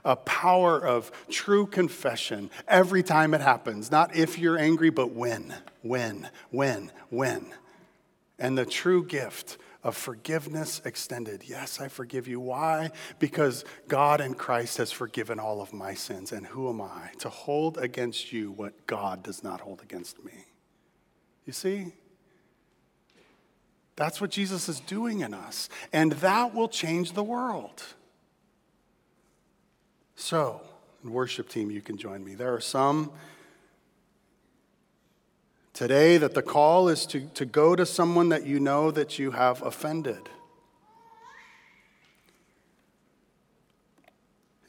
A 0.05 0.17
power 0.17 0.85
of 0.85 1.13
true 1.31 1.65
confession 1.65 2.51
every 2.67 3.05
time 3.05 3.35
it 3.35 3.41
happens. 3.41 3.91
Not 3.91 4.17
if 4.17 4.37
you're 4.37 4.59
angry, 4.59 4.91
but 4.91 5.13
when, 5.13 5.55
when, 5.83 6.29
when, 6.51 6.91
when. 7.09 7.47
And 8.39 8.59
the 8.59 8.67
true 8.67 9.05
gift 9.05 9.59
of 9.85 9.97
forgiveness 9.97 10.81
extended. 10.85 11.43
Yes, 11.45 11.81
I 11.81 11.89
forgive 11.89 12.27
you. 12.27 12.41
Why? 12.41 12.91
Because 13.19 13.65
God 13.89 14.21
in 14.21 14.35
Christ 14.35 14.79
has 14.79 14.93
forgiven 14.93 15.39
all 15.39 15.61
of 15.61 15.73
my 15.73 15.95
sins. 15.95 16.33
And 16.33 16.47
who 16.47 16.69
am 16.69 16.81
I 16.81 17.11
to 17.19 17.29
hold 17.29 17.79
against 17.79 18.33
you 18.33 18.53
what 18.53 18.87
God 18.87 19.23
does 19.23 19.43
not 19.43 19.61
hold 19.61 19.83
against 19.83 20.25
me? 20.25 20.47
You 21.47 21.53
see? 21.53 21.95
That's 23.97 24.21
what 24.21 24.31
Jesus 24.31 24.69
is 24.69 24.81
doing 24.81 25.21
in 25.21 25.35
us. 25.35 25.69
And 25.93 26.13
that 26.13 26.55
will 26.55 26.69
change 26.69 27.13
the 27.13 27.23
world. 27.23 27.83
So, 30.17 30.61
worship 31.05 31.49
team, 31.49 31.71
you 31.71 31.81
can 31.81 31.97
join 31.97 32.25
me. 32.25 32.35
There 32.35 32.55
are 32.55 32.61
some 32.61 33.13
today 35.73 36.17
that 36.17 36.35
the 36.35 36.43
call 36.43 36.89
is 36.89 37.07
to, 37.07 37.27
to 37.35 37.45
go 37.45 37.75
to 37.75 37.85
someone 37.85 38.29
that 38.31 38.47
you 38.47 38.61
know 38.61 38.91
that 38.91 39.19
you 39.19 39.33
have 39.33 39.63
offended. 39.63 40.29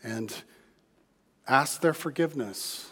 And 0.04 0.34
ask 1.48 1.82
their 1.82 1.94
forgiveness. 1.94 2.90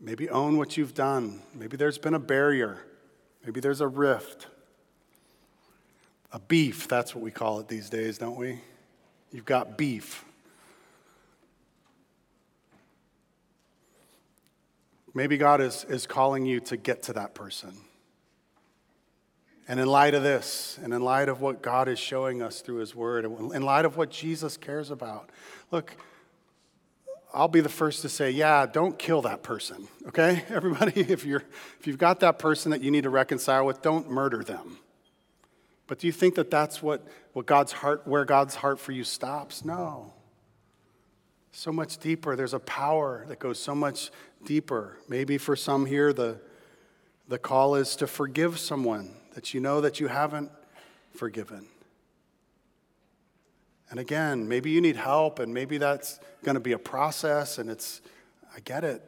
Maybe 0.00 0.28
own 0.28 0.56
what 0.58 0.76
you've 0.76 0.94
done. 0.94 1.42
Maybe 1.54 1.76
there's 1.76 1.98
been 1.98 2.14
a 2.14 2.18
barrier. 2.18 2.80
Maybe 3.44 3.60
there's 3.60 3.80
a 3.80 3.86
rift. 3.86 4.48
A 6.36 6.38
beef, 6.38 6.86
that's 6.86 7.14
what 7.14 7.24
we 7.24 7.30
call 7.30 7.60
it 7.60 7.68
these 7.68 7.88
days, 7.88 8.18
don't 8.18 8.36
we? 8.36 8.60
You've 9.32 9.46
got 9.46 9.78
beef. 9.78 10.22
Maybe 15.14 15.38
God 15.38 15.62
is, 15.62 15.86
is 15.88 16.06
calling 16.06 16.44
you 16.44 16.60
to 16.60 16.76
get 16.76 17.04
to 17.04 17.14
that 17.14 17.32
person. 17.32 17.72
And 19.66 19.80
in 19.80 19.86
light 19.86 20.12
of 20.12 20.22
this, 20.22 20.78
and 20.82 20.92
in 20.92 21.00
light 21.00 21.30
of 21.30 21.40
what 21.40 21.62
God 21.62 21.88
is 21.88 21.98
showing 21.98 22.42
us 22.42 22.60
through 22.60 22.80
His 22.80 22.94
Word, 22.94 23.24
in 23.24 23.62
light 23.62 23.86
of 23.86 23.96
what 23.96 24.10
Jesus 24.10 24.58
cares 24.58 24.90
about, 24.90 25.30
look, 25.70 25.96
I'll 27.32 27.48
be 27.48 27.62
the 27.62 27.70
first 27.70 28.02
to 28.02 28.10
say, 28.10 28.30
yeah, 28.30 28.66
don't 28.66 28.98
kill 28.98 29.22
that 29.22 29.42
person, 29.42 29.88
okay? 30.08 30.44
Everybody, 30.50 31.00
if, 31.00 31.24
you're, 31.24 31.44
if 31.80 31.86
you've 31.86 31.96
got 31.96 32.20
that 32.20 32.38
person 32.38 32.72
that 32.72 32.82
you 32.82 32.90
need 32.90 33.04
to 33.04 33.10
reconcile 33.10 33.64
with, 33.64 33.80
don't 33.80 34.10
murder 34.10 34.44
them. 34.44 34.80
But 35.86 35.98
do 36.00 36.06
you 36.06 36.12
think 36.12 36.34
that 36.34 36.50
that's 36.50 36.82
what, 36.82 37.06
what 37.32 37.46
God's 37.46 37.72
heart, 37.72 38.06
where 38.06 38.24
God's 38.24 38.56
heart 38.56 38.80
for 38.80 38.92
you 38.92 39.04
stops? 39.04 39.64
No. 39.64 40.12
So 41.52 41.72
much 41.72 41.98
deeper. 41.98 42.36
There's 42.36 42.54
a 42.54 42.60
power 42.60 43.24
that 43.28 43.38
goes 43.38 43.58
so 43.58 43.74
much 43.74 44.10
deeper. 44.44 44.98
Maybe 45.08 45.38
for 45.38 45.56
some 45.56 45.86
here, 45.86 46.12
the, 46.12 46.40
the 47.28 47.38
call 47.38 47.76
is 47.76 47.96
to 47.96 48.06
forgive 48.06 48.58
someone 48.58 49.14
that 49.34 49.54
you 49.54 49.60
know 49.60 49.80
that 49.80 50.00
you 50.00 50.08
haven't 50.08 50.50
forgiven. 51.14 51.66
And 53.88 54.00
again, 54.00 54.48
maybe 54.48 54.70
you 54.70 54.80
need 54.80 54.96
help, 54.96 55.38
and 55.38 55.54
maybe 55.54 55.78
that's 55.78 56.18
going 56.42 56.56
to 56.56 56.60
be 56.60 56.72
a 56.72 56.78
process, 56.78 57.58
and 57.58 57.70
it's, 57.70 58.00
I 58.54 58.60
get 58.60 58.82
it. 58.82 59.02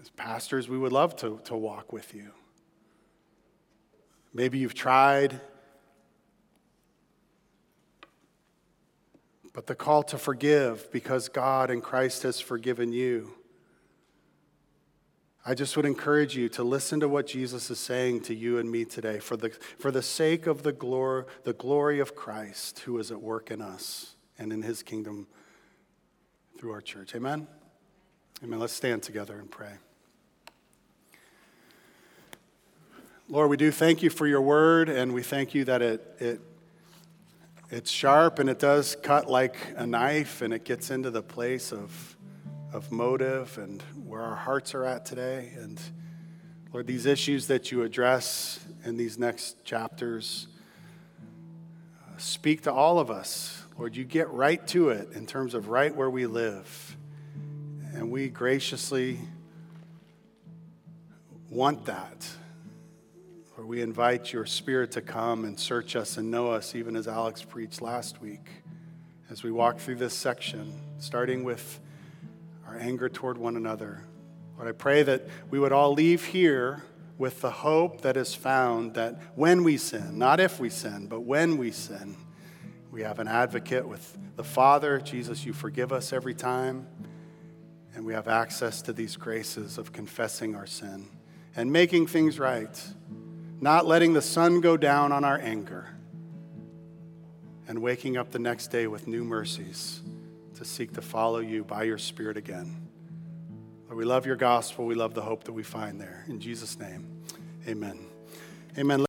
As 0.00 0.10
pastors, 0.10 0.68
we 0.68 0.76
would 0.76 0.92
love 0.92 1.16
to, 1.16 1.40
to 1.44 1.56
walk 1.56 1.92
with 1.92 2.14
you. 2.14 2.32
Maybe 4.34 4.58
you've 4.58 4.74
tried, 4.74 5.40
but 9.52 9.68
the 9.68 9.76
call 9.76 10.02
to 10.02 10.18
forgive 10.18 10.90
because 10.90 11.28
God 11.28 11.70
and 11.70 11.80
Christ 11.80 12.24
has 12.24 12.40
forgiven 12.40 12.92
you. 12.92 13.32
I 15.46 15.54
just 15.54 15.76
would 15.76 15.84
encourage 15.84 16.36
you 16.36 16.48
to 16.50 16.64
listen 16.64 17.00
to 17.00 17.08
what 17.08 17.26
Jesus 17.26 17.70
is 17.70 17.78
saying 17.78 18.22
to 18.22 18.34
you 18.34 18.58
and 18.58 18.70
me 18.70 18.84
today 18.84 19.20
for 19.20 19.36
the, 19.36 19.50
for 19.78 19.90
the 19.90 20.02
sake 20.02 20.46
of 20.46 20.62
the 20.62 20.72
glory, 20.72 21.24
the 21.44 21.52
glory 21.52 22.00
of 22.00 22.16
Christ 22.16 22.80
who 22.80 22.98
is 22.98 23.12
at 23.12 23.20
work 23.20 23.50
in 23.50 23.60
us 23.60 24.16
and 24.38 24.52
in 24.52 24.62
his 24.62 24.82
kingdom 24.82 25.28
through 26.58 26.72
our 26.72 26.80
church. 26.80 27.14
Amen? 27.14 27.46
Amen. 28.42 28.58
Let's 28.58 28.72
stand 28.72 29.02
together 29.02 29.38
and 29.38 29.50
pray. 29.50 29.74
Lord, 33.30 33.48
we 33.48 33.56
do 33.56 33.70
thank 33.70 34.02
you 34.02 34.10
for 34.10 34.26
your 34.26 34.42
word, 34.42 34.90
and 34.90 35.14
we 35.14 35.22
thank 35.22 35.54
you 35.54 35.64
that 35.64 35.80
it, 35.80 36.16
it, 36.18 36.40
it's 37.70 37.90
sharp 37.90 38.38
and 38.38 38.50
it 38.50 38.58
does 38.58 38.98
cut 39.02 39.30
like 39.30 39.56
a 39.76 39.86
knife, 39.86 40.42
and 40.42 40.52
it 40.52 40.66
gets 40.66 40.90
into 40.90 41.10
the 41.10 41.22
place 41.22 41.72
of, 41.72 42.16
of 42.70 42.92
motive 42.92 43.56
and 43.56 43.80
where 44.04 44.20
our 44.20 44.34
hearts 44.34 44.74
are 44.74 44.84
at 44.84 45.06
today. 45.06 45.54
And 45.56 45.80
Lord, 46.70 46.86
these 46.86 47.06
issues 47.06 47.46
that 47.46 47.72
you 47.72 47.82
address 47.82 48.60
in 48.84 48.98
these 48.98 49.18
next 49.18 49.64
chapters 49.64 50.46
uh, 51.18 52.18
speak 52.18 52.64
to 52.64 52.72
all 52.74 52.98
of 52.98 53.10
us. 53.10 53.62
Lord, 53.78 53.96
you 53.96 54.04
get 54.04 54.30
right 54.32 54.64
to 54.68 54.90
it 54.90 55.12
in 55.12 55.24
terms 55.24 55.54
of 55.54 55.68
right 55.68 55.96
where 55.96 56.10
we 56.10 56.26
live. 56.26 56.94
And 57.94 58.10
we 58.10 58.28
graciously 58.28 59.18
want 61.48 61.86
that. 61.86 62.28
Lord, 63.56 63.68
we 63.68 63.82
invite 63.82 64.32
your 64.32 64.46
spirit 64.46 64.90
to 64.92 65.00
come 65.00 65.44
and 65.44 65.58
search 65.58 65.94
us 65.94 66.16
and 66.16 66.28
know 66.28 66.50
us, 66.50 66.74
even 66.74 66.96
as 66.96 67.06
Alex 67.06 67.44
preached 67.44 67.80
last 67.80 68.20
week, 68.20 68.50
as 69.30 69.44
we 69.44 69.52
walk 69.52 69.78
through 69.78 69.94
this 69.94 70.12
section, 70.12 70.72
starting 70.98 71.44
with 71.44 71.78
our 72.66 72.76
anger 72.76 73.08
toward 73.08 73.38
one 73.38 73.54
another. 73.54 74.02
Lord, 74.56 74.68
I 74.68 74.72
pray 74.72 75.04
that 75.04 75.28
we 75.50 75.60
would 75.60 75.70
all 75.70 75.92
leave 75.92 76.24
here 76.24 76.82
with 77.16 77.42
the 77.42 77.50
hope 77.52 78.00
that 78.00 78.16
is 78.16 78.34
found 78.34 78.94
that 78.94 79.20
when 79.36 79.62
we 79.62 79.76
sin, 79.76 80.18
not 80.18 80.40
if 80.40 80.58
we 80.58 80.68
sin, 80.68 81.06
but 81.06 81.20
when 81.20 81.56
we 81.56 81.70
sin, 81.70 82.16
we 82.90 83.02
have 83.02 83.20
an 83.20 83.28
advocate 83.28 83.86
with 83.86 84.18
the 84.34 84.42
Father. 84.42 84.98
Jesus, 84.98 85.46
you 85.46 85.52
forgive 85.52 85.92
us 85.92 86.12
every 86.12 86.34
time. 86.34 86.88
And 87.94 88.04
we 88.04 88.14
have 88.14 88.26
access 88.26 88.82
to 88.82 88.92
these 88.92 89.16
graces 89.16 89.78
of 89.78 89.92
confessing 89.92 90.56
our 90.56 90.66
sin 90.66 91.08
and 91.54 91.70
making 91.70 92.08
things 92.08 92.40
right 92.40 92.82
not 93.64 93.86
letting 93.86 94.12
the 94.12 94.20
sun 94.20 94.60
go 94.60 94.76
down 94.76 95.10
on 95.10 95.24
our 95.24 95.40
anger, 95.40 95.88
and 97.66 97.78
waking 97.80 98.18
up 98.18 98.30
the 98.30 98.38
next 98.38 98.66
day 98.66 98.86
with 98.86 99.08
new 99.08 99.24
mercies 99.24 100.02
to 100.54 100.66
seek 100.66 100.92
to 100.92 101.00
follow 101.00 101.38
you 101.38 101.64
by 101.64 101.82
your 101.82 101.96
Spirit 101.96 102.36
again. 102.36 102.86
Lord, 103.86 103.96
we 103.96 104.04
love 104.04 104.26
your 104.26 104.36
gospel. 104.36 104.84
We 104.84 104.94
love 104.94 105.14
the 105.14 105.22
hope 105.22 105.44
that 105.44 105.54
we 105.54 105.62
find 105.62 105.98
there. 105.98 106.26
In 106.28 106.40
Jesus' 106.40 106.78
name, 106.78 107.22
amen. 107.66 108.06
Amen. 108.76 109.00